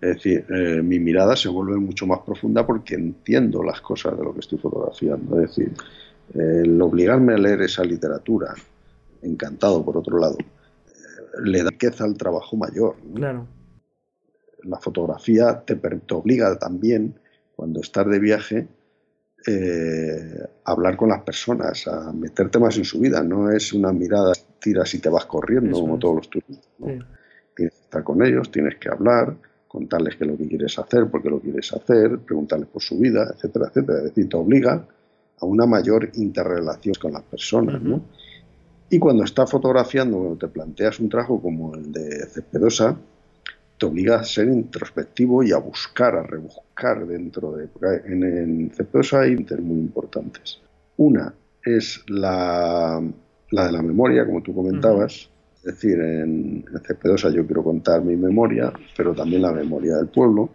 Es 0.02 0.16
decir, 0.16 0.46
eh, 0.50 0.82
mi 0.82 0.98
mirada 0.98 1.36
se 1.36 1.50
vuelve 1.50 1.78
mucho 1.78 2.08
más 2.08 2.20
profunda 2.20 2.66
porque 2.66 2.96
entiendo 2.96 3.62
las 3.62 3.82
cosas 3.82 4.18
de 4.18 4.24
lo 4.24 4.34
que 4.34 4.40
estoy 4.40 4.58
fotografiando. 4.58 5.42
Es 5.42 5.50
decir, 5.50 5.74
el 6.34 6.82
obligarme 6.82 7.34
a 7.34 7.38
leer 7.38 7.62
esa 7.64 7.84
literatura, 7.84 8.54
encantado 9.22 9.84
por 9.84 9.98
otro 9.98 10.18
lado, 10.18 10.38
eh, 10.40 11.42
le 11.44 11.64
da 11.64 11.70
riqueza 11.70 12.06
al 12.06 12.16
trabajo 12.16 12.56
mayor. 12.56 12.96
Claro. 13.14 13.46
La 14.64 14.78
fotografía 14.80 15.64
te, 15.66 15.76
te, 15.76 16.14
obliga 16.14 16.58
también, 16.58 17.20
cuando 17.56 17.82
estás 17.82 18.08
de 18.08 18.20
viaje, 18.20 18.68
eh, 19.48 20.44
a 20.64 20.72
hablar 20.72 20.96
con 20.96 21.10
las 21.10 21.24
personas, 21.24 21.88
a 21.88 22.14
meterte 22.14 22.58
más 22.58 22.78
en 22.78 22.86
su 22.86 23.02
vida. 23.02 23.22
No 23.22 23.52
es 23.52 23.74
una 23.74 23.92
mirada, 23.92 24.32
tiras 24.60 24.94
y 24.94 25.00
te 25.00 25.10
vas 25.10 25.26
corriendo 25.26 25.78
como 25.78 26.00
todos 26.00 26.16
los 26.16 26.30
turistas. 26.30 26.70
Tienes 26.78 27.06
que 27.54 27.66
estar 27.66 28.04
con 28.04 28.24
ellos, 28.24 28.50
tienes 28.50 28.78
que 28.78 28.90
hablar 28.90 29.36
contarles 29.70 30.16
qué 30.16 30.24
es 30.24 30.32
lo 30.32 30.36
que 30.36 30.48
quieres 30.48 30.78
hacer, 30.80 31.08
por 31.08 31.22
qué 31.22 31.30
lo 31.30 31.40
quieres 31.40 31.72
hacer, 31.72 32.18
preguntarles 32.20 32.68
por 32.68 32.82
su 32.82 32.98
vida, 32.98 33.32
etcétera, 33.34 33.68
etcétera. 33.68 34.00
Es 34.00 34.04
decir, 34.06 34.28
te 34.28 34.36
obliga 34.36 34.84
a 35.40 35.46
una 35.46 35.68
mayor 35.68 36.10
interrelación 36.16 36.96
con 37.00 37.14
las 37.14 37.22
personas, 37.22 37.80
¿no? 37.82 38.02
Y 38.90 38.98
cuando 38.98 39.24
estás 39.24 39.50
fotografiando, 39.50 40.18
cuando 40.18 40.38
te 40.38 40.48
planteas 40.48 41.00
un 41.00 41.08
trabajo 41.08 41.40
como 41.40 41.76
el 41.76 41.92
de 41.92 42.26
Cespedosa, 42.26 42.98
te 43.78 43.86
obliga 43.86 44.20
a 44.20 44.24
ser 44.24 44.48
introspectivo 44.48 45.44
y 45.44 45.52
a 45.52 45.58
buscar, 45.58 46.16
a 46.16 46.24
rebuscar 46.24 47.06
dentro 47.06 47.52
de... 47.52 47.70
En, 48.08 48.24
en 48.24 48.72
Cespedosa 48.72 49.22
hay 49.22 49.34
interés 49.34 49.64
muy 49.64 49.78
importantes. 49.78 50.60
Una 50.98 51.32
es 51.64 52.04
la, 52.08 53.02
la 53.52 53.66
de 53.68 53.72
la 53.72 53.82
memoria, 53.84 54.26
como 54.26 54.42
tú 54.42 54.56
comentabas, 54.56 55.30
es 55.60 55.76
decir, 55.76 56.00
en, 56.00 56.66
en 56.68 56.84
CP2 56.84 57.34
yo 57.34 57.46
quiero 57.46 57.64
contar 57.64 58.02
mi 58.02 58.16
memoria, 58.16 58.72
pero 58.96 59.14
también 59.14 59.42
la 59.42 59.52
memoria 59.52 59.98
del 59.98 60.08
pueblo. 60.08 60.50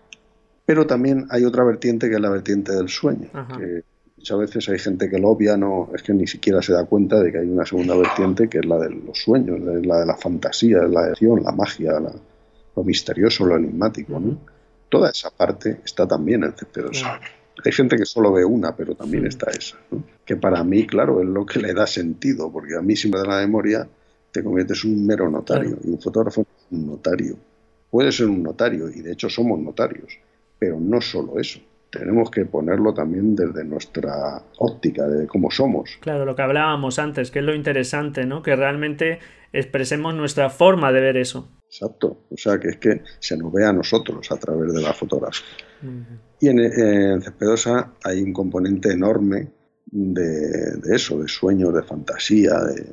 Pero 0.66 0.86
también 0.86 1.26
hay 1.30 1.44
otra 1.44 1.62
vertiente 1.62 2.08
que 2.08 2.14
es 2.14 2.20
la 2.20 2.30
vertiente 2.30 2.72
del 2.72 2.88
sueño, 2.88 3.28
que 3.58 3.82
muchas 4.16 4.38
veces 4.38 4.68
hay 4.70 4.78
gente 4.78 5.10
que 5.10 5.18
lo 5.18 5.28
obvia, 5.28 5.58
no, 5.58 5.90
es 5.94 6.02
que 6.02 6.14
ni 6.14 6.26
siquiera 6.26 6.62
se 6.62 6.72
da 6.72 6.86
cuenta 6.86 7.22
de 7.22 7.30
que 7.30 7.38
hay 7.38 7.48
una 7.48 7.66
segunda 7.66 7.94
vertiente 7.94 8.48
que 8.48 8.58
es 8.60 8.64
la 8.64 8.78
de 8.78 8.88
los 8.88 9.18
sueños, 9.18 9.60
la 9.60 9.98
de 9.98 10.06
la 10.06 10.16
fantasía, 10.16 10.78
la 10.84 11.08
acción, 11.08 11.42
la 11.42 11.52
magia, 11.52 12.00
lo 12.74 12.82
misterioso, 12.82 13.44
lo 13.44 13.56
enigmático. 13.56 14.18
¿no? 14.18 14.38
Toda 14.88 15.10
esa 15.10 15.28
parte 15.30 15.80
está 15.84 16.08
también 16.08 16.44
en 16.44 16.54
CP2. 16.54 17.20
Hay 17.62 17.72
gente 17.72 17.96
que 17.96 18.06
solo 18.06 18.32
ve 18.32 18.44
una, 18.44 18.74
pero 18.74 18.94
también 18.94 19.26
está 19.26 19.50
esa. 19.50 19.76
¿no? 19.90 20.02
Que 20.24 20.36
para 20.36 20.64
mí, 20.64 20.86
claro, 20.86 21.20
es 21.20 21.26
lo 21.26 21.44
que 21.44 21.60
le 21.60 21.74
da 21.74 21.86
sentido, 21.86 22.50
porque 22.50 22.74
a 22.74 22.80
mí 22.80 22.96
si 22.96 23.10
me 23.10 23.18
da 23.18 23.24
la 23.26 23.40
memoria 23.40 23.86
te 24.34 24.42
conviertes 24.42 24.84
en 24.84 24.94
un 24.94 25.06
mero 25.06 25.30
notario. 25.30 25.78
Y 25.84 25.90
un 25.90 26.00
fotógrafo 26.00 26.40
es 26.40 26.72
un 26.72 26.88
notario. 26.88 27.36
Puede 27.88 28.10
ser 28.10 28.26
un 28.26 28.42
notario, 28.42 28.90
y 28.90 29.00
de 29.00 29.12
hecho 29.12 29.28
somos 29.28 29.60
notarios, 29.60 30.18
pero 30.58 30.80
no 30.80 31.00
solo 31.00 31.38
eso. 31.38 31.60
Tenemos 31.88 32.32
que 32.32 32.44
ponerlo 32.44 32.92
también 32.92 33.36
desde 33.36 33.64
nuestra 33.64 34.42
óptica, 34.58 35.06
de 35.06 35.28
cómo 35.28 35.52
somos. 35.52 35.98
Claro, 36.00 36.24
lo 36.24 36.34
que 36.34 36.42
hablábamos 36.42 36.98
antes, 36.98 37.30
que 37.30 37.38
es 37.38 37.44
lo 37.44 37.54
interesante, 37.54 38.26
¿no? 38.26 38.42
Que 38.42 38.56
realmente 38.56 39.20
expresemos 39.52 40.12
nuestra 40.16 40.50
forma 40.50 40.90
de 40.90 41.00
ver 41.00 41.16
eso. 41.16 41.48
Exacto, 41.68 42.24
o 42.28 42.36
sea, 42.36 42.58
que 42.58 42.70
es 42.70 42.78
que 42.78 43.02
se 43.20 43.36
nos 43.36 43.52
ve 43.52 43.64
a 43.64 43.72
nosotros 43.72 44.32
a 44.32 44.36
través 44.36 44.72
de 44.72 44.82
la 44.82 44.92
fotografía. 44.92 45.46
Y 46.40 46.48
en, 46.48 46.58
en 46.58 47.22
Cespedosa 47.22 47.92
hay 48.02 48.20
un 48.20 48.32
componente 48.32 48.90
enorme 48.90 49.52
de, 49.86 50.76
de, 50.78 50.96
eso, 50.96 51.20
de 51.20 51.28
sueños, 51.28 51.72
de 51.72 51.84
fantasía, 51.84 52.58
de, 52.64 52.84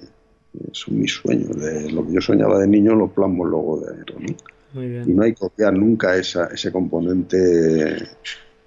son 0.72 1.00
mis 1.00 1.14
sueños. 1.14 1.56
De 1.56 1.92
lo 1.92 2.06
que 2.06 2.14
yo 2.14 2.22
soñaba 2.22 2.60
de 2.60 2.68
niño 2.68 2.96
lo 2.96 3.08
plasmo 3.10 3.46
luego 3.46 3.82
de 3.82 3.96
¿no? 3.96 5.06
Y 5.06 5.14
no 5.14 5.24
hay 5.24 5.34
que 5.34 5.40
copiar 5.40 5.74
nunca 5.74 6.16
esa, 6.16 6.46
ese 6.46 6.72
componente 6.72 7.38
de, 7.38 7.98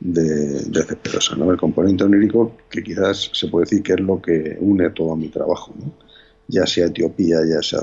de 0.01 0.83
Cespedosa, 0.83 1.35
¿no? 1.37 1.51
El 1.51 1.57
componente 1.57 2.05
onírico 2.05 2.57
que 2.69 2.83
quizás 2.83 3.31
se 3.33 3.49
puede 3.49 3.65
decir 3.65 3.83
que 3.83 3.95
es 3.95 4.01
lo 4.01 4.21
que 4.21 4.59
une 4.61 4.91
todo 4.91 5.17
mi 5.17 5.29
trabajo, 5.29 5.73
¿no? 5.79 5.93
Ya 6.49 6.67
sea 6.67 6.87
Etiopía, 6.87 7.39
ya 7.47 7.63
sea... 7.63 7.81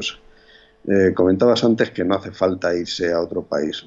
Eh, 0.88 1.14
comentabas 1.14 1.64
antes 1.64 1.92
que 1.92 2.04
no 2.04 2.16
hace 2.16 2.32
falta 2.32 2.76
irse 2.76 3.12
a 3.12 3.22
otro 3.22 3.44
país. 3.44 3.86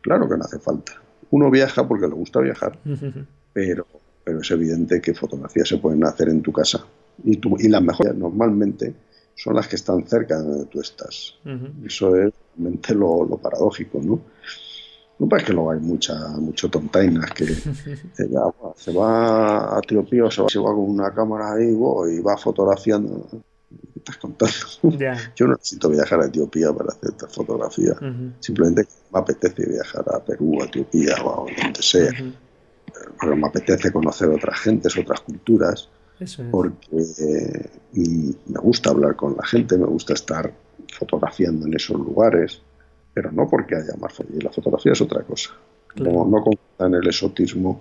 Claro 0.00 0.28
que 0.28 0.36
no 0.36 0.44
hace 0.44 0.58
falta. 0.58 0.92
Uno 1.30 1.50
viaja 1.50 1.86
porque 1.86 2.06
le 2.06 2.14
gusta 2.14 2.40
viajar, 2.40 2.78
pero, 3.52 3.86
pero 4.24 4.40
es 4.40 4.50
evidente 4.50 5.00
que 5.00 5.14
fotografías 5.14 5.68
se 5.68 5.78
pueden 5.78 6.04
hacer 6.04 6.28
en 6.28 6.42
tu 6.42 6.52
casa. 6.52 6.84
Y, 7.24 7.36
tu, 7.36 7.56
y 7.58 7.68
las 7.68 7.82
mejores, 7.82 8.14
normalmente, 8.14 8.94
son 9.38 9.54
las 9.54 9.68
que 9.68 9.76
están 9.76 10.04
cerca 10.04 10.36
de 10.36 10.48
donde 10.48 10.64
tú 10.66 10.80
estás. 10.80 11.34
Eso 11.84 12.16
es 12.16 12.32
realmente 12.56 12.92
lo, 12.92 13.24
lo, 13.24 13.36
paradójico, 13.36 14.00
¿no? 14.02 14.20
No 15.20 15.28
parece 15.28 15.48
que 15.48 15.52
lo 15.52 15.70
hay 15.70 15.78
mucha, 15.78 16.28
mucho 16.38 16.68
tontainas 16.68 17.30
que 17.30 17.46
se 18.74 18.92
va 18.92 19.76
a 19.76 19.78
Etiopía 19.78 20.24
o 20.24 20.30
se 20.30 20.42
va, 20.42 20.48
se 20.48 20.58
va, 20.58 20.74
con 20.74 20.90
una 20.90 21.14
cámara 21.14 21.52
ahí 21.52 21.68
y 21.68 22.20
va 22.20 22.36
fotografiando. 22.36 23.28
¿Qué 23.30 23.98
estás 23.98 24.16
contando? 24.16 24.98
Yeah. 24.98 25.32
Yo 25.36 25.46
no 25.46 25.52
necesito 25.52 25.88
viajar 25.88 26.20
a 26.20 26.26
Etiopía 26.26 26.72
para 26.72 26.90
hacer 26.90 27.10
esta 27.10 27.28
fotografía. 27.28 27.92
Uh 28.00 28.04
-huh. 28.04 28.32
Simplemente 28.40 28.88
me 29.12 29.20
apetece 29.20 29.66
viajar 29.66 30.04
a 30.14 30.24
Perú, 30.24 30.62
a 30.62 30.64
Etiopía 30.64 31.14
o 31.22 31.46
a 31.46 31.62
donde 31.62 31.82
sea. 31.82 32.10
Uh 32.10 32.14
-huh. 32.14 32.32
Pero 33.20 33.36
me 33.36 33.46
apetece 33.46 33.92
conocer 33.92 34.28
otras 34.30 34.58
gentes, 34.60 34.96
otras 34.96 35.20
culturas 35.20 35.88
Eso 36.20 36.42
es. 36.42 36.48
porque 36.50 36.96
eh, 37.20 37.70
me 37.94 38.60
gusta 38.60 38.90
hablar 38.90 39.16
con 39.16 39.36
la 39.36 39.44
gente, 39.46 39.76
me 39.78 39.86
gusta 39.86 40.14
estar 40.14 40.52
fotografiando 40.98 41.66
en 41.66 41.74
esos 41.74 41.98
lugares, 41.98 42.60
pero 43.14 43.30
no 43.32 43.48
porque 43.48 43.76
haya 43.76 43.94
más 44.00 44.12
fotografía. 44.12 44.44
La 44.48 44.52
fotografía 44.52 44.92
es 44.92 45.00
otra 45.00 45.22
cosa. 45.22 45.50
Claro. 45.88 46.12
No, 46.12 46.24
no 46.26 46.42
confundan 46.44 47.00
el 47.02 47.06
exotismo 47.08 47.78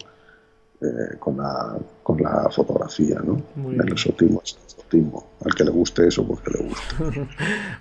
eh, 0.82 1.16
con, 1.20 1.38
la, 1.38 1.78
con 2.04 2.22
la 2.22 2.50
fotografía, 2.52 3.20
¿no? 3.24 3.42
Muy 3.56 3.74
el 3.76 3.82
bien. 3.82 3.94
exotismo 3.94 4.42
es 4.44 4.54
el 4.56 4.64
exotismo. 4.64 5.28
Al 5.44 5.54
que 5.56 5.64
le 5.64 5.72
guste 5.72 6.08
eso, 6.08 6.26
porque 6.28 6.52
le 6.52 6.64
gusta. 6.68 6.96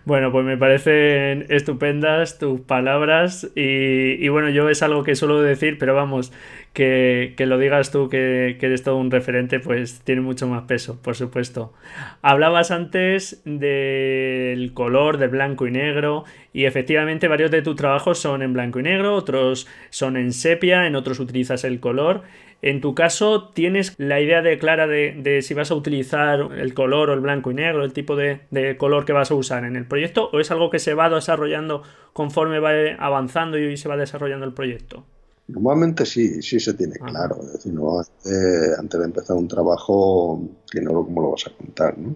Bueno, 0.05 0.31
pues 0.33 0.45
me 0.47 0.57
parecen 0.57 1.47
estupendas 1.49 2.39
tus 2.39 2.61
palabras 2.61 3.49
y, 3.55 4.25
y 4.25 4.29
bueno, 4.29 4.49
yo 4.51 4.69
es 4.71 4.83
algo 4.83 5.03
que 5.05 5.15
suelo 5.17 5.43
decir, 5.43 5.79
pero 5.79 5.95
vamos, 5.95 6.33
que, 6.77 7.35
lo 7.39 7.57
digas 7.57 7.91
tú, 7.91 8.11
que, 8.11 8.59
eres 8.61 8.83
todo 8.83 8.99
un 8.99 9.11
referente, 9.11 9.61
pues 9.61 10.03
tiene 10.05 10.20
mucho 10.20 10.47
más 10.47 10.64
peso, 10.64 11.01
por 11.01 11.16
supuesto. 11.16 11.72
Hablabas 12.20 12.70
antes 12.70 13.41
del 13.47 14.74
color, 14.74 15.16
del 15.16 15.31
blanco 15.31 15.66
y 15.66 15.70
negro, 15.70 16.24
y 16.53 16.66
efectivamente 16.66 17.29
varios 17.29 17.51
de 17.51 17.62
tus 17.62 17.77
trabajos 17.77 18.18
son 18.18 18.43
en 18.43 18.53
blanco 18.53 18.79
y 18.79 18.83
negro, 18.83 19.14
otros 19.14 19.66
son 19.89 20.18
en 20.18 20.35
sepia, 20.35 20.87
en 20.87 20.97
otros 20.97 21.18
utilizas 21.18 21.64
el 21.64 21.81
color. 21.81 22.24
En 22.61 22.83
tu 22.83 22.95
caso, 22.95 23.49
¿tienes 23.55 23.95
la 23.97 24.20
idea 24.20 24.43
de 24.43 24.59
clara 24.59 24.87
de, 24.87 25.41
si 25.41 25.55
vas 25.55 25.70
a 25.70 25.74
utilizar 25.74 26.51
el 26.59 26.74
color 26.74 27.09
o 27.09 27.14
el 27.14 27.20
blanco 27.20 27.51
y 27.53 27.55
negro, 27.55 27.85
el 27.85 27.95
tipo 27.95 28.16
de, 28.16 28.41
de, 28.51 28.77
color 28.77 29.07
que 29.07 29.14
vas 29.14 29.31
a 29.31 29.35
usar 29.35 29.64
en 29.64 29.77
el 29.77 29.87
proyecto, 29.87 30.29
o 30.31 30.41
es 30.41 30.51
algo 30.51 30.68
que 30.68 30.79
se 30.79 30.93
va 30.93 31.09
desarrollando 31.09 31.85
conforme 32.12 32.59
va 32.59 32.72
avanzando 32.99 33.59
y 33.59 33.79
se 33.79 33.89
va 33.89 33.97
desarrollando 33.97 34.45
el 34.45 34.53
proyecto? 34.53 35.07
Normalmente 35.49 36.05
sí, 36.05 36.43
sí 36.43 36.59
se 36.59 36.75
tiene 36.75 36.95
claro. 36.95 37.39
Es 37.43 37.53
decir, 37.55 37.73
no, 37.73 37.99
antes, 37.99 39.01
de 39.01 39.05
empezar 39.05 39.37
un 39.37 39.47
trabajo, 39.47 40.43
tiene 40.71 40.93
no 40.93 41.05
cómo 41.05 41.23
lo 41.23 41.31
vas 41.33 41.47
a 41.47 41.57
contar, 41.57 41.97
¿no? 41.97 42.15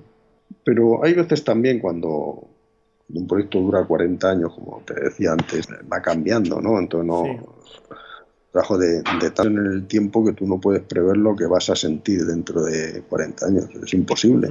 Pero 0.64 1.04
hay 1.04 1.14
veces 1.14 1.44
también 1.44 1.78
cuando, 1.78 2.48
un 3.08 3.26
proyecto 3.28 3.60
dura 3.60 3.84
40 3.84 4.30
años, 4.30 4.54
como 4.54 4.82
te 4.84 4.94
decía 4.94 5.32
antes, 5.32 5.68
va 5.90 6.02
cambiando, 6.02 6.60
¿no? 6.60 6.78
Entonces 6.78 7.06
no... 7.06 7.60
Trabajo 8.52 8.78
de, 8.78 9.00
de 9.20 9.30
tal 9.30 9.46
en 9.46 9.58
el 9.58 9.86
tiempo 9.86 10.24
que 10.24 10.32
tú 10.32 10.44
no 10.44 10.60
puedes 10.60 10.82
prever 10.82 11.16
lo 11.16 11.36
que 11.36 11.46
vas 11.46 11.70
a 11.70 11.76
sentir 11.76 12.26
dentro 12.26 12.64
de 12.64 13.04
40 13.08 13.46
años. 13.46 13.66
Es 13.80 13.94
imposible. 13.94 14.48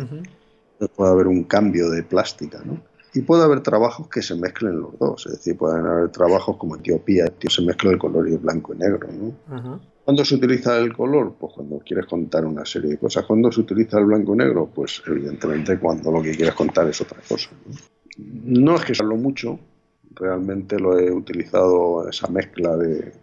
Puede 0.96 1.12
haber 1.12 1.28
un 1.28 1.44
cambio 1.44 1.90
de 1.90 2.04
plástica, 2.04 2.62
¿no? 2.64 2.82
Y 3.14 3.22
puede 3.22 3.44
haber 3.44 3.62
trabajos 3.62 4.08
que 4.08 4.22
se 4.22 4.36
mezclen 4.36 4.80
los 4.80 4.98
dos, 5.00 5.26
es 5.26 5.34
decir, 5.34 5.58
pueden 5.58 5.86
haber 5.86 6.10
trabajos 6.10 6.58
como 6.58 6.76
Etiopía, 6.76 7.26
se 7.48 7.62
mezcla 7.64 7.92
el 7.92 7.98
color 7.98 8.30
y 8.30 8.34
el 8.34 8.38
blanco 8.38 8.74
y 8.74 8.78
negro. 8.78 9.08
¿no? 9.12 9.80
¿Cuándo 10.06 10.26
se 10.26 10.36
utiliza 10.36 10.78
el 10.78 10.94
color? 10.94 11.36
Pues 11.40 11.54
cuando 11.54 11.80
quieres 11.80 12.06
contar 12.06 12.46
una 12.46 12.66
serie 12.66 12.92
de 12.92 12.98
cosas. 12.98 13.26
¿Cuándo 13.26 13.52
se 13.52 13.62
utiliza 13.62 14.00
el 14.00 14.06
blanco 14.06 14.34
y 14.34 14.38
negro? 14.38 14.70
Pues 14.74 15.02
evidentemente 15.08 15.80
cuando 15.80 16.12
lo 16.12 16.22
que 16.22 16.32
quieres 16.32 16.54
contar 16.54 16.88
es 16.88 17.02
otra 17.02 17.20
cosa. 17.28 17.50
No, 18.18 18.76
es 18.76 18.86
que 18.86 18.96
salgo 18.96 19.16
mucho, 19.16 19.60
realmente 20.16 20.80
lo 20.80 21.00
he 21.00 21.12
utilizado 21.12 22.08
esa 22.08 22.28
mezcla 22.28 22.76
de, 22.76 23.14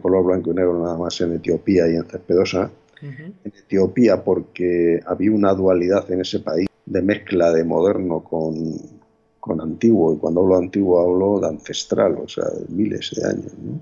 color 0.00 0.24
blanco 0.24 0.52
y 0.52 0.54
negro 0.54 0.82
nada 0.82 0.96
más 0.96 1.20
en 1.20 1.34
Etiopía 1.34 1.90
y 1.90 1.96
en 1.96 2.04
Cespedosa. 2.04 2.70
En 3.02 3.34
Etiopía 3.44 4.22
porque 4.22 5.00
había 5.06 5.32
una 5.32 5.54
dualidad 5.54 6.10
en 6.10 6.20
ese 6.20 6.40
país 6.40 6.68
de 6.84 7.02
mezcla 7.02 7.50
de 7.50 7.64
moderno 7.64 8.22
con, 8.22 8.99
con 9.40 9.60
antiguo, 9.60 10.14
y 10.14 10.18
cuando 10.18 10.40
hablo 10.42 10.58
de 10.58 10.64
antiguo 10.64 11.00
hablo 11.00 11.40
de 11.40 11.48
ancestral, 11.48 12.18
o 12.22 12.28
sea, 12.28 12.44
de 12.44 12.66
miles 12.68 13.10
de 13.16 13.26
años, 13.26 13.52
¿no? 13.58 13.80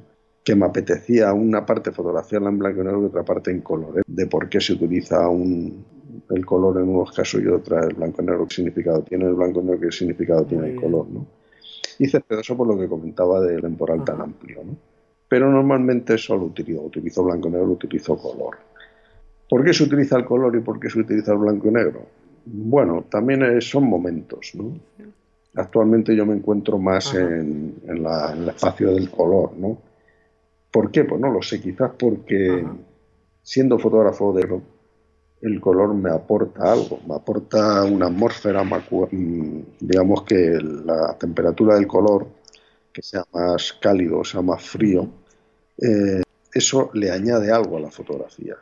que 0.48 0.54
me 0.54 0.64
apetecía 0.64 1.32
una 1.34 1.66
parte 1.66 1.92
fotografiarla 1.92 2.48
en 2.48 2.58
blanco 2.58 2.80
y 2.80 2.84
negro 2.84 3.02
y 3.02 3.06
otra 3.06 3.22
parte 3.22 3.50
en 3.50 3.60
color, 3.60 3.98
¿eh? 3.98 4.02
de 4.06 4.26
por 4.26 4.48
qué 4.48 4.60
se 4.60 4.72
utiliza 4.72 5.28
un, 5.28 5.84
el 6.30 6.46
color 6.46 6.80
en 6.80 6.88
unos 6.88 7.12
casos 7.12 7.42
y 7.42 7.46
otra 7.48 7.84
el 7.84 7.94
blanco 7.94 8.22
y 8.22 8.24
negro, 8.24 8.46
qué 8.48 8.54
significado 8.54 9.02
tiene 9.02 9.26
el 9.26 9.34
blanco 9.34 9.60
y 9.60 9.64
negro, 9.64 9.80
qué 9.80 9.92
significado 9.92 10.46
tiene 10.46 10.70
el 10.70 10.80
color. 10.80 11.06
¿no? 11.10 11.26
Hice 11.98 12.22
eso 12.30 12.56
por 12.56 12.66
lo 12.66 12.78
que 12.78 12.88
comentaba 12.88 13.40
del 13.40 13.60
temporal 13.60 14.04
tan 14.04 14.22
amplio, 14.22 14.64
¿no? 14.64 14.76
pero 15.28 15.50
normalmente 15.50 16.16
solo 16.16 16.46
utilizo, 16.46 16.80
utilizo 16.80 17.22
blanco 17.24 17.48
y 17.48 17.52
negro, 17.52 17.72
utilizo 17.72 18.16
color. 18.16 18.56
¿Por 19.50 19.64
qué 19.64 19.74
se 19.74 19.84
utiliza 19.84 20.16
el 20.16 20.24
color 20.24 20.56
y 20.56 20.60
por 20.60 20.80
qué 20.80 20.88
se 20.88 21.00
utiliza 21.00 21.32
el 21.32 21.38
blanco 21.38 21.68
y 21.68 21.72
negro? 21.72 22.06
Bueno, 22.46 23.04
también 23.10 23.60
son 23.60 23.84
momentos, 23.84 24.52
¿no? 24.54 24.72
Actualmente 25.54 26.14
yo 26.14 26.26
me 26.26 26.34
encuentro 26.34 26.78
más 26.78 27.14
en, 27.14 27.74
el 27.86 28.48
espacio 28.48 28.94
del 28.94 29.10
color, 29.10 29.56
¿no? 29.56 29.78
¿Por 30.70 30.90
qué? 30.90 31.04
Pues 31.04 31.20
no 31.20 31.30
lo 31.30 31.42
sé, 31.42 31.60
quizás 31.60 31.90
porque 31.98 32.64
siendo 33.42 33.78
fotógrafo 33.78 34.32
de 34.34 34.60
el 35.40 35.60
color 35.60 35.94
me 35.94 36.10
aporta 36.10 36.72
algo, 36.72 37.00
me 37.06 37.14
aporta 37.14 37.84
una 37.84 38.06
atmósfera, 38.06 38.62
mm, 38.64 39.60
digamos 39.80 40.22
que 40.24 40.58
la 40.60 41.16
temperatura 41.18 41.76
del 41.76 41.86
color, 41.86 42.26
que 42.92 43.02
sea 43.02 43.24
más 43.32 43.72
cálido, 43.80 44.24
sea 44.24 44.42
más 44.42 44.62
frío, 44.62 45.08
eh, 45.78 46.22
eso 46.52 46.90
le 46.94 47.10
añade 47.10 47.52
algo 47.52 47.76
a 47.76 47.80
la 47.80 47.90
fotografía. 47.90 48.56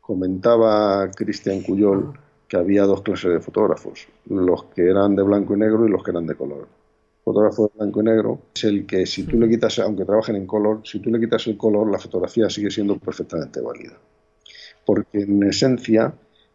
Comentaba 0.00 1.10
Cristian 1.10 1.60
Cuyol 1.62 2.18
que 2.52 2.58
había 2.58 2.82
dos 2.82 3.00
clases 3.00 3.32
de 3.32 3.40
fotógrafos, 3.40 4.06
los 4.28 4.64
que 4.64 4.82
eran 4.82 5.16
de 5.16 5.22
blanco 5.22 5.56
y 5.56 5.58
negro 5.58 5.86
y 5.86 5.90
los 5.90 6.04
que 6.04 6.10
eran 6.10 6.26
de 6.26 6.34
color. 6.34 6.68
El 6.68 7.24
fotógrafo 7.24 7.68
de 7.68 7.78
blanco 7.78 8.02
y 8.02 8.04
negro 8.04 8.40
es 8.54 8.64
el 8.64 8.84
que 8.84 9.06
si 9.06 9.22
tú 9.22 9.38
le 9.38 9.48
quitas, 9.48 9.78
aunque 9.78 10.04
trabajen 10.04 10.36
en 10.36 10.46
color, 10.46 10.82
si 10.84 10.98
tú 10.98 11.10
le 11.10 11.18
quitas 11.18 11.46
el 11.46 11.56
color, 11.56 11.90
la 11.90 11.98
fotografía 11.98 12.50
sigue 12.50 12.70
siendo 12.70 12.98
perfectamente 12.98 13.62
válida. 13.62 13.94
Porque 14.84 15.20
en 15.20 15.42
esencia 15.44 16.12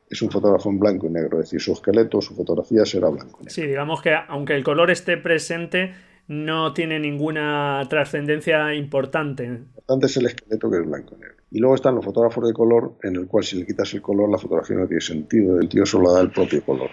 es 0.07 0.21
un 0.21 0.29
fotógrafo 0.29 0.69
en 0.69 0.77
blanco 0.77 1.07
y 1.07 1.09
negro, 1.09 1.39
es 1.39 1.45
decir, 1.45 1.61
su 1.61 1.73
esqueleto, 1.73 2.21
su 2.21 2.35
fotografía 2.35 2.85
será 2.85 3.09
blanco 3.09 3.39
y 3.41 3.45
negro. 3.45 3.55
Sí, 3.55 3.65
digamos 3.65 3.99
que 4.03 4.13
aunque 4.27 4.53
el 4.53 4.63
color 4.63 4.91
esté 4.91 5.17
presente, 5.17 5.95
no 6.27 6.73
tiene 6.73 6.99
ninguna 6.99 7.85
trascendencia 7.89 8.73
importante. 8.73 9.45
Importante 9.45 10.05
es 10.07 10.17
el 10.17 10.25
esqueleto 10.25 10.69
que 10.69 10.77
es 10.77 10.85
blanco 10.85 11.15
y 11.15 11.21
negro. 11.21 11.35
Y 11.49 11.59
luego 11.59 11.75
están 11.75 11.95
los 11.95 12.03
fotógrafos 12.03 12.45
de 12.45 12.53
color, 12.53 12.97
en 13.03 13.15
el 13.15 13.27
cual 13.27 13.43
si 13.43 13.57
le 13.57 13.65
quitas 13.65 13.93
el 13.93 14.01
color, 14.01 14.29
la 14.29 14.37
fotografía 14.37 14.75
no 14.75 14.87
tiene 14.87 15.01
sentido, 15.01 15.59
el 15.59 15.69
tío 15.69 15.85
solo 15.85 16.11
da 16.11 16.21
el 16.21 16.31
propio 16.31 16.63
color. 16.63 16.89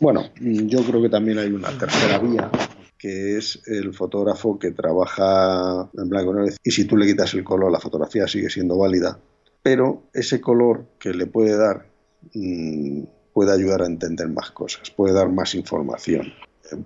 Bueno, 0.00 0.24
yo 0.40 0.82
creo 0.84 1.00
que 1.00 1.08
también 1.08 1.38
hay 1.38 1.52
una 1.52 1.70
tercera 1.78 2.18
vía, 2.18 2.50
que 2.98 3.36
es 3.36 3.62
el 3.66 3.94
fotógrafo 3.94 4.58
que 4.58 4.72
trabaja 4.72 5.88
en 5.96 6.08
blanco 6.08 6.32
y 6.32 6.34
negro. 6.34 6.54
Y 6.64 6.70
si 6.72 6.84
tú 6.86 6.96
le 6.96 7.06
quitas 7.06 7.32
el 7.34 7.44
color, 7.44 7.70
la 7.70 7.78
fotografía 7.78 8.26
sigue 8.26 8.50
siendo 8.50 8.76
válida, 8.76 9.20
pero 9.62 10.02
ese 10.12 10.40
color 10.40 10.86
que 10.98 11.14
le 11.14 11.26
puede 11.26 11.56
dar 11.56 11.86
mm, 12.34 13.04
puede 13.32 13.52
ayudar 13.52 13.82
a 13.82 13.86
entender 13.86 14.28
más 14.28 14.50
cosas, 14.50 14.90
puede 14.90 15.14
dar 15.14 15.28
más 15.30 15.54
información 15.54 16.32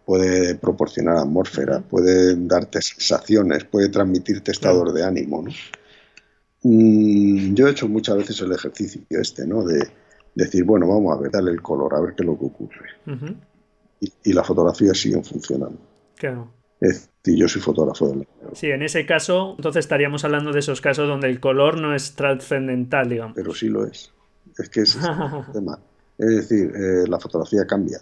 puede 0.05 0.55
proporcionar 0.57 1.16
atmósfera, 1.16 1.81
puede 1.81 2.37
darte 2.37 2.83
sensaciones, 2.83 3.64
puede 3.64 3.89
transmitirte 3.89 4.53
estados 4.53 4.93
de 4.95 5.05
ánimo. 5.05 5.43
¿no? 5.43 5.51
Mm, 6.62 7.55
yo 7.55 7.66
he 7.66 7.70
hecho 7.70 7.89
muchas 7.89 8.16
veces 8.16 8.41
el 8.41 8.53
ejercicio 8.53 9.03
este, 9.09 9.47
¿no? 9.47 9.64
De 9.64 9.89
decir, 10.35 10.64
bueno, 10.64 10.87
vamos 10.87 11.16
a 11.16 11.20
ver, 11.20 11.31
dale 11.31 11.51
el 11.51 11.62
color, 11.62 11.95
a 11.95 12.01
ver 12.01 12.14
qué 12.14 12.22
es 12.22 12.26
lo 12.26 12.39
que 12.39 12.45
ocurre. 12.47 12.89
y, 14.01 14.33
las 14.33 14.47
fotografías 14.47 14.99
siguen 14.99 15.24
funcionando. 15.24 15.78
Claro. 16.16 16.53
Es 16.81 17.11
decir, 17.22 17.39
yo 17.39 17.49
soy 17.49 17.61
fotógrafo 17.61 18.09
de 18.09 18.26
Sí, 18.55 18.68
en 18.68 18.83
ese 18.83 19.05
caso, 19.05 19.55
entonces 19.57 19.85
estaríamos 19.85 20.24
hablando 20.24 20.53
de 20.53 20.61
esos 20.61 20.81
casos 20.81 21.07
donde 21.09 21.28
el 21.28 21.41
color 21.41 21.78
no 21.78 21.95
es 21.95 22.14
trascendental, 22.14 23.09
digamos. 23.09 23.35
Pero 23.35 23.55
sí 23.55 23.68
lo 23.68 23.85
es. 23.87 24.12
Es 24.59 24.68
que 24.70 24.81
es 24.81 24.97
el 25.47 25.53
tema. 25.53 25.78
Es 26.16 26.49
decir, 26.49 26.72
eh, 26.74 27.09
la 27.09 27.18
fotografía 27.18 27.66
cambia. 27.66 28.01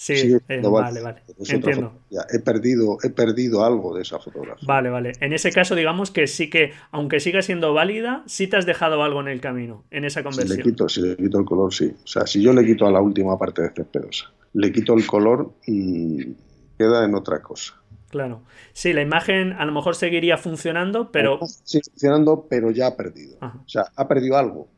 Sí, 0.00 0.12
eh, 0.48 0.60
vale, 0.62 1.00
vale. 1.00 1.22
Entiendo. 1.48 1.92
He 2.32 2.38
perdido, 2.38 2.98
he 3.02 3.10
perdido 3.10 3.64
algo 3.64 3.96
de 3.96 4.02
esa 4.02 4.20
fotografía. 4.20 4.64
Vale, 4.64 4.90
vale. 4.90 5.10
En 5.18 5.32
ese 5.32 5.50
caso, 5.50 5.74
digamos 5.74 6.12
que 6.12 6.28
sí 6.28 6.48
que, 6.48 6.70
aunque 6.92 7.18
siga 7.18 7.42
siendo 7.42 7.74
válida, 7.74 8.22
sí 8.26 8.46
te 8.46 8.56
has 8.56 8.64
dejado 8.64 9.02
algo 9.02 9.20
en 9.20 9.26
el 9.26 9.40
camino, 9.40 9.84
en 9.90 10.04
esa 10.04 10.22
conversión. 10.22 10.56
Si 10.56 10.62
le 10.62 10.70
quito, 10.70 10.88
si 10.88 11.02
le 11.02 11.16
quito 11.16 11.40
el 11.40 11.44
color, 11.44 11.74
sí. 11.74 11.92
O 12.04 12.06
sea, 12.06 12.28
si 12.28 12.40
yo 12.40 12.52
le 12.52 12.64
quito 12.64 12.86
a 12.86 12.92
la 12.92 13.00
última 13.00 13.36
parte 13.36 13.62
de 13.62 13.70
Cespedosa, 13.70 14.32
le 14.52 14.70
quito 14.70 14.94
el 14.94 15.04
color 15.04 15.54
y 15.66 16.32
queda 16.78 17.04
en 17.04 17.16
otra 17.16 17.42
cosa. 17.42 17.74
Claro. 18.08 18.42
Sí, 18.72 18.92
la 18.92 19.02
imagen 19.02 19.52
a 19.54 19.64
lo 19.64 19.72
mejor 19.72 19.96
seguiría 19.96 20.38
funcionando, 20.38 21.10
pero. 21.10 21.40
Sí, 21.64 21.80
funcionando, 21.84 22.46
pero 22.48 22.70
ya 22.70 22.86
ha 22.86 22.96
perdido. 22.96 23.36
O 23.40 23.68
sea, 23.68 23.86
ha 23.96 24.06
perdido 24.06 24.36
algo. 24.36 24.68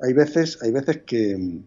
Hay 0.00 0.14
veces, 0.14 0.60
hay 0.64 0.72
veces 0.72 1.02
que 1.06 1.62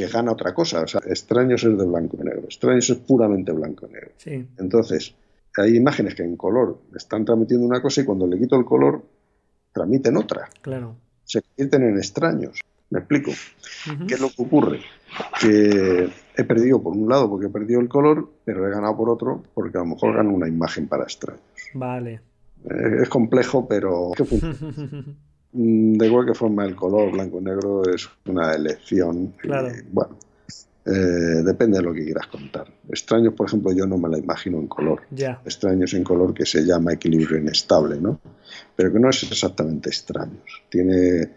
que 0.00 0.06
gana 0.06 0.32
otra 0.32 0.54
cosa. 0.54 0.80
O 0.80 0.86
sea, 0.86 1.02
extraños 1.06 1.62
es 1.62 1.76
de 1.76 1.84
blanco 1.84 2.16
y 2.18 2.24
negro. 2.24 2.44
Extraños 2.44 2.88
es 2.88 2.96
puramente 2.96 3.52
blanco 3.52 3.86
y 3.86 3.92
negro. 3.92 4.12
Entonces, 4.58 5.14
hay 5.58 5.76
imágenes 5.76 6.14
que 6.14 6.22
en 6.22 6.36
color 6.36 6.80
están 6.96 7.26
transmitiendo 7.26 7.66
una 7.66 7.82
cosa 7.82 8.00
y 8.00 8.04
cuando 8.04 8.26
le 8.26 8.38
quito 8.38 8.56
el 8.56 8.64
color, 8.64 9.02
transmiten 9.72 10.16
otra. 10.16 10.48
Claro. 10.62 10.96
Se 11.24 11.42
convierten 11.42 11.82
en 11.82 11.98
extraños. 11.98 12.60
¿Me 12.88 13.00
explico? 13.00 13.30
¿Qué 14.08 14.14
es 14.14 14.20
lo 14.20 14.30
que 14.30 14.42
ocurre? 14.42 14.80
Que 15.38 16.08
he 16.34 16.44
perdido 16.44 16.82
por 16.82 16.96
un 16.96 17.08
lado 17.08 17.28
porque 17.28 17.46
he 17.46 17.50
perdido 17.50 17.80
el 17.80 17.88
color, 17.88 18.30
pero 18.44 18.66
he 18.66 18.70
ganado 18.70 18.96
por 18.96 19.10
otro 19.10 19.42
porque 19.52 19.76
a 19.76 19.82
lo 19.82 19.86
mejor 19.86 20.16
gano 20.16 20.32
una 20.32 20.48
imagen 20.48 20.88
para 20.88 21.04
extraños. 21.04 21.42
Vale. 21.74 22.20
Eh, 22.64 23.02
es 23.02 23.08
complejo, 23.10 23.68
pero 23.68 24.12
de 25.52 26.06
igual 26.06 26.26
que 26.26 26.34
forma 26.34 26.64
el 26.64 26.76
color 26.76 27.12
blanco 27.12 27.40
y 27.40 27.44
negro 27.44 27.82
es 27.88 28.08
una 28.26 28.52
elección. 28.52 29.34
Claro. 29.38 29.68
bueno, 29.90 30.16
eh, 30.86 31.42
depende 31.44 31.78
de 31.78 31.84
lo 31.84 31.92
que 31.92 32.04
quieras 32.04 32.26
contar. 32.28 32.66
Extraños, 32.88 33.34
por 33.34 33.48
ejemplo, 33.48 33.72
yo 33.72 33.86
no 33.86 33.98
me 33.98 34.08
la 34.08 34.18
imagino 34.18 34.58
en 34.58 34.68
color. 34.68 35.02
Extraños 35.44 35.94
en 35.94 36.04
color 36.04 36.32
que 36.32 36.46
se 36.46 36.64
llama 36.64 36.92
equilibrio 36.92 37.38
inestable, 37.38 38.00
¿no? 38.00 38.20
Pero 38.76 38.92
que 38.92 38.98
no 38.98 39.10
es 39.10 39.22
exactamente 39.24 39.90
extraños. 39.90 40.62
Tiene 40.68 41.22
eh, 41.22 41.28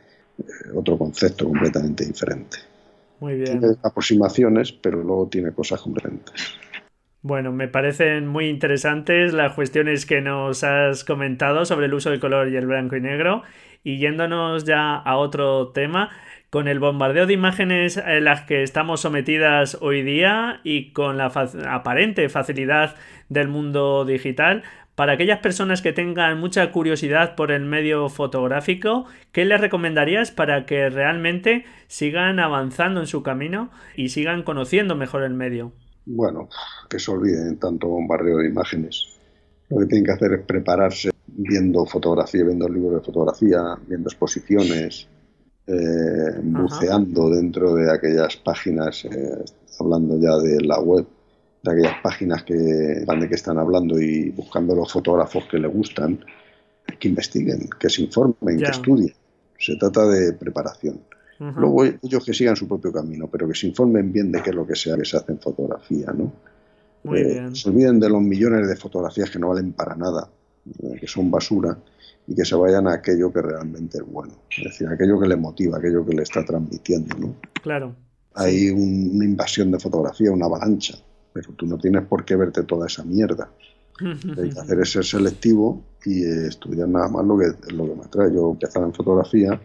otro 0.75 0.97
concepto 0.97 1.45
completamente 1.45 2.05
diferente. 2.05 2.57
Muy 3.19 3.35
bien. 3.35 3.59
Tiene 3.59 3.75
aproximaciones, 3.81 4.71
pero 4.71 5.01
luego 5.03 5.27
tiene 5.27 5.51
cosas 5.51 5.81
completamente 5.81 6.31
Bueno, 7.25 7.53
me 7.53 7.69
parecen 7.69 8.27
muy 8.27 8.49
interesantes 8.49 9.31
las 9.31 9.53
cuestiones 9.53 10.05
que 10.05 10.19
nos 10.19 10.65
has 10.65 11.05
comentado 11.05 11.63
sobre 11.63 11.85
el 11.85 11.93
uso 11.93 12.09
del 12.09 12.19
color 12.19 12.49
y 12.49 12.57
el 12.57 12.67
blanco 12.67 12.97
y 12.97 13.01
negro. 13.01 13.43
Y 13.81 13.97
yéndonos 13.97 14.65
ya 14.65 14.95
a 14.95 15.15
otro 15.15 15.69
tema, 15.69 16.09
con 16.49 16.67
el 16.67 16.79
bombardeo 16.79 17.25
de 17.25 17.31
imágenes 17.31 17.95
en 17.95 18.25
las 18.25 18.41
que 18.41 18.61
estamos 18.61 18.99
sometidas 18.99 19.77
hoy 19.79 20.01
día 20.01 20.59
y 20.65 20.91
con 20.91 21.15
la 21.17 21.31
aparente 21.69 22.27
facilidad 22.27 22.97
del 23.29 23.47
mundo 23.47 24.03
digital, 24.03 24.63
para 24.95 25.13
aquellas 25.13 25.39
personas 25.39 25.81
que 25.81 25.93
tengan 25.93 26.37
mucha 26.41 26.73
curiosidad 26.73 27.35
por 27.35 27.51
el 27.53 27.63
medio 27.63 28.09
fotográfico, 28.09 29.05
¿qué 29.31 29.45
les 29.45 29.61
recomendarías 29.61 30.31
para 30.31 30.65
que 30.65 30.89
realmente 30.89 31.63
sigan 31.87 32.41
avanzando 32.41 32.99
en 32.99 33.07
su 33.07 33.23
camino 33.23 33.71
y 33.95 34.09
sigan 34.09 34.43
conociendo 34.43 34.97
mejor 34.97 35.23
el 35.23 35.33
medio? 35.33 35.71
Bueno, 36.05 36.49
que 36.89 36.99
se 36.99 37.11
olviden 37.11 37.57
tanto 37.57 37.87
bombardeo 37.87 38.37
de 38.39 38.49
imágenes. 38.49 39.07
Lo 39.69 39.79
que 39.79 39.85
tienen 39.85 40.05
que 40.05 40.11
hacer 40.11 40.33
es 40.33 40.45
prepararse 40.45 41.11
viendo 41.27 41.85
fotografía, 41.85 42.43
viendo 42.43 42.67
libros 42.67 42.95
de 42.95 43.05
fotografía, 43.05 43.77
viendo 43.87 44.09
exposiciones, 44.09 45.07
eh, 45.65 46.39
buceando 46.43 47.29
dentro 47.29 47.73
de 47.73 47.91
aquellas 47.91 48.35
páginas, 48.37 49.05
eh, 49.05 49.43
hablando 49.79 50.19
ya 50.19 50.37
de 50.37 50.61
la 50.61 50.79
web, 50.79 51.05
de 51.63 51.71
aquellas 51.71 52.01
páginas 52.03 52.43
que, 52.43 52.53
de 52.53 53.27
que 53.29 53.35
están 53.35 53.57
hablando 53.57 53.99
y 53.99 54.29
buscando 54.31 54.75
los 54.75 54.91
fotógrafos 54.91 55.45
que 55.45 55.57
le 55.57 55.67
gustan, 55.67 56.19
que 56.99 57.07
investiguen, 57.07 57.69
que 57.79 57.89
se 57.89 58.01
informen, 58.01 58.57
que 58.57 58.71
estudien. 58.71 59.13
Se 59.57 59.77
trata 59.77 60.05
de 60.05 60.33
preparación. 60.33 60.99
Luego 61.39 61.83
ellos 61.83 62.23
que 62.23 62.33
sigan 62.33 62.55
su 62.55 62.67
propio 62.67 62.91
camino, 62.91 63.27
pero 63.27 63.47
que 63.47 63.55
se 63.55 63.67
informen 63.67 64.11
bien 64.11 64.31
de 64.31 64.41
qué 64.41 64.51
es 64.51 64.55
lo 64.55 64.65
que 64.65 64.75
sea 64.75 64.95
que 64.95 65.05
se 65.05 65.17
hace 65.17 65.33
en 65.33 65.39
fotografía, 65.39 66.13
¿no? 66.13 66.31
Eh, 67.15 67.49
se 67.53 67.69
olviden 67.69 67.99
de 67.99 68.09
los 68.09 68.21
millones 68.21 68.67
de 68.67 68.75
fotografías 68.75 69.29
que 69.29 69.39
no 69.39 69.49
valen 69.49 69.73
para 69.73 69.95
nada, 69.95 70.29
que 70.99 71.07
son 71.07 71.29
basura, 71.29 71.77
y 72.27 72.35
que 72.35 72.45
se 72.45 72.55
vayan 72.55 72.87
a 72.87 72.93
aquello 72.93 73.31
que 73.31 73.41
realmente 73.41 73.97
es 73.97 74.05
bueno. 74.05 74.33
Es 74.49 74.63
decir, 74.63 74.87
aquello 74.87 75.19
que 75.19 75.27
le 75.27 75.35
motiva, 75.35 75.77
aquello 75.77 76.05
que 76.05 76.15
le 76.15 76.23
está 76.23 76.43
transmitiendo, 76.45 77.15
¿no? 77.17 77.35
Claro. 77.61 77.95
Hay 78.35 78.69
una 78.69 79.25
invasión 79.25 79.71
de 79.71 79.79
fotografía, 79.79 80.31
una 80.31 80.45
avalancha, 80.45 80.97
pero 81.33 81.51
tú 81.53 81.65
no 81.65 81.77
tienes 81.77 82.05
por 82.05 82.25
qué 82.25 82.35
verte 82.35 82.63
toda 82.63 82.87
esa 82.87 83.03
mierda. 83.03 83.49
Hay 84.01 84.49
que 84.49 84.59
hacer 84.59 84.79
es 84.79 84.91
ser 84.91 85.05
selectivo 85.05 85.83
y 86.03 86.23
estudiar 86.23 86.87
nada 86.87 87.09
más 87.09 87.25
lo 87.25 87.37
que, 87.37 87.73
lo 87.73 87.85
que 87.85 87.95
me 87.95 88.03
atrae. 88.03 88.33
Yo 88.33 88.51
empezaba 88.51 88.85
en 88.87 88.93
fotografía, 88.93 89.59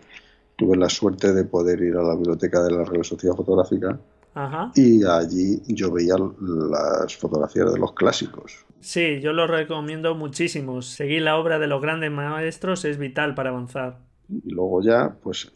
tuve 0.58 0.76
la 0.76 0.88
suerte 0.88 1.32
de 1.32 1.44
poder 1.44 1.80
ir 1.80 1.96
a 1.96 2.02
la 2.02 2.16
biblioteca 2.16 2.62
de 2.64 2.72
la 2.72 2.84
Real 2.84 3.04
Sociedad 3.04 3.36
Fotográfica 3.36 3.98
y 4.74 5.04
allí 5.04 5.60
yo 5.68 5.90
veía 5.90 6.14
las 6.40 7.16
fotografías 7.16 7.72
de 7.72 7.78
los 7.78 7.92
clásicos. 7.92 8.64
Sí, 8.80 9.20
yo 9.20 9.32
lo 9.32 9.46
recomiendo 9.46 10.14
muchísimo. 10.14 10.82
Seguir 10.82 11.22
la 11.22 11.36
obra 11.36 11.58
de 11.58 11.66
los 11.66 11.80
grandes 11.82 12.10
maestros 12.10 12.84
es 12.84 12.98
vital 12.98 13.34
para 13.34 13.50
avanzar. 13.50 13.98
Y 14.28 14.50
luego 14.50 14.82
ya, 14.82 15.16
pues, 15.22 15.50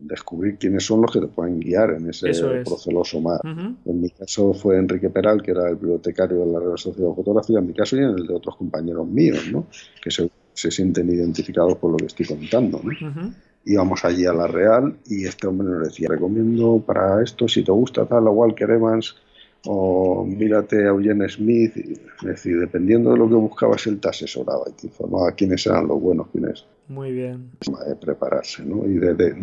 descubrir 0.00 0.56
quiénes 0.56 0.84
son 0.84 1.02
los 1.02 1.12
que 1.12 1.20
te 1.20 1.26
pueden 1.26 1.60
guiar 1.60 1.90
en 1.90 2.08
ese 2.08 2.32
proceloso 2.64 3.20
mar. 3.20 3.40
En 3.44 4.00
mi 4.00 4.10
caso 4.10 4.54
fue 4.54 4.78
Enrique 4.78 5.10
Peral, 5.10 5.42
que 5.42 5.50
era 5.50 5.68
el 5.68 5.76
bibliotecario 5.76 6.38
de 6.38 6.46
la 6.46 6.58
Real 6.58 6.78
Sociedad 6.78 7.10
de 7.10 7.14
Fotografía, 7.14 7.58
en 7.58 7.66
mi 7.66 7.74
caso 7.74 7.96
y 7.96 8.00
en 8.00 8.10
el 8.18 8.26
de 8.26 8.34
otros 8.34 8.56
compañeros 8.56 9.06
míos, 9.06 9.44
¿no? 9.52 9.66
Que 10.02 10.10
se, 10.10 10.30
sienten 10.54 11.10
identificados 11.10 11.76
por 11.76 11.90
lo 11.92 11.98
que 11.98 12.06
estoy 12.06 12.26
contando, 12.26 12.80
¿no? 12.82 13.34
Íbamos 13.66 14.04
allí 14.04 14.26
a 14.26 14.32
la 14.32 14.46
Real 14.46 14.96
y 15.06 15.26
este 15.26 15.46
hombre 15.46 15.68
nos 15.68 15.88
decía, 15.88 16.08
recomiendo 16.08 16.82
para 16.84 17.22
esto, 17.22 17.48
si 17.48 17.62
te 17.64 17.72
gusta 17.72 18.06
tal 18.06 18.28
o 18.28 18.32
Walker 18.32 18.70
Evans, 18.70 19.16
o 19.66 20.24
mírate 20.24 20.84
a 20.84 20.88
Eugene 20.88 21.28
Smith, 21.28 21.76
es 21.76 22.22
decir, 22.22 22.60
dependiendo 22.60 23.12
de 23.12 23.18
lo 23.18 23.28
que 23.28 23.34
buscabas, 23.34 23.86
él 23.86 23.98
te 23.98 24.08
asesoraba 24.08 24.64
y 24.68 24.72
te 24.72 24.86
informaba 24.88 25.32
quiénes 25.32 25.66
eran 25.66 25.88
los 25.88 26.00
buenos, 26.00 26.28
quiénes. 26.30 26.66
Muy 26.88 27.12
bien. 27.12 27.52
De 27.60 27.96
prepararse, 27.96 28.62
¿no? 28.62 28.84
Y 28.84 28.98
de, 28.98 29.34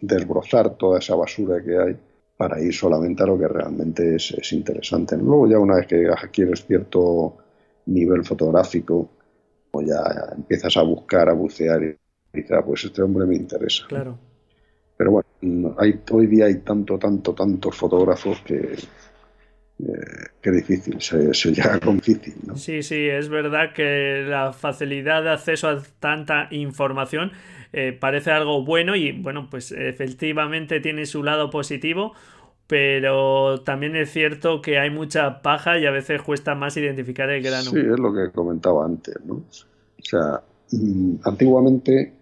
desbrozar 0.00 0.76
toda 0.76 0.98
esa 0.98 1.14
basura 1.14 1.62
que 1.62 1.78
hay 1.78 1.96
para 2.36 2.60
ir 2.60 2.74
solamente 2.74 3.22
a 3.22 3.26
lo 3.26 3.38
que 3.38 3.46
realmente 3.46 4.16
es, 4.16 4.52
interesante. 4.52 5.16
Luego 5.16 5.46
ya 5.46 5.58
una 5.60 5.76
vez 5.76 5.86
que 5.86 6.08
adquieres 6.08 6.66
cierto 6.66 7.36
nivel 7.86 8.24
fotográfico, 8.24 9.08
pues 9.70 9.86
ya 9.86 10.34
empiezas 10.36 10.76
a 10.76 10.82
buscar, 10.82 11.28
a 11.28 11.34
bucear 11.34 11.82
y 11.84 11.96
dice, 12.32 12.54
ah, 12.54 12.62
pues 12.64 12.84
este 12.84 13.02
hombre 13.02 13.26
me 13.26 13.36
interesa. 13.36 13.86
Claro. 13.88 14.18
Pero 14.96 15.10
bueno, 15.10 15.74
hay, 15.78 16.00
hoy 16.10 16.26
día 16.26 16.46
hay 16.46 16.56
tanto, 16.60 16.98
tanto, 16.98 17.34
tantos 17.34 17.76
fotógrafos 17.76 18.40
que, 18.42 18.76
eh, 19.78 20.26
que 20.40 20.50
difícil, 20.50 21.00
se, 21.00 21.34
se 21.34 21.52
llega 21.52 21.80
con 21.84 21.96
difícil. 21.96 22.34
¿no? 22.46 22.56
Sí, 22.56 22.82
sí, 22.82 23.08
es 23.08 23.28
verdad 23.28 23.72
que 23.74 24.24
la 24.28 24.52
facilidad 24.52 25.22
de 25.22 25.30
acceso 25.30 25.68
a 25.68 25.82
tanta 25.98 26.48
información 26.50 27.32
eh, 27.72 27.96
parece 27.98 28.30
algo 28.30 28.64
bueno 28.64 28.94
y 28.94 29.12
bueno, 29.12 29.48
pues 29.50 29.72
efectivamente 29.72 30.80
tiene 30.80 31.06
su 31.06 31.22
lado 31.22 31.50
positivo, 31.50 32.12
pero 32.66 33.62
también 33.62 33.96
es 33.96 34.10
cierto 34.10 34.60
que 34.60 34.78
hay 34.78 34.90
mucha 34.90 35.42
paja 35.42 35.78
y 35.78 35.86
a 35.86 35.90
veces 35.90 36.22
cuesta 36.22 36.54
más 36.54 36.76
identificar 36.76 37.30
el 37.30 37.42
grano. 37.42 37.70
Sí, 37.70 37.78
es 37.78 37.98
lo 37.98 38.12
que 38.12 38.30
comentaba 38.30 38.84
antes, 38.84 39.16
¿no? 39.24 39.34
O 39.34 40.04
sea, 40.04 40.42
mm, 40.70 41.14
antiguamente 41.24 42.12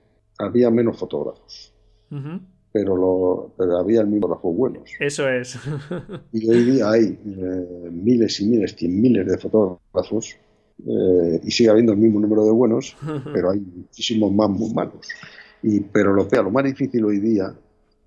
había 0.40 0.70
menos 0.70 0.98
fotógrafos. 0.98 1.72
Pero, 2.72 2.96
lo, 2.96 3.52
pero 3.56 3.78
había 3.78 4.02
mismo 4.04 4.28
fotógrafos 4.28 4.56
buenos. 4.56 4.90
Eso 4.98 5.28
es. 5.28 5.58
y 6.32 6.48
hoy 6.50 6.64
día 6.64 6.90
hay 6.90 7.18
eh, 7.24 7.90
miles 7.90 8.40
y 8.40 8.46
miles, 8.46 8.74
cien 8.76 9.00
miles 9.00 9.26
de 9.26 9.38
fotógrafos 9.38 10.36
eh, 10.86 11.40
y 11.44 11.50
sigue 11.50 11.70
habiendo 11.70 11.92
el 11.92 11.98
mismo 11.98 12.20
número 12.20 12.44
de 12.44 12.52
buenos, 12.52 12.96
pero 13.32 13.50
hay 13.50 13.60
muchísimos 13.60 14.32
más 14.32 14.50
muy 14.50 14.72
malos. 14.72 15.08
Y, 15.62 15.80
pero 15.80 16.12
lo 16.12 16.26
peor, 16.28 16.44
lo 16.44 16.50
más 16.50 16.64
difícil 16.64 17.04
hoy 17.04 17.18
día 17.18 17.54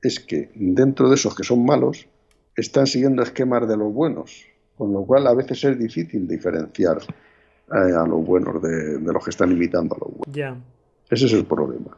es 0.01 0.19
que 0.19 0.49
dentro 0.55 1.09
de 1.09 1.15
esos 1.15 1.35
que 1.35 1.43
son 1.43 1.65
malos 1.65 2.07
están 2.55 2.87
siguiendo 2.87 3.23
esquemas 3.23 3.67
de 3.67 3.77
los 3.77 3.93
buenos, 3.93 4.45
con 4.77 4.91
lo 4.91 5.05
cual 5.05 5.27
a 5.27 5.33
veces 5.33 5.63
es 5.63 5.77
difícil 5.77 6.27
diferenciar 6.27 6.97
eh, 6.99 7.93
a 7.95 8.05
los 8.05 8.25
buenos 8.25 8.61
de, 8.61 8.97
de, 8.99 9.13
los 9.13 9.23
que 9.23 9.29
están 9.29 9.51
imitando 9.51 9.95
a 9.95 9.99
los 9.99 10.09
buenos. 10.09 10.35
Ya. 10.35 10.57
Ese 11.13 11.27
es 11.27 11.33
el 11.33 11.45
problema, 11.45 11.95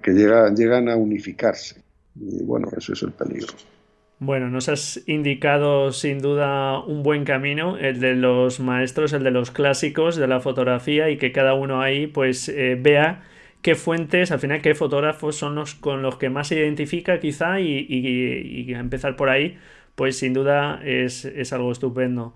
que 0.00 0.12
llegan 0.12 0.88
a 0.88 0.94
unificarse. 0.94 1.82
Y 2.14 2.44
bueno, 2.44 2.68
ese 2.76 2.92
es 2.92 3.02
el 3.02 3.10
peligro. 3.10 3.52
Bueno, 4.20 4.48
nos 4.48 4.68
has 4.68 5.02
indicado 5.08 5.90
sin 5.90 6.20
duda 6.20 6.78
un 6.78 7.02
buen 7.02 7.24
camino, 7.24 7.76
el 7.76 7.98
de 7.98 8.14
los 8.14 8.60
maestros, 8.60 9.12
el 9.12 9.24
de 9.24 9.32
los 9.32 9.50
clásicos 9.50 10.14
de 10.14 10.28
la 10.28 10.38
fotografía 10.38 11.10
y 11.10 11.18
que 11.18 11.32
cada 11.32 11.54
uno 11.54 11.82
ahí 11.82 12.06
pues 12.06 12.48
eh, 12.48 12.78
vea 12.80 13.24
qué 13.60 13.74
fuentes, 13.74 14.30
al 14.30 14.38
final 14.38 14.62
qué 14.62 14.76
fotógrafos 14.76 15.34
son 15.34 15.56
los 15.56 15.74
con 15.74 16.02
los 16.02 16.16
que 16.16 16.30
más 16.30 16.48
se 16.48 16.54
identifica 16.54 17.18
quizá 17.18 17.60
y, 17.60 17.86
y, 17.88 18.72
empezar 18.72 19.16
por 19.16 19.30
ahí 19.30 19.58
pues 19.96 20.16
sin 20.16 20.32
duda 20.32 20.80
es, 20.84 21.24
es 21.24 21.52
algo 21.52 21.72
estupendo. 21.72 22.34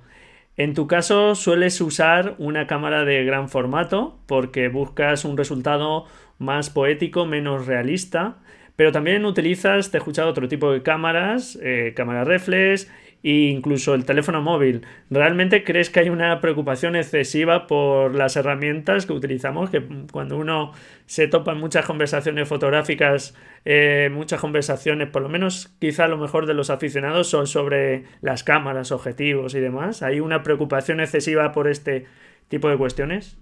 En 0.59 0.75
tu 0.75 0.89
caso 0.89 1.37
sueles 1.37 1.81
usar 1.81 2.35
una 2.39 2.67
cámara 2.67 3.05
de 3.05 3.25
gran 3.25 3.49
formato 3.49 4.19
porque 4.27 4.67
buscas 4.67 5.25
un 5.25 5.37
resultado 5.37 6.07
más 6.39 6.69
poético, 6.69 7.27
menos 7.27 7.69
realista, 7.69 8.39
pero 8.75 8.91
también 8.91 9.25
utilizas, 9.25 9.93
te 9.93 9.99
he 9.99 10.01
escuchado 10.01 10.29
otro 10.29 10.49
tipo 10.49 10.73
de 10.73 10.83
cámaras, 10.83 11.57
eh, 11.63 11.93
cámaras 11.95 12.27
reflex 12.27 12.91
e 13.23 13.51
incluso 13.51 13.95
el 13.95 14.05
teléfono 14.05 14.41
móvil. 14.41 14.87
¿Realmente 15.11 15.65
crees 15.65 15.91
que 15.91 16.01
hay 16.01 16.09
una 16.09 16.41
preocupación 16.41 16.97
excesiva 16.97 17.67
por 17.67 18.15
las 18.15 18.37
herramientas 18.37 19.07
que 19.07 19.13
utilizamos? 19.13 19.71
Que 19.71 19.83
cuando 20.13 20.39
uno 20.39 20.73
se 21.07 21.27
topa 21.27 21.53
en 21.53 21.59
muchas 21.59 21.85
conversaciones 21.85 22.49
fotográficas, 22.49 23.35
eh, 23.65 24.09
muchas 24.13 24.41
conversaciones, 24.41 25.09
por 25.11 25.23
lo 25.23 25.29
menos 25.29 25.69
quizá 25.79 26.07
lo 26.07 26.17
mejor 26.17 26.47
de 26.47 26.55
los 26.55 26.71
aficionados 26.71 27.29
son 27.29 27.47
sobre 27.47 28.05
las 28.21 28.45
cámaras, 28.45 28.93
objetivos 28.93 29.55
y 29.55 29.61
demás. 29.61 30.03
¿Hay 30.03 30.21
una 30.21 30.43
preocupación 30.43 31.01
excesiva 31.01 31.51
por 31.53 31.69
este 31.69 32.07
tipo 32.49 32.69
de 32.69 32.79
cuestiones? 32.79 33.37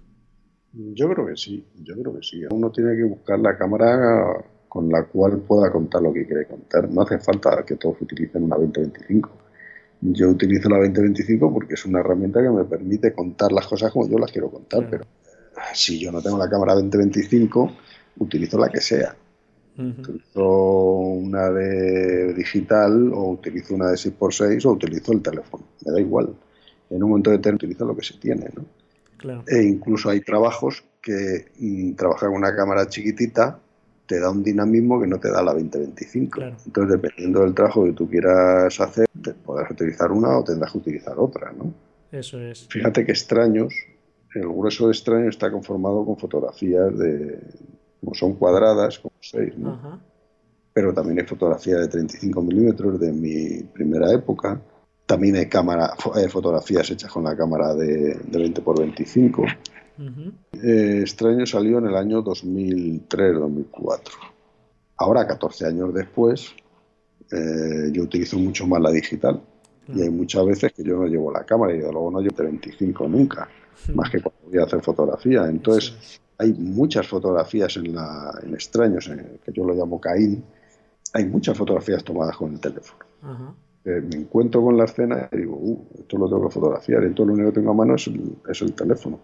Yo 0.73 1.09
creo 1.09 1.25
que 1.27 1.37
sí, 1.37 1.65
yo 1.83 1.95
creo 1.95 2.15
que 2.15 2.23
sí. 2.23 2.43
Uno 2.49 2.71
tiene 2.71 2.95
que 2.95 3.03
buscar 3.03 3.39
la 3.39 3.57
cámara 3.57 4.43
con 4.67 4.89
la 4.89 5.03
cual 5.05 5.39
pueda 5.39 5.71
contar 5.71 6.01
lo 6.01 6.11
que 6.13 6.25
quiere 6.25 6.45
contar. 6.45 6.89
No 6.89 7.01
hace 7.01 7.19
falta 7.19 7.63
que 7.65 7.75
todos 7.75 8.01
utilicen 8.01 8.43
una 8.43 8.57
2025 8.57 9.46
yo 10.01 10.29
utilizo 10.29 10.69
la 10.69 10.77
2025 10.77 11.51
porque 11.51 11.73
es 11.73 11.85
una 11.85 11.99
herramienta 11.99 12.41
que 12.41 12.49
me 12.49 12.65
permite 12.65 13.13
contar 13.13 13.51
las 13.51 13.67
cosas 13.67 13.91
como 13.91 14.07
yo 14.07 14.17
las 14.17 14.31
quiero 14.31 14.49
contar, 14.49 14.87
pero 14.89 15.05
si 15.73 15.99
yo 15.99 16.11
no 16.11 16.21
tengo 16.21 16.37
la 16.37 16.49
cámara 16.49 16.73
2025, 16.75 17.71
utilizo 18.19 18.57
la 18.57 18.69
que 18.69 18.81
sea. 18.81 19.15
Utilizo 19.77 20.43
una 20.43 21.51
de 21.51 22.33
digital 22.33 23.11
o 23.13 23.31
utilizo 23.31 23.75
una 23.75 23.89
de 23.89 23.95
6x6 23.95 24.65
o 24.65 24.71
utilizo 24.71 25.13
el 25.13 25.21
teléfono. 25.21 25.65
Me 25.85 25.91
da 25.91 25.99
igual. 25.99 26.33
En 26.89 27.03
un 27.03 27.09
momento 27.09 27.29
determinado 27.29 27.57
utilizo 27.57 27.85
lo 27.85 27.95
que 27.95 28.03
se 28.03 28.15
tiene. 28.15 28.49
¿no? 28.55 29.43
E 29.47 29.63
incluso 29.63 30.09
hay 30.09 30.21
trabajos 30.21 30.83
que 31.01 31.47
mm, 31.59 31.93
trabajan 31.93 32.29
con 32.29 32.37
una 32.37 32.55
cámara 32.55 32.87
chiquitita 32.87 33.59
te 34.07 34.19
da 34.19 34.31
un 34.31 34.41
dinamismo 34.41 34.99
que 34.99 35.07
no 35.07 35.19
te 35.19 35.29
da 35.29 35.43
la 35.43 35.53
2025. 35.53 36.41
Entonces, 36.65 37.01
dependiendo 37.01 37.41
del 37.41 37.53
trabajo 37.53 37.83
que 37.83 37.91
tú 37.91 38.09
quieras 38.09 38.79
hacer, 38.79 39.05
te 39.21 39.33
podrás 39.33 39.69
utilizar 39.69 40.11
una 40.11 40.37
o 40.37 40.43
tendrás 40.43 40.71
que 40.71 40.77
utilizar 40.77 41.19
otra, 41.19 41.51
¿no? 41.51 41.73
Eso 42.11 42.39
es. 42.39 42.67
Fíjate 42.69 43.05
que 43.05 43.11
extraños, 43.11 43.73
el 44.33 44.47
grueso 44.47 44.85
de 44.85 44.93
extraños 44.93 45.35
está 45.35 45.51
conformado 45.51 46.05
con 46.05 46.17
fotografías 46.17 46.97
de, 46.97 47.39
como 47.99 48.15
son 48.15 48.35
cuadradas, 48.35 48.99
como 48.99 49.13
seis, 49.19 49.57
¿no? 49.57 49.99
Pero 50.71 50.93
también 50.93 51.19
hay 51.19 51.25
fotografías 51.25 51.81
de 51.81 51.87
35 51.87 52.41
milímetros 52.41 52.99
de 52.99 53.11
mi 53.11 53.63
primera 53.63 54.11
época. 54.13 54.61
También 55.05 55.35
hay 55.35 55.47
cámara, 55.47 55.93
fotografías 56.29 56.89
hechas 56.91 57.11
con 57.11 57.23
la 57.23 57.35
cámara 57.35 57.73
de, 57.73 58.19
20 58.29 58.61
x 58.61 58.73
25. 58.77 59.43
Extraño 61.01 61.45
salió 61.45 61.79
en 61.79 61.87
el 61.87 61.95
año 61.95 62.23
2003-2004. 62.23 63.99
Ahora, 64.97 65.27
14 65.27 65.67
años 65.67 65.93
después, 65.93 66.53
eh, 67.31 67.91
yo 67.91 68.03
utilizo 68.03 68.37
mucho 68.37 68.67
más 68.67 68.81
la 68.81 68.91
digital. 68.91 69.41
Y 69.87 70.01
hay 70.01 70.09
muchas 70.09 70.45
veces 70.45 70.73
que 70.73 70.83
yo 70.83 70.97
no 70.97 71.05
llevo 71.05 71.31
la 71.31 71.45
cámara 71.45 71.73
y 71.73 71.77
de 71.77 71.89
luego 71.89 72.11
no 72.11 72.19
llevo 72.19 72.43
25 72.43 73.07
nunca, 73.07 73.47
más 73.93 74.09
que 74.09 74.21
cuando 74.21 74.41
voy 74.49 74.59
a 74.59 74.65
hacer 74.65 74.81
fotografía. 74.81 75.45
Entonces, 75.47 76.19
hay 76.37 76.51
muchas 76.53 77.07
fotografías 77.07 77.77
en, 77.77 77.95
la, 77.95 78.37
en 78.43 78.53
extraños, 78.53 79.09
que 79.45 79.53
yo 79.53 79.63
lo 79.63 79.73
llamo 79.73 80.01
Caín. 80.01 80.43
Hay 81.13 81.25
muchas 81.25 81.57
fotografías 81.57 82.03
tomadas 82.03 82.35
con 82.35 82.53
el 82.53 82.59
teléfono. 82.59 83.05
Eh, 83.87 84.01
me 84.01 84.17
encuentro 84.17 84.61
con 84.61 84.75
la 84.75 84.83
escena 84.83 85.29
y 85.31 85.37
digo, 85.37 85.55
uh, 85.55 85.87
esto 85.99 86.17
lo 86.17 86.27
tengo 86.27 86.49
que 86.49 86.53
fotografiar. 86.53 87.05
Y 87.05 87.13
todo 87.13 87.27
lo 87.27 87.33
único 87.33 87.49
que 87.49 87.59
tengo 87.59 87.71
a 87.71 87.73
mano 87.73 87.95
es 87.95 88.07
el, 88.07 88.35
es 88.49 88.61
el 88.61 88.73
teléfono. 88.73 89.17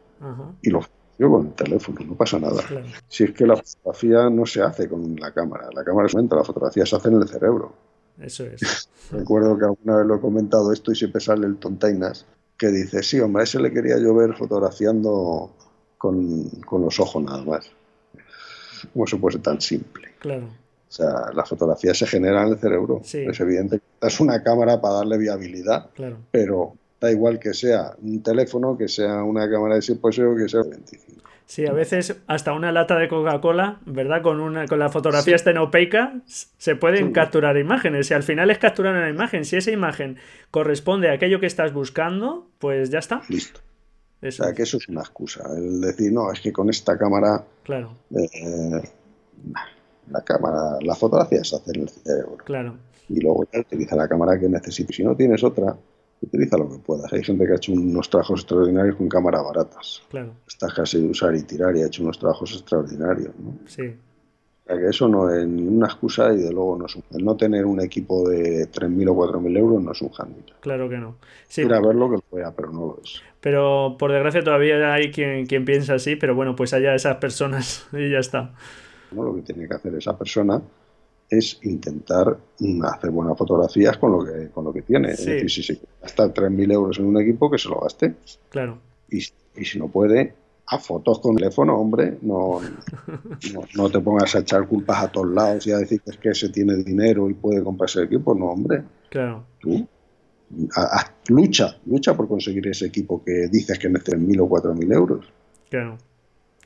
Y 0.62 0.70
lo 0.70 0.80
yo 1.20 1.30
con 1.30 1.48
el 1.48 1.54
teléfono, 1.54 2.00
no 2.06 2.16
pasa 2.16 2.40
nada. 2.40 2.64
Si 3.08 3.26
es 3.26 3.32
que 3.32 3.46
la 3.46 3.58
fotografía 3.58 4.30
no 4.30 4.46
se 4.46 4.62
hace 4.62 4.88
con 4.88 5.16
la 5.18 5.32
cámara, 5.32 5.70
la 5.74 5.84
cámara 5.84 6.08
es 6.08 6.16
momento, 6.16 6.38
la 6.38 6.46
fotografía 6.46 6.86
se 6.86 6.96
hace 6.96 7.10
en 7.10 7.16
el 7.16 7.28
cerebro. 7.28 7.74
Eso 8.20 8.46
es. 8.46 8.90
Recuerdo 9.12 9.58
que 9.58 9.66
alguna 9.66 9.98
vez 9.98 10.08
lo 10.08 10.16
he 10.16 10.22
comentado 10.22 10.72
esto 10.72 10.92
y 10.92 10.96
siempre 10.96 11.20
sale 11.20 11.46
el 11.46 11.58
tontainas 11.58 12.26
que 12.58 12.68
dice, 12.70 13.04
sí, 13.04 13.20
hombre, 13.20 13.42
a 13.42 13.44
ese 13.44 13.60
le 13.60 13.72
quería 13.72 14.00
yo 14.00 14.16
ver 14.16 14.34
fotografiando 14.34 15.52
con, 15.98 16.50
los 16.72 17.00
ojos 17.00 17.22
nada 17.22 17.44
más. 17.44 17.70
¿Cómo 18.94 19.06
se 19.06 19.18
puede 19.18 19.34
ser 19.34 19.42
tan 19.42 19.62
simple? 19.62 20.10
Claro. 20.20 20.48
O 20.94 20.96
sea, 20.96 21.32
la 21.34 21.44
fotografía 21.44 21.92
se 21.96 22.06
genera 22.06 22.44
en 22.44 22.50
el 22.50 22.60
cerebro. 22.60 23.02
Es 23.02 23.40
evidente 23.40 23.80
que 23.80 24.08
es 24.08 24.20
una 24.20 24.44
cámara 24.44 24.80
para 24.80 24.98
darle 24.98 25.18
viabilidad, 25.18 25.90
claro. 25.96 26.18
pero 26.30 26.76
da 27.02 27.12
igual 27.12 27.40
que 27.40 27.56
sea 27.56 27.96
un 28.00 28.22
teléfono, 28.22 28.78
que 28.78 28.88
sea 28.88 29.24
una 29.24 29.50
cámara 29.50 29.74
de 29.74 29.82
6 29.82 30.00
o 30.04 30.36
que 30.36 30.48
sea 30.48 30.62
25. 30.62 31.24
Sí, 31.48 31.66
a 31.66 31.74
veces 31.74 32.16
hasta 32.28 32.54
una 32.54 32.72
lata 32.72 32.96
de 33.00 33.08
Coca-Cola, 33.08 33.80
¿verdad? 33.88 34.22
Con 34.22 34.40
una 34.40 34.68
con 34.68 34.78
la 34.78 34.90
fotografía 34.90 35.32
sí. 35.32 35.42
estenopeica 35.42 36.14
se 36.28 36.76
pueden 36.76 37.12
capturar 37.12 37.58
imágenes. 37.58 38.12
Y 38.12 38.14
al 38.14 38.22
final 38.22 38.52
es 38.52 38.60
capturar 38.60 38.96
una 38.96 39.10
imagen. 39.10 39.46
Si 39.46 39.56
esa 39.56 39.72
imagen 39.72 40.18
corresponde 40.52 41.10
a 41.10 41.14
aquello 41.14 41.40
que 41.40 41.48
estás 41.48 41.74
buscando, 41.74 42.52
pues 42.60 42.92
ya 42.92 43.00
está. 43.00 43.24
Listo. 43.30 43.62
O 44.22 44.30
sea, 44.30 44.54
que 44.54 44.62
eso 44.62 44.78
es 44.78 44.88
una 44.90 45.02
excusa. 45.02 45.44
El 45.58 45.82
decir, 45.82 46.14
no, 46.14 46.32
es 46.32 46.40
que 46.40 46.54
con 46.54 46.70
esta 46.70 47.00
cámara. 47.00 47.44
Claro. 47.64 47.98
Eh, 48.12 48.82
la 50.10 50.22
cámara, 50.22 50.78
la 50.82 50.96
fotografía 50.96 51.44
se 51.44 51.56
hace 51.56 51.72
en 51.76 51.82
el 51.82 51.90
cerebro. 51.90 52.38
Claro. 52.44 52.78
Y 53.10 53.20
luego 53.20 53.46
ya 53.52 53.60
utiliza 53.60 53.96
la 53.96 54.08
cámara 54.08 54.40
que 54.40 54.48
necesites. 54.50 54.96
Si 54.96 55.04
no 55.04 55.16
tienes 55.16 55.44
otra, 55.44 55.76
utiliza 56.22 56.58
lo 56.58 56.70
que 56.70 56.78
puedas. 56.78 57.12
Hay 57.14 57.24
gente 57.24 57.46
que 57.46 57.54
ha 57.54 57.56
hecho 57.56 57.74
unos 57.74 58.10
trabajos 58.10 58.42
extraordinarios 58.42 58.96
con 58.96 59.10
cámaras 59.10 59.44
baratas. 59.44 60.04
Claro. 60.10 60.34
Estás 60.48 60.74
casi 60.74 61.02
de 61.02 61.08
usar 61.10 61.36
y 61.36 61.44
tirar 61.44 61.76
y 61.76 61.84
ha 61.84 61.88
hecho 61.88 62.04
unos 62.04 62.18
trabajos 62.18 62.54
extraordinarios. 62.54 63.34
¿no? 63.40 63.58
Sí. 63.66 63.94
O 64.64 64.66
sea 64.66 64.78
que 64.78 64.88
eso 64.88 65.10
no 65.10 65.30
es 65.30 65.46
ni 65.46 65.68
una 65.68 65.88
excusa 65.88 66.34
y 66.34 66.38
de 66.38 66.52
luego 66.52 66.78
no 66.78 66.86
es 66.86 66.96
un, 66.96 67.04
el 67.12 67.26
no 67.26 67.36
tener 67.36 67.66
un 67.66 67.82
equipo 67.82 68.30
de 68.30 68.72
3.000 68.72 69.10
o 69.10 69.16
4.000 69.16 69.58
euros 69.58 69.84
no 69.84 69.92
es 69.92 70.02
un 70.02 70.10
handicap. 70.18 70.58
Claro 70.62 70.88
que 70.88 70.98
no. 70.98 71.18
Sí. 71.50 71.64
Ir 71.64 71.74
a 71.74 71.82
verlo 71.82 72.10
que 72.10 72.16
lo 72.16 72.38
vea, 72.38 72.54
pero 72.56 72.72
no 72.72 72.86
lo 72.88 73.00
es. 73.04 73.22
Pero 73.42 73.98
por 74.00 74.14
desgracia 74.14 74.42
todavía 74.42 74.94
hay 74.94 75.12
quien, 75.12 75.46
quien 75.48 75.66
piensa 75.66 75.96
así, 75.96 76.16
pero 76.16 76.34
bueno, 76.34 76.56
pues 76.56 76.74
allá 76.74 76.96
esas 76.96 77.18
personas 77.18 77.86
y 77.92 78.10
ya 78.10 78.20
está. 78.20 78.54
¿No? 79.14 79.24
Lo 79.24 79.36
que 79.36 79.42
tiene 79.42 79.68
que 79.68 79.74
hacer 79.76 79.96
esa 79.96 80.18
persona 80.18 80.62
es 81.30 81.60
intentar 81.64 82.38
hacer 82.84 83.10
buenas 83.10 83.38
fotografías 83.38 83.98
con 83.98 84.12
lo 84.12 84.26
que, 84.26 84.50
con 84.50 84.66
lo 84.66 84.74
que 84.74 84.82
tiene. 84.84 85.16
Sí. 85.16 85.24
Es 85.24 85.26
decir, 85.26 85.50
si 85.50 85.64
se 85.64 85.80
gasta 86.02 86.34
3.000 86.34 86.74
euros 86.74 87.00
en 87.00 87.06
un 87.06 87.22
equipo, 87.22 87.50
que 87.50 87.58
se 87.58 87.70
lo 87.70 87.80
gaste. 87.80 88.16
Claro. 88.50 88.78
Y, 89.10 89.18
y 89.18 89.66
si 89.66 89.80
no 89.80 89.88
puede, 89.88 90.34
a 90.68 90.78
fotos 90.80 91.20
con 91.20 91.36
teléfono, 91.36 91.76
hombre, 91.76 92.18
no, 92.22 92.62
no, 93.54 93.62
no, 93.76 93.90
te 93.90 94.00
pongas 94.00 94.36
a 94.36 94.40
echar 94.40 94.68
culpas 94.68 95.04
a 95.04 95.12
todos 95.12 95.28
lados 95.28 95.68
y 95.68 95.72
a 95.72 95.78
decir 95.78 96.02
que 96.02 96.12
es 96.12 96.18
que 96.18 96.34
se 96.34 96.50
tiene 96.50 96.76
dinero 96.78 97.30
y 97.30 97.34
puede 97.34 97.64
comprarse 97.64 98.00
el 98.00 98.06
equipo. 98.06 98.36
No, 98.36 98.48
hombre. 98.48 98.84
Claro. 99.10 99.46
Tú 99.60 99.88
a, 100.76 101.00
a, 101.00 101.14
lucha, 101.30 101.78
lucha 101.86 102.16
por 102.16 102.28
conseguir 102.28 102.68
ese 102.68 102.88
equipo 102.88 103.24
que 103.24 103.48
dices 103.52 103.80
que 103.80 103.90
necesitas 103.90 104.20
3.000 104.20 104.42
o 104.42 104.50
4.000 104.50 104.94
euros. 104.94 105.26
Claro. 105.70 105.98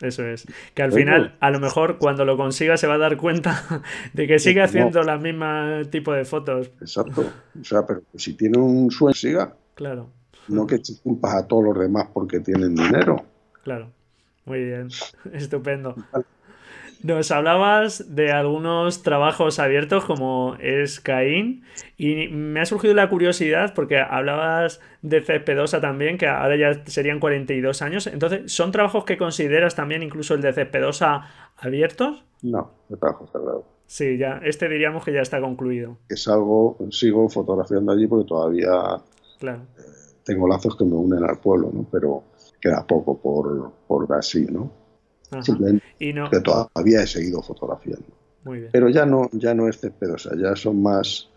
Eso 0.02 0.26
es. 0.26 0.46
Que 0.74 0.84
al 0.84 0.92
final, 0.92 1.36
a 1.40 1.50
lo 1.50 1.60
mejor 1.60 1.98
cuando 1.98 2.24
lo 2.24 2.38
consiga 2.38 2.78
se 2.78 2.88
va 2.88 2.96
a 2.96 3.00
dar 3.00 3.18
cuenta 3.18 3.82
de 4.14 4.28
que 4.28 4.40
sigue 4.40 4.62
haciendo 4.62 5.00
no. 5.00 5.06
la 5.06 5.18
misma 5.18 5.82
tipo 5.90 6.14
de 6.14 6.26
fotos. 6.26 6.72
Exacto. 6.82 7.26
O 7.60 7.64
sea, 7.64 7.86
pero 7.86 8.04
si 8.16 8.34
tiene 8.34 8.60
un 8.60 8.92
sueño, 8.92 9.14
siga. 9.14 9.56
Claro. 9.74 10.10
No 10.48 10.66
que 10.66 10.76
eches 10.76 11.02
culpas 11.02 11.36
a 11.36 11.48
todos 11.48 11.64
los 11.64 11.80
demás 11.80 12.08
porque 12.14 12.40
tienen 12.40 12.76
dinero. 12.76 13.26
Claro. 13.64 13.92
Muy 14.46 14.64
bien. 14.64 14.88
Estupendo. 15.34 15.96
Nos 17.04 17.32
hablabas 17.32 18.16
de 18.16 18.32
algunos 18.32 19.04
trabajos 19.04 19.60
abiertos 19.60 20.06
como 20.06 20.56
es 20.60 21.00
Caín 21.00 21.64
y 21.98 22.28
me 22.30 22.60
ha 22.60 22.66
surgido 22.66 22.94
la 22.94 23.10
curiosidad 23.10 23.74
porque 23.76 24.00
hablabas 24.00 24.82
de 25.02 25.22
Cespedosa 25.22 25.80
también, 25.80 26.18
que 26.18 26.28
ahora 26.28 26.56
ya 26.56 26.86
serían 26.86 27.20
42 27.20 27.82
años. 27.82 28.08
Entonces, 28.08 28.52
¿son 28.52 28.72
trabajos 28.72 29.06
que 29.06 29.18
consideras 29.18 29.76
también 29.76 30.04
incluso 30.04 30.34
el 30.34 30.42
de 30.42 30.54
Cespedosa 30.54 31.28
abiertos? 31.58 32.24
No, 32.42 32.72
de 32.90 32.98
trabajo 32.98 33.28
cerrado. 33.28 33.66
Sí, 33.86 34.18
ya, 34.18 34.42
este 34.44 34.68
diríamos 34.68 35.06
que 35.06 35.14
ya 35.14 35.22
está 35.22 35.40
concluido. 35.40 35.98
Es 36.10 36.28
algo, 36.28 36.78
sigo 36.92 37.30
fotografiando 37.30 37.94
allí 37.94 38.06
porque 38.08 38.28
todavía 38.28 39.02
claro. 39.40 39.62
eh, 39.78 39.82
tengo 40.24 40.48
lazos 40.48 40.76
que 40.76 40.84
me 40.84 40.96
unen 40.96 41.24
al 41.24 41.40
pueblo, 41.40 41.72
¿no? 41.74 41.86
Pero 41.90 42.24
queda 42.60 42.86
poco 42.86 43.18
por, 43.18 43.72
por 43.88 44.12
así, 44.14 44.46
¿no? 44.46 44.87
Ajá. 45.32 45.42
Simplemente 45.42 45.86
y 46.00 46.14
no... 46.14 46.30
que 46.30 46.40
todavía 46.40 47.02
he 47.02 47.08
seguido 47.08 47.42
fotografiando. 47.42 48.08
Muy 48.44 48.60
bien. 48.60 48.70
Pero 48.72 48.90
ya 48.90 49.06
no, 49.06 49.30
ya 49.34 49.54
no 49.54 49.68
es 49.68 49.80
Cespedosa, 49.80 50.32
ya 50.38 50.56
son 50.56 50.82
más 50.82 51.30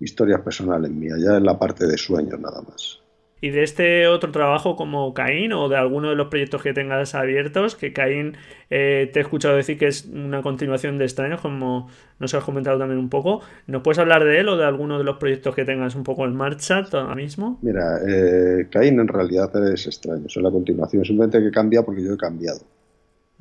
historias 0.00 0.40
personales 0.40 0.90
mías, 0.90 1.18
ya 1.20 1.36
es 1.36 1.42
la 1.42 1.58
parte 1.58 1.86
de 1.86 1.96
sueños 1.96 2.38
nada 2.40 2.62
más. 2.62 3.02
Y 3.44 3.50
de 3.50 3.64
este 3.64 4.06
otro 4.06 4.30
trabajo 4.30 4.76
como 4.76 5.12
Caín 5.14 5.52
o 5.52 5.68
de 5.68 5.76
alguno 5.76 6.10
de 6.10 6.14
los 6.14 6.28
proyectos 6.28 6.62
que 6.62 6.72
tengas 6.72 7.16
abiertos, 7.16 7.74
que 7.74 7.92
Caín 7.92 8.36
eh, 8.70 9.10
te 9.12 9.18
he 9.18 9.22
escuchado 9.22 9.56
decir 9.56 9.76
que 9.78 9.88
es 9.88 10.04
una 10.04 10.42
continuación 10.42 10.96
de 10.96 11.06
Extraños, 11.06 11.40
como 11.40 11.88
nos 12.20 12.32
has 12.34 12.44
comentado 12.44 12.78
también 12.78 13.00
un 13.00 13.08
poco. 13.08 13.40
¿Nos 13.66 13.82
puedes 13.82 13.98
hablar 13.98 14.22
de 14.22 14.38
él 14.38 14.48
o 14.48 14.56
de 14.56 14.64
alguno 14.64 14.96
de 14.96 15.02
los 15.02 15.16
proyectos 15.16 15.56
que 15.56 15.64
tengas 15.64 15.96
un 15.96 16.04
poco 16.04 16.24
en 16.24 16.36
marcha 16.36 16.84
ahora 16.92 17.16
mismo? 17.16 17.58
Mira, 17.62 17.98
eh, 18.06 18.68
Caín 18.70 19.00
en 19.00 19.08
realidad 19.08 19.50
es 19.72 19.88
extraño, 19.88 20.26
es 20.26 20.36
la 20.36 20.50
continuación, 20.52 21.04
simplemente 21.04 21.40
que 21.40 21.50
cambia 21.50 21.82
porque 21.82 22.04
yo 22.04 22.14
he 22.14 22.16
cambiado. 22.16 22.60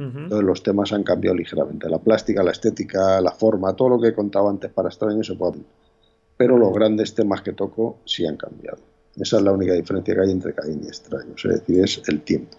Uh 0.02 0.06
-huh. 0.06 0.24
Entonces 0.24 0.47
los 0.47 0.64
temas 0.64 0.91
han 0.93 1.04
cambiado 1.04 1.38
ligeramente. 1.38 1.88
La 1.88 1.99
plástica, 1.99 2.41
la 2.41 2.52
estética, 2.52 3.22
la 3.22 3.32
forma, 3.32 3.76
todo 3.76 3.89
lo 3.89 3.99
que 3.99 4.14
contaba 4.14 4.49
antes 4.49 4.72
para 4.72 4.89
extraños 4.89 5.28
se 5.28 5.36
puede. 5.36 5.60
Pero 6.38 6.58
los 6.58 6.74
grandes 6.74 7.14
temas 7.14 7.41
que 7.41 7.54
toco 7.54 7.99
sí 8.06 8.26
han 8.26 8.36
cambiado. 8.38 8.80
Esa 9.16 9.38
es 9.38 9.43
la 9.43 9.52
única 9.52 9.74
diferencia 9.74 10.16
que 10.16 10.22
hay 10.22 10.32
entre 10.32 10.54
Caín 10.54 10.82
y 10.84 10.88
extraños, 10.88 11.45
es 11.45 11.52
decir, 11.52 11.84
es 11.84 12.02
el 12.08 12.22
tiempo. 12.22 12.58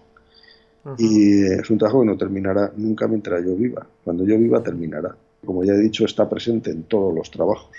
Uh 0.85 0.89
-huh. 0.89 0.95
Y 0.99 1.59
es 1.59 1.69
un 1.69 1.77
trabajo 1.77 2.01
que 2.01 2.07
no 2.07 2.17
terminará 2.17 2.71
nunca 2.77 3.07
mientras 3.07 3.43
yo 3.43 3.55
viva. 3.55 3.85
Cuando 4.03 4.23
yo 4.23 4.37
viva 4.37 4.63
terminará. 4.63 5.15
Como 5.45 5.63
ya 5.65 5.73
he 5.73 5.79
dicho, 5.79 6.05
está 6.05 6.29
presente 6.29 6.71
en 6.71 6.83
todos 6.83 7.13
los 7.13 7.29
trabajos. 7.29 7.69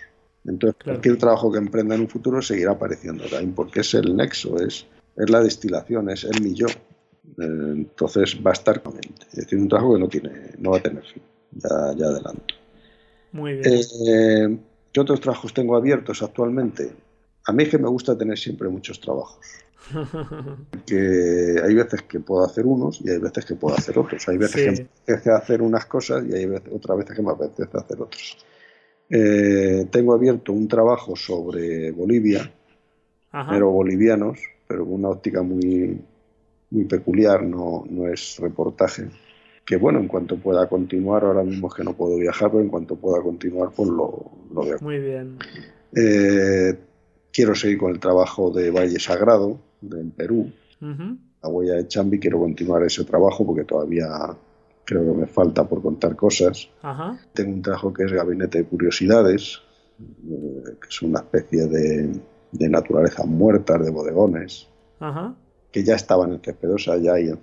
Entonces, 0.45 0.77
claro. 0.77 0.99
cualquier 0.99 1.17
trabajo 1.17 1.51
que 1.51 1.59
emprenda 1.59 1.95
en 1.95 2.03
un 2.03 2.09
futuro 2.09 2.43
seguirá 2.43 2.73
apareciendo 2.73 3.25
Caín, 3.31 3.55
porque 3.55 3.81
es 3.81 3.95
el 3.95 4.15
nexo, 4.15 4.59
es, 4.59 4.87
es 5.17 5.31
la 5.31 5.41
destilación, 5.41 6.11
es 6.11 6.25
el 6.25 6.43
mi 6.43 6.53
yo. 6.53 6.67
Entonces 7.39 8.37
va 8.45 8.51
a 8.51 8.55
estar 8.55 8.83
con. 8.83 8.95
Es 8.99 9.37
decir, 9.37 9.59
un 9.59 9.69
trabajo 9.69 9.95
que 9.95 10.01
no 10.01 10.09
tiene, 10.09 10.31
no 10.59 10.71
va 10.71 10.79
a 10.79 10.83
tener 10.83 11.05
fin. 11.05 11.23
Ya, 11.53 11.95
ya 11.97 12.07
adelanto. 12.07 12.55
Muy 13.33 13.55
bien. 13.55 13.81
Eh, 14.09 14.59
¿Qué 14.93 15.01
otros 15.01 15.21
trabajos 15.21 15.53
tengo 15.53 15.77
abiertos 15.77 16.23
actualmente? 16.23 16.93
A 17.47 17.53
mí 17.53 17.65
es 17.65 17.69
que 17.69 17.79
me 17.79 17.89
gusta 17.89 18.17
tener 18.17 18.39
siempre 18.39 18.69
muchos 18.69 19.01
trabajos. 19.01 19.45
que 20.87 21.61
hay 21.63 21.75
veces 21.75 22.03
que 22.03 22.21
puedo 22.21 22.45
hacer 22.45 22.65
unos 22.65 23.01
y 23.03 23.11
hay 23.11 23.19
veces 23.19 23.45
que 23.45 23.55
puedo 23.55 23.77
hacer 23.77 23.99
otros. 23.99 24.29
Hay 24.29 24.39
veces 24.39 24.61
sí. 24.61 24.65
que 24.65 24.71
me 24.71 24.89
apetece 24.89 25.31
hacer 25.31 25.63
unas 25.63 25.87
cosas 25.87 26.25
y 26.27 26.35
hay 26.35 26.47
veces, 26.47 26.73
otras 26.73 26.99
veces 26.99 27.17
que 27.17 27.23
me 27.23 27.33
apetece 27.33 27.77
hacer 27.77 28.01
otros. 28.01 28.39
Eh, 29.11 29.87
tengo 29.91 30.15
abierto 30.15 30.53
un 30.53 30.67
trabajo 30.69 31.15
sobre 31.15 31.91
Bolivia, 31.91 32.51
Ajá. 33.33 33.51
pero 33.51 33.71
bolivianos, 33.71 34.39
pero 34.67 34.85
con 34.85 34.95
una 34.95 35.11
óptica 35.11 35.43
muy, 35.43 36.01
muy 36.75 36.85
peculiar, 36.85 37.43
no, 37.43 37.85
no 37.89 38.09
es 38.09 38.39
reportaje. 38.41 39.09
Que 39.65 39.77
bueno, 39.77 39.99
en 39.99 40.09
cuanto 40.09 40.37
pueda 40.37 40.69
continuar, 40.69 41.25
ahora 41.25 41.43
mismo 41.43 41.69
es 41.69 41.75
que 41.75 41.85
no 41.85 41.95
puedo 41.95 42.17
viajar, 42.17 42.51
pero 42.51 42.63
en 42.63 42.69
cuanto 42.69 42.97
pueda 42.97 43.23
continuar, 43.23 43.71
pues 43.75 43.89
lo, 43.89 44.33
lo 44.53 44.63
veo. 44.63 44.79
Muy 44.83 44.99
bien. 44.99 45.39
Eh, 45.97 46.79
quiero 47.33 47.55
seguir 47.55 47.79
con 47.79 47.93
el 47.93 48.01
trabajo 48.01 48.51
de 48.51 48.71
Valle 48.71 48.99
Sagrado, 48.99 49.59
en 49.83 50.11
Perú. 50.11 50.53
La 51.43 51.49
huella 51.49 51.75
de 51.75 51.89
Chambi, 51.89 52.19
quiero 52.19 52.39
continuar 52.39 52.83
ese 52.83 53.05
trabajo 53.05 53.47
porque 53.47 53.65
todavía 53.65 54.07
creo 54.85 55.05
que 55.05 55.21
me 55.21 55.27
falta 55.27 55.67
por 55.67 55.81
contar 55.81 56.15
cosas. 56.15 56.69
Tengo 57.33 57.55
un 57.55 57.63
trabajo 57.63 57.93
que 57.93 58.05
es 58.05 58.13
Gabinete 58.13 58.59
de 58.59 58.65
Curiosidades, 58.65 59.63
eh, 59.99 60.77
que 60.81 60.89
es 60.89 61.03
una 61.03 61.21
especie 61.21 61.67
de, 61.67 62.21
de 62.53 62.69
naturaleza 62.69 63.25
muertas, 63.25 63.83
de 63.83 63.91
bodegones, 63.91 64.69
que 65.75 65.83
ya 65.83 65.97
estaban 65.97 66.33
en 66.33 66.39
Cespedosa, 66.39 66.97
ya 66.99 67.15
hay 67.15 67.35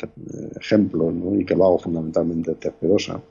ejemplos, 0.57 1.13
¿no? 1.13 1.36
y 1.36 1.43
que 1.43 1.53
lo 1.53 1.65
hago 1.65 1.79
fundamentalmente 1.79 2.51
en 2.51 2.57
Cespedosa. 2.61 3.21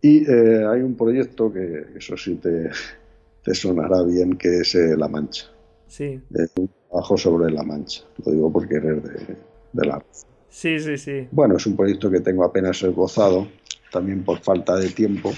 Y 0.00 0.30
eh, 0.30 0.64
hay 0.64 0.80
un 0.80 0.94
proyecto 0.94 1.52
que 1.52 1.86
eso 1.96 2.16
sí 2.16 2.36
te, 2.36 2.70
te 3.42 3.52
sonará 3.52 4.04
bien, 4.04 4.36
que 4.36 4.60
es 4.60 4.76
eh, 4.76 4.96
La 4.96 5.08
Mancha. 5.08 5.46
Sí. 5.88 6.20
un 6.54 6.70
trabajo 6.88 7.16
sobre 7.18 7.50
La 7.50 7.64
Mancha. 7.64 8.04
Lo 8.24 8.30
digo 8.30 8.52
porque 8.52 8.76
eres 8.76 9.02
de, 9.02 9.36
de 9.72 9.86
la... 9.88 10.00
Sí, 10.48 10.78
sí, 10.78 10.96
sí. 10.96 11.26
Bueno, 11.32 11.56
es 11.56 11.66
un 11.66 11.74
proyecto 11.74 12.08
que 12.08 12.20
tengo 12.20 12.44
apenas 12.44 12.80
esbozado, 12.80 13.48
también 13.90 14.22
por 14.22 14.38
falta 14.38 14.76
de 14.76 14.90
tiempo, 14.90 15.32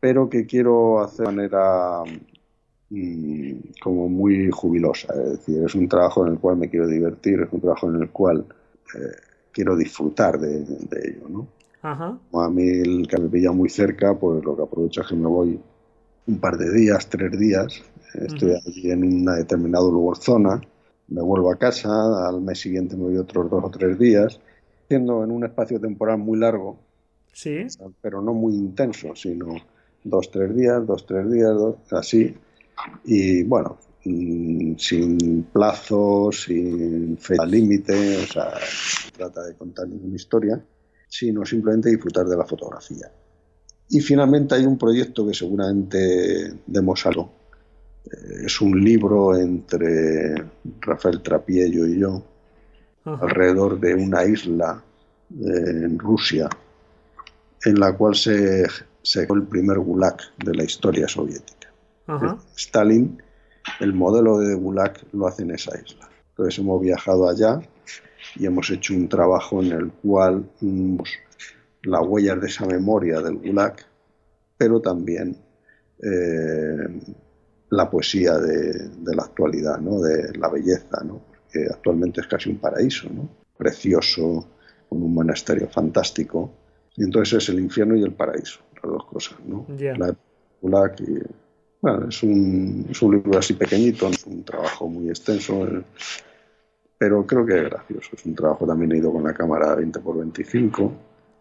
pero 0.00 0.28
que 0.28 0.44
quiero 0.44 1.00
hacer 1.00 1.28
de 1.28 1.32
manera 1.32 2.02
como 3.80 4.08
muy 4.08 4.50
jubilosa. 4.50 5.12
Es 5.14 5.30
decir, 5.30 5.62
es 5.64 5.74
un 5.74 5.88
trabajo 5.88 6.26
en 6.26 6.32
el 6.32 6.38
cual 6.38 6.56
me 6.56 6.68
quiero 6.68 6.86
divertir, 6.88 7.40
es 7.40 7.52
un 7.52 7.60
trabajo 7.60 7.88
en 7.88 8.02
el 8.02 8.10
cual 8.10 8.44
eh, 8.94 9.16
quiero 9.52 9.76
disfrutar 9.76 10.38
de, 10.38 10.62
ello, 10.62 11.28
¿no? 11.28 11.48
Ajá. 11.82 12.18
A 12.34 12.50
mí 12.50 12.68
el 12.68 13.06
que 13.08 13.18
me 13.18 13.28
pilla 13.28 13.52
muy 13.52 13.68
cerca, 13.68 14.14
pues 14.14 14.44
lo 14.44 14.56
que 14.56 14.62
aprovecho 14.62 15.02
es 15.02 15.06
que 15.06 15.14
me 15.14 15.26
voy 15.26 15.60
un 16.26 16.38
par 16.38 16.58
de 16.58 16.70
días, 16.72 17.08
tres 17.08 17.38
días, 17.38 17.82
estoy 18.14 18.52
allí 18.52 18.90
en 18.90 19.22
una 19.22 19.36
determinada 19.36 19.84
lugar 19.84 20.18
zona, 20.18 20.60
me 21.08 21.22
vuelvo 21.22 21.50
a 21.50 21.56
casa, 21.56 22.28
al 22.28 22.40
mes 22.40 22.60
siguiente 22.60 22.96
me 22.96 23.04
voy 23.04 23.16
otros 23.16 23.50
dos 23.50 23.64
o 23.64 23.70
tres 23.70 23.98
días, 23.98 24.40
siendo 24.88 25.24
en 25.24 25.30
un 25.30 25.44
espacio 25.44 25.80
temporal 25.80 26.18
muy 26.18 26.38
largo, 26.38 26.78
sí. 27.32 27.66
pero 28.02 28.20
no 28.20 28.34
muy 28.34 28.54
intenso, 28.54 29.14
sino 29.16 29.54
dos, 30.04 30.30
tres 30.30 30.54
días, 30.54 30.86
dos, 30.86 31.06
tres 31.06 31.30
días, 31.30 31.56
así. 31.90 32.36
Y 33.04 33.42
bueno, 33.44 33.78
mm, 34.04 34.76
sin 34.76 35.42
plazos, 35.52 36.44
sin 36.44 37.16
fecha 37.18 37.46
límite, 37.46 38.18
o 38.18 38.26
sea, 38.26 38.52
no 38.54 39.10
trata 39.16 39.44
de 39.44 39.54
contar 39.54 39.88
ninguna 39.88 40.16
historia, 40.16 40.62
sino 41.08 41.44
simplemente 41.44 41.90
disfrutar 41.90 42.26
de 42.26 42.36
la 42.36 42.44
fotografía. 42.44 43.10
Y 43.88 44.00
finalmente 44.00 44.54
hay 44.54 44.64
un 44.64 44.78
proyecto 44.78 45.26
que 45.26 45.34
seguramente 45.34 46.60
demos 46.66 47.04
algo, 47.06 47.32
eh, 48.04 48.46
es 48.46 48.60
un 48.60 48.82
libro 48.82 49.36
entre 49.36 50.34
Rafael 50.80 51.22
Trapiello 51.22 51.86
y 51.86 51.98
yo, 51.98 52.22
alrededor 53.04 53.80
de 53.80 53.94
una 53.94 54.24
isla 54.24 54.82
eh, 55.30 55.84
en 55.84 55.98
Rusia, 55.98 56.48
en 57.64 57.80
la 57.80 57.96
cual 57.96 58.14
se, 58.14 58.66
se 59.02 59.22
el 59.22 59.42
primer 59.44 59.78
gulag 59.78 60.16
de 60.44 60.54
la 60.54 60.64
historia 60.64 61.08
soviética. 61.08 61.59
Stalin, 62.56 63.22
el 63.80 63.92
modelo 63.92 64.38
de 64.38 64.54
gulag 64.54 64.98
lo 65.12 65.26
hace 65.26 65.42
en 65.42 65.52
esa 65.52 65.78
isla. 65.78 66.08
Entonces 66.30 66.58
hemos 66.58 66.80
viajado 66.80 67.28
allá 67.28 67.60
y 68.36 68.46
hemos 68.46 68.70
hecho 68.70 68.94
un 68.94 69.08
trabajo 69.08 69.62
en 69.62 69.72
el 69.72 69.90
cual 69.92 70.48
vemos 70.60 71.10
las 71.82 72.02
huellas 72.06 72.40
de 72.40 72.46
esa 72.46 72.66
memoria 72.66 73.20
del 73.20 73.38
gulag, 73.38 73.76
pero 74.56 74.80
también 74.80 75.36
eh, 76.02 77.00
la 77.70 77.88
poesía 77.88 78.38
de, 78.38 78.90
la 79.14 79.22
actualidad, 79.22 79.78
¿no? 79.78 80.00
de 80.00 80.36
la 80.38 80.48
belleza, 80.48 81.02
¿no? 81.04 81.20
porque 81.28 81.66
actualmente 81.70 82.20
es 82.20 82.26
casi 82.26 82.50
un 82.50 82.58
paraíso, 82.58 83.08
¿no? 83.08 83.28
precioso, 83.56 84.48
con 84.88 85.02
un 85.02 85.14
monasterio 85.14 85.68
fantástico. 85.68 86.52
Y 86.96 87.04
entonces 87.04 87.42
es 87.42 87.48
el 87.50 87.60
infierno 87.60 87.96
y 87.96 88.02
el 88.02 88.12
paraíso, 88.12 88.60
las 88.74 88.92
dos 88.92 89.04
cosas. 89.06 89.38
¿no? 89.46 89.66
La 89.96 90.14
bueno, 91.80 92.08
es, 92.08 92.22
un, 92.22 92.86
es 92.90 93.02
un 93.02 93.12
libro 93.12 93.38
así 93.38 93.54
pequeñito, 93.54 94.08
es 94.08 94.24
un 94.26 94.44
trabajo 94.44 94.88
muy 94.88 95.08
extenso, 95.08 95.66
eh, 95.66 95.82
pero 96.98 97.26
creo 97.26 97.46
que 97.46 97.56
es 97.56 97.64
gracioso. 97.64 98.10
Es 98.12 98.24
un 98.26 98.34
trabajo 98.34 98.66
también 98.66 98.94
ido 98.94 99.12
con 99.12 99.24
la 99.24 99.32
cámara 99.32 99.76
20x25 99.76 100.92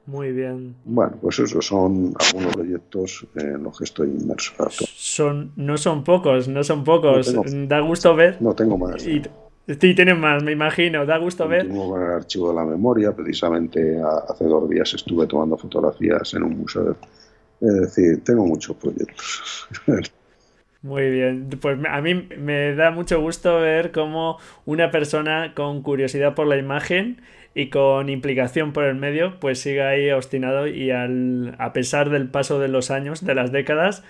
muy 0.09 0.31
bien. 0.31 0.75
Bueno, 0.85 1.17
pues 1.21 1.37
esos 1.37 1.63
son 1.63 2.15
algunos 2.19 2.55
proyectos 2.55 3.27
en 3.35 3.61
los 3.61 3.77
que 3.77 3.83
estoy 3.83 4.09
inmerso. 4.09 4.53
Son, 4.87 5.51
no 5.55 5.77
son 5.77 6.03
pocos, 6.03 6.47
no 6.47 6.63
son 6.63 6.83
pocos. 6.83 7.31
da 7.67 7.79
gusto 7.81 8.15
ver. 8.15 8.41
No 8.41 8.55
tengo 8.55 8.75
más. 8.75 9.05
Y, 9.05 9.21
sí, 9.67 9.93
tienen 9.93 10.19
más, 10.19 10.41
me 10.41 10.51
imagino. 10.51 11.05
Da 11.05 11.19
gusto 11.19 11.47
ver. 11.47 11.67
Tengo 11.67 11.91
con 11.91 12.01
el 12.01 12.11
archivo 12.11 12.49
de 12.49 12.55
la 12.55 12.65
memoria. 12.65 13.15
Precisamente 13.15 14.01
hace 14.27 14.45
dos 14.45 14.67
días 14.67 14.91
estuve 14.95 15.27
tomando 15.27 15.55
fotografías 15.57 16.33
en 16.33 16.43
un 16.43 16.57
museo. 16.57 16.95
Es 17.61 17.73
decir, 17.81 18.23
tengo 18.23 18.47
muchos 18.47 18.75
proyectos. 18.77 19.67
Muy 20.81 21.09
bien, 21.09 21.49
pues 21.59 21.77
a 21.89 22.01
mí 22.01 22.27
me 22.37 22.73
da 22.73 22.91
mucho 22.91 23.19
gusto 23.19 23.59
ver 23.59 23.91
cómo 23.91 24.37
una 24.65 24.91
persona 24.91 25.53
con 25.53 25.81
curiosidad 25.81 26.35
por 26.35 26.47
la 26.47 26.57
imagen 26.57 27.21
y 27.53 27.69
con 27.69 28.07
implicación 28.07 28.71
por 28.71 28.85
el 28.85 28.95
medio, 28.95 29.39
pues 29.41 29.59
sigue 29.59 29.81
ahí 29.81 30.09
obstinado 30.11 30.67
y 30.67 30.91
al, 30.91 31.55
a 31.59 31.73
pesar 31.73 32.09
del 32.09 32.29
paso 32.29 32.59
de 32.59 32.69
los 32.69 32.91
años, 32.91 33.25
de 33.25 33.35
las 33.35 33.51
décadas, 33.51 34.03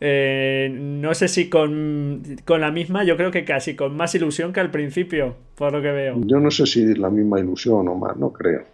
eh, 0.00 0.68
no 0.70 1.14
sé 1.14 1.28
si 1.28 1.48
con, 1.48 2.22
la 2.46 2.70
misma, 2.70 3.04
yo 3.04 3.16
creo 3.16 3.30
que 3.30 3.44
casi 3.44 3.76
con 3.76 3.96
más 3.96 4.14
ilusión 4.14 4.52
que 4.52 4.60
al 4.60 4.70
principio, 4.70 5.36
por 5.54 5.72
lo 5.72 5.80
que 5.80 5.92
veo. 5.92 6.20
Yo 6.26 6.40
no 6.40 6.50
sé 6.50 6.66
si 6.66 6.94
la 6.94 7.08
misma 7.08 7.40
ilusión 7.40 7.86
o 7.88 7.94
más, 7.94 8.16
no 8.16 8.32
creo. 8.32 8.64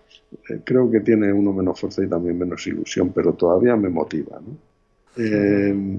Eh, 0.48 0.60
creo 0.64 0.90
que 0.90 1.00
tiene 1.00 1.32
uno 1.32 1.52
menos 1.52 1.78
fuerza 1.78 2.02
y 2.02 2.08
también 2.08 2.38
menos 2.38 2.66
ilusión, 2.66 3.12
pero 3.14 3.34
todavía 3.34 3.76
me 3.76 3.88
motiva. 3.88 4.40
Eh, 5.16 5.98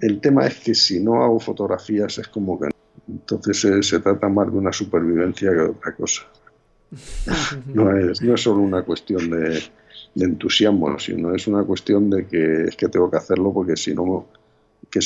el 0.00 0.20
tema 0.20 0.46
es 0.46 0.58
que 0.60 0.74
si 0.74 1.00
no 1.00 1.22
hago 1.22 1.40
fotografías 1.40 2.18
es 2.18 2.28
como 2.28 2.58
que... 2.58 2.68
Entonces 3.06 3.86
se 3.86 4.00
trata 4.00 4.28
más 4.28 4.50
de 4.50 4.58
una 4.58 4.72
supervivencia 4.72 5.50
que 5.50 5.56
de 5.56 5.68
otra 5.68 5.94
cosa. 5.94 6.22
no, 7.74 7.96
es, 7.96 8.22
no 8.22 8.34
es 8.34 8.40
solo 8.40 8.60
una 8.60 8.82
cuestión 8.82 9.30
de, 9.30 9.62
entusiasmo, 10.16 10.98
sino 10.98 11.34
es 11.34 11.46
una 11.46 11.64
cuestión 11.64 12.08
de 12.08 12.26
que 12.26 12.64
es 12.64 12.76
que 12.76 12.88
tengo 12.88 13.10
que 13.10 13.16
hacerlo 13.16 13.52
porque 13.52 13.76
si 13.76 13.94
no, 13.94 14.26
que 14.90 15.00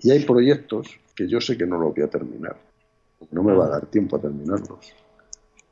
Y 0.00 0.10
hay 0.10 0.24
proyectos 0.24 0.88
que 1.14 1.28
yo 1.28 1.40
sé 1.40 1.56
que 1.56 1.66
no 1.66 1.78
los 1.78 1.94
voy 1.94 2.04
a 2.04 2.08
terminar, 2.08 2.56
no 3.30 3.42
me 3.42 3.52
va 3.52 3.66
a 3.66 3.68
dar 3.68 3.86
tiempo 3.86 4.16
a 4.16 4.20
terminarlos. 4.20 4.92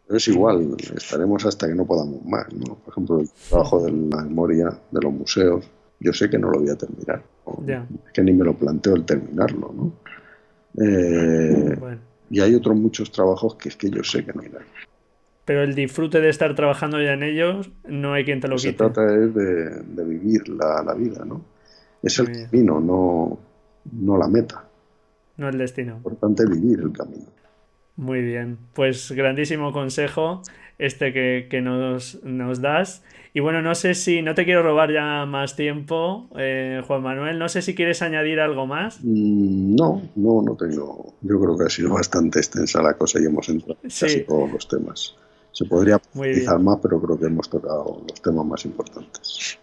Pero 0.07 0.17
es 0.17 0.29
igual, 0.29 0.77
estaremos 0.95 1.45
hasta 1.45 1.67
que 1.67 1.75
no 1.75 1.87
podamos 1.87 2.25
más. 2.25 2.47
Por 2.47 2.93
ejemplo, 2.93 3.21
el 3.21 3.31
trabajo 3.49 3.83
de 3.83 3.93
la 3.93 4.23
memoria 4.23 4.79
de 4.91 5.01
los 5.01 5.13
museos, 5.13 5.65
yo 6.01 6.13
sé 6.13 6.29
que 6.29 6.39
no 6.39 6.51
lo 6.51 6.61
voy 6.61 6.71
a 6.71 6.77
terminar. 6.77 7.23
Es 7.47 8.13
que 8.13 8.23
ni 8.23 8.33
me 8.33 8.45
lo 8.45 8.55
planteo 8.55 8.95
el 8.95 9.05
terminarlo. 9.05 9.73
¿no? 9.75 9.93
Eh, 10.85 11.77
y 12.31 12.41
hay 12.41 12.55
otros 12.55 12.77
muchos 12.77 13.11
trabajos 13.11 13.57
que 13.57 13.69
es 13.69 13.77
que 13.77 13.91
yo 13.91 14.03
sé 14.03 14.25
que 14.25 14.33
no 14.33 14.43
irán 14.43 14.63
pero 15.45 15.63
el 15.63 15.75
disfrute 15.75 16.21
de 16.21 16.29
estar 16.29 16.55
trabajando 16.55 17.03
ya 17.03 17.15
en 17.15 17.23
ellos, 17.23 17.71
no 17.89 18.13
hay 18.13 18.25
quien 18.25 18.41
te 18.41 18.49
lo 18.49 18.57
quite. 18.57 18.71
Se 18.71 18.75
trata 18.75 19.03
es 19.15 19.35
de, 19.35 20.05
vivir 20.05 20.49
la, 20.49 20.95
vida, 20.95 21.25
¿no? 21.25 21.43
Es 22.03 22.19
el 22.19 22.49
camino, 22.49 22.81
no, 22.81 23.39
no 23.93 24.19
la 24.19 24.29
meta. 24.29 24.65
No 25.37 25.49
el 25.49 25.59
destino. 25.59 25.93
Es 25.93 25.99
importante 25.99 26.45
vivir 26.47 26.81
el 26.81 26.93
camino. 26.93 27.27
Muy 27.97 28.23
bien, 28.23 28.59
pues 28.75 29.13
grandísimo 29.13 29.73
consejo 29.73 30.43
este 30.79 31.13
que, 31.13 31.61
nos, 31.61 32.23
nos, 32.25 32.61
das. 32.61 33.03
Y 33.35 33.41
bueno, 33.41 33.63
no 33.63 33.75
sé 33.75 33.95
si, 33.95 34.23
no 34.23 34.35
te 34.35 34.45
quiero 34.45 34.63
robar 34.63 34.93
ya 34.93 35.25
más 35.27 35.57
tiempo, 35.57 36.29
eh, 36.37 36.83
Juan 36.87 37.03
Manuel, 37.03 37.39
no 37.39 37.49
sé 37.49 37.63
si 37.63 37.75
quieres 37.75 38.03
añadir 38.03 38.41
algo 38.41 38.67
más. 38.67 38.99
Mm, 39.03 39.77
no, 39.77 40.03
no, 40.17 40.43
no 40.43 40.57
tengo. 40.57 41.15
Yo 41.21 41.41
creo 41.41 41.57
que 41.57 41.65
ha 41.65 41.71
sido 41.71 41.95
bastante 41.95 42.41
extensa 42.41 42.83
la 42.83 42.95
cosa 42.95 43.21
y 43.21 43.27
hemos 43.27 43.49
entrado 43.49 43.79
en 43.83 43.91
casi 43.91 44.21
todos 44.23 44.51
los 44.51 44.69
temas. 44.69 45.15
Se 45.53 45.67
podría 45.67 45.99
profundizar 45.99 46.59
más, 46.59 46.79
pero 46.83 47.01
creo 47.01 47.19
que 47.19 47.27
hemos 47.27 47.49
tocado 47.49 48.03
los 48.09 48.21
temas 48.23 48.47
más 48.47 48.65
importantes. 48.65 49.59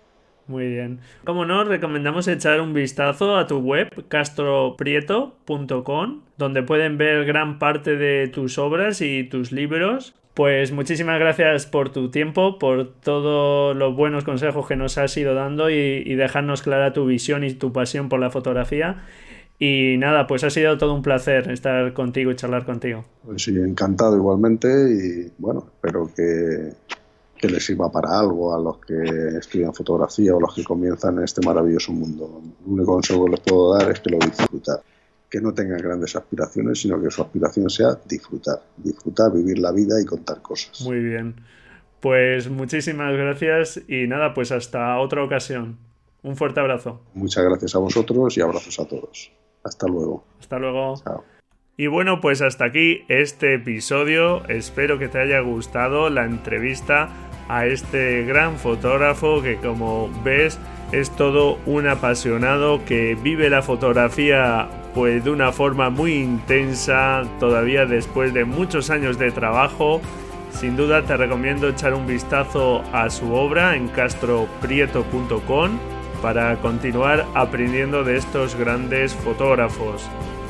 Muy 0.50 0.68
bien. 0.68 1.00
Como 1.26 1.46
no, 1.46 1.64
recomendamos 1.64 2.28
echar 2.28 2.60
un 2.60 2.74
vistazo 2.74 3.38
a 3.38 3.46
tu 3.46 3.60
web 3.60 3.88
castroprieto.com, 4.08 6.22
donde 6.40 6.64
pueden 6.64 6.98
ver 6.98 7.26
gran 7.26 7.60
parte 7.60 7.98
de 7.98 8.28
tus 8.28 8.58
obras 8.58 9.00
y 9.02 9.26
tus 9.26 9.52
libros. 9.52 10.16
Pues 10.34 10.72
muchísimas 10.72 11.20
gracias 11.20 11.68
por 11.68 11.92
tu 11.92 12.10
tiempo, 12.10 12.58
por 12.58 12.92
todos 12.92 13.78
los 13.78 13.96
buenos 13.96 14.24
consejos 14.24 14.68
que 14.68 14.76
nos 14.76 14.98
has 14.98 15.16
ido 15.18 15.36
dando 15.36 15.70
y, 15.70 16.02
y 16.04 16.16
dejarnos 16.16 16.64
clara 16.64 16.94
tu 16.94 17.06
visión 17.06 17.44
y 17.44 17.54
tu 17.54 17.72
pasión 17.72 18.10
por 18.10 18.20
la 18.20 18.32
fotografía. 18.32 19.04
Y 19.60 19.98
nada, 19.98 20.26
pues 20.26 20.44
ha 20.44 20.50
sido 20.50 20.80
todo 20.80 20.96
un 20.96 21.04
placer 21.04 21.52
estar 21.52 21.94
contigo 21.94 22.32
y 22.32 22.36
charlar 22.36 22.66
contigo. 22.66 23.06
Pues 23.24 23.44
sí, 23.44 23.56
encantado 23.56 24.18
igualmente 24.18 24.68
y 24.68 25.32
bueno, 25.38 25.68
espero 25.76 26.10
que, 26.16 26.72
que 27.40 27.48
les 27.48 27.66
sirva 27.66 27.92
para 27.92 28.20
algo 28.20 28.54
a 28.54 28.60
los 28.60 28.78
que 28.80 29.38
estudian 29.38 29.74
fotografía 29.74 30.36
o 30.36 30.40
los 30.40 30.54
que 30.54 30.64
comienzan 30.64 31.18
en 31.18 31.24
este 31.24 31.46
maravilloso 31.46 31.92
mundo. 31.94 32.42
El 32.66 32.74
único 32.74 32.94
consejo 32.94 33.26
que 33.26 33.32
les 33.32 33.40
puedo 33.40 33.74
dar 33.76 33.90
es 33.90 34.00
que 34.02 34.10
lo 34.10 34.20
disfrutar. 34.20 34.82
que 35.30 35.40
no 35.40 35.54
tengan 35.54 35.78
grandes 35.78 36.16
aspiraciones, 36.16 36.82
sino 36.82 37.00
que 37.02 37.12
su 37.12 37.22
aspiración 37.22 37.70
sea 37.70 37.98
disfrutar, 38.06 38.64
disfrutar, 38.78 39.32
vivir 39.32 39.60
la 39.60 39.72
vida 39.72 40.02
y 40.02 40.06
contar 40.06 40.42
cosas. 40.42 40.82
Muy 40.82 41.00
bien. 41.00 41.36
Pues 42.00 42.50
muchísimas 42.50 43.16
gracias 43.16 43.82
y 43.88 44.08
nada, 44.08 44.34
pues 44.34 44.52
hasta 44.52 44.98
otra 45.00 45.24
ocasión. 45.24 45.78
Un 46.24 46.36
fuerte 46.36 46.60
abrazo. 46.60 47.02
Muchas 47.14 47.44
gracias 47.44 47.76
a 47.76 47.80
vosotros 47.80 48.38
y 48.38 48.42
abrazos 48.42 48.80
a 48.80 48.86
todos. 48.86 49.32
Hasta 49.64 49.88
luego. 49.88 50.26
Hasta 50.40 50.58
luego. 50.58 50.96
Chao. 51.04 51.24
Y 51.78 51.88
bueno, 51.88 52.20
pues 52.20 52.42
hasta 52.42 52.66
aquí 52.66 53.04
este 53.08 53.54
episodio. 53.54 54.44
Espero 54.50 55.00
que 55.00 55.08
te 55.08 55.20
haya 55.20 55.40
gustado 55.40 56.10
la 56.10 56.26
entrevista 56.26 57.10
a 57.50 57.66
este 57.66 58.24
gran 58.24 58.58
fotógrafo 58.58 59.42
que 59.42 59.58
como 59.58 60.10
ves 60.24 60.60
es 60.92 61.12
todo 61.12 61.60
un 61.66 61.88
apasionado 61.88 62.86
que 62.86 63.16
vive 63.16 63.50
la 63.50 63.62
fotografía 63.62 64.70
pues 64.94 65.24
de 65.24 65.32
una 65.32 65.52
forma 65.52 65.90
muy 65.90 66.14
intensa 66.14 67.24
todavía 67.40 67.86
después 67.86 68.34
de 68.34 68.46
muchos 68.46 68.90
años 68.90 69.20
de 69.20 69.32
trabajo. 69.32 70.02
Sin 70.52 70.76
duda 70.76 71.04
te 71.04 71.16
recomiendo 71.16 71.70
echar 71.70 71.94
un 71.94 72.08
vistazo 72.08 72.84
a 72.92 73.10
su 73.10 73.34
obra 73.34 73.76
en 73.76 73.88
castroprieto.com 73.90 75.78
para 76.22 76.56
continuar 76.58 77.26
aprendiendo 77.36 78.04
de 78.04 78.18
estos 78.18 78.56
grandes 78.56 79.14
fotógrafos. 79.14 80.10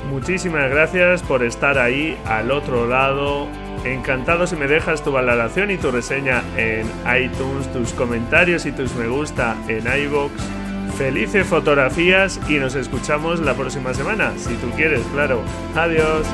Muchísimas 0.09 0.69
gracias 0.71 1.21
por 1.21 1.43
estar 1.43 1.77
ahí 1.77 2.17
al 2.25 2.51
otro 2.51 2.87
lado. 2.87 3.47
Encantado 3.85 4.45
si 4.45 4.55
me 4.55 4.67
dejas 4.67 5.03
tu 5.03 5.11
valoración 5.11 5.71
y 5.71 5.77
tu 5.77 5.91
reseña 5.91 6.43
en 6.57 6.85
iTunes, 7.21 7.71
tus 7.71 7.93
comentarios 7.93 8.65
y 8.65 8.71
tus 8.71 8.93
me 8.95 9.07
gusta 9.07 9.55
en 9.67 9.85
iBox. 10.03 10.33
Felices 10.97 11.47
fotografías 11.47 12.39
y 12.49 12.55
nos 12.55 12.75
escuchamos 12.75 13.39
la 13.39 13.53
próxima 13.53 13.93
semana, 13.93 14.33
si 14.37 14.53
tú 14.55 14.69
quieres, 14.71 15.01
claro. 15.13 15.41
Adiós. 15.75 16.27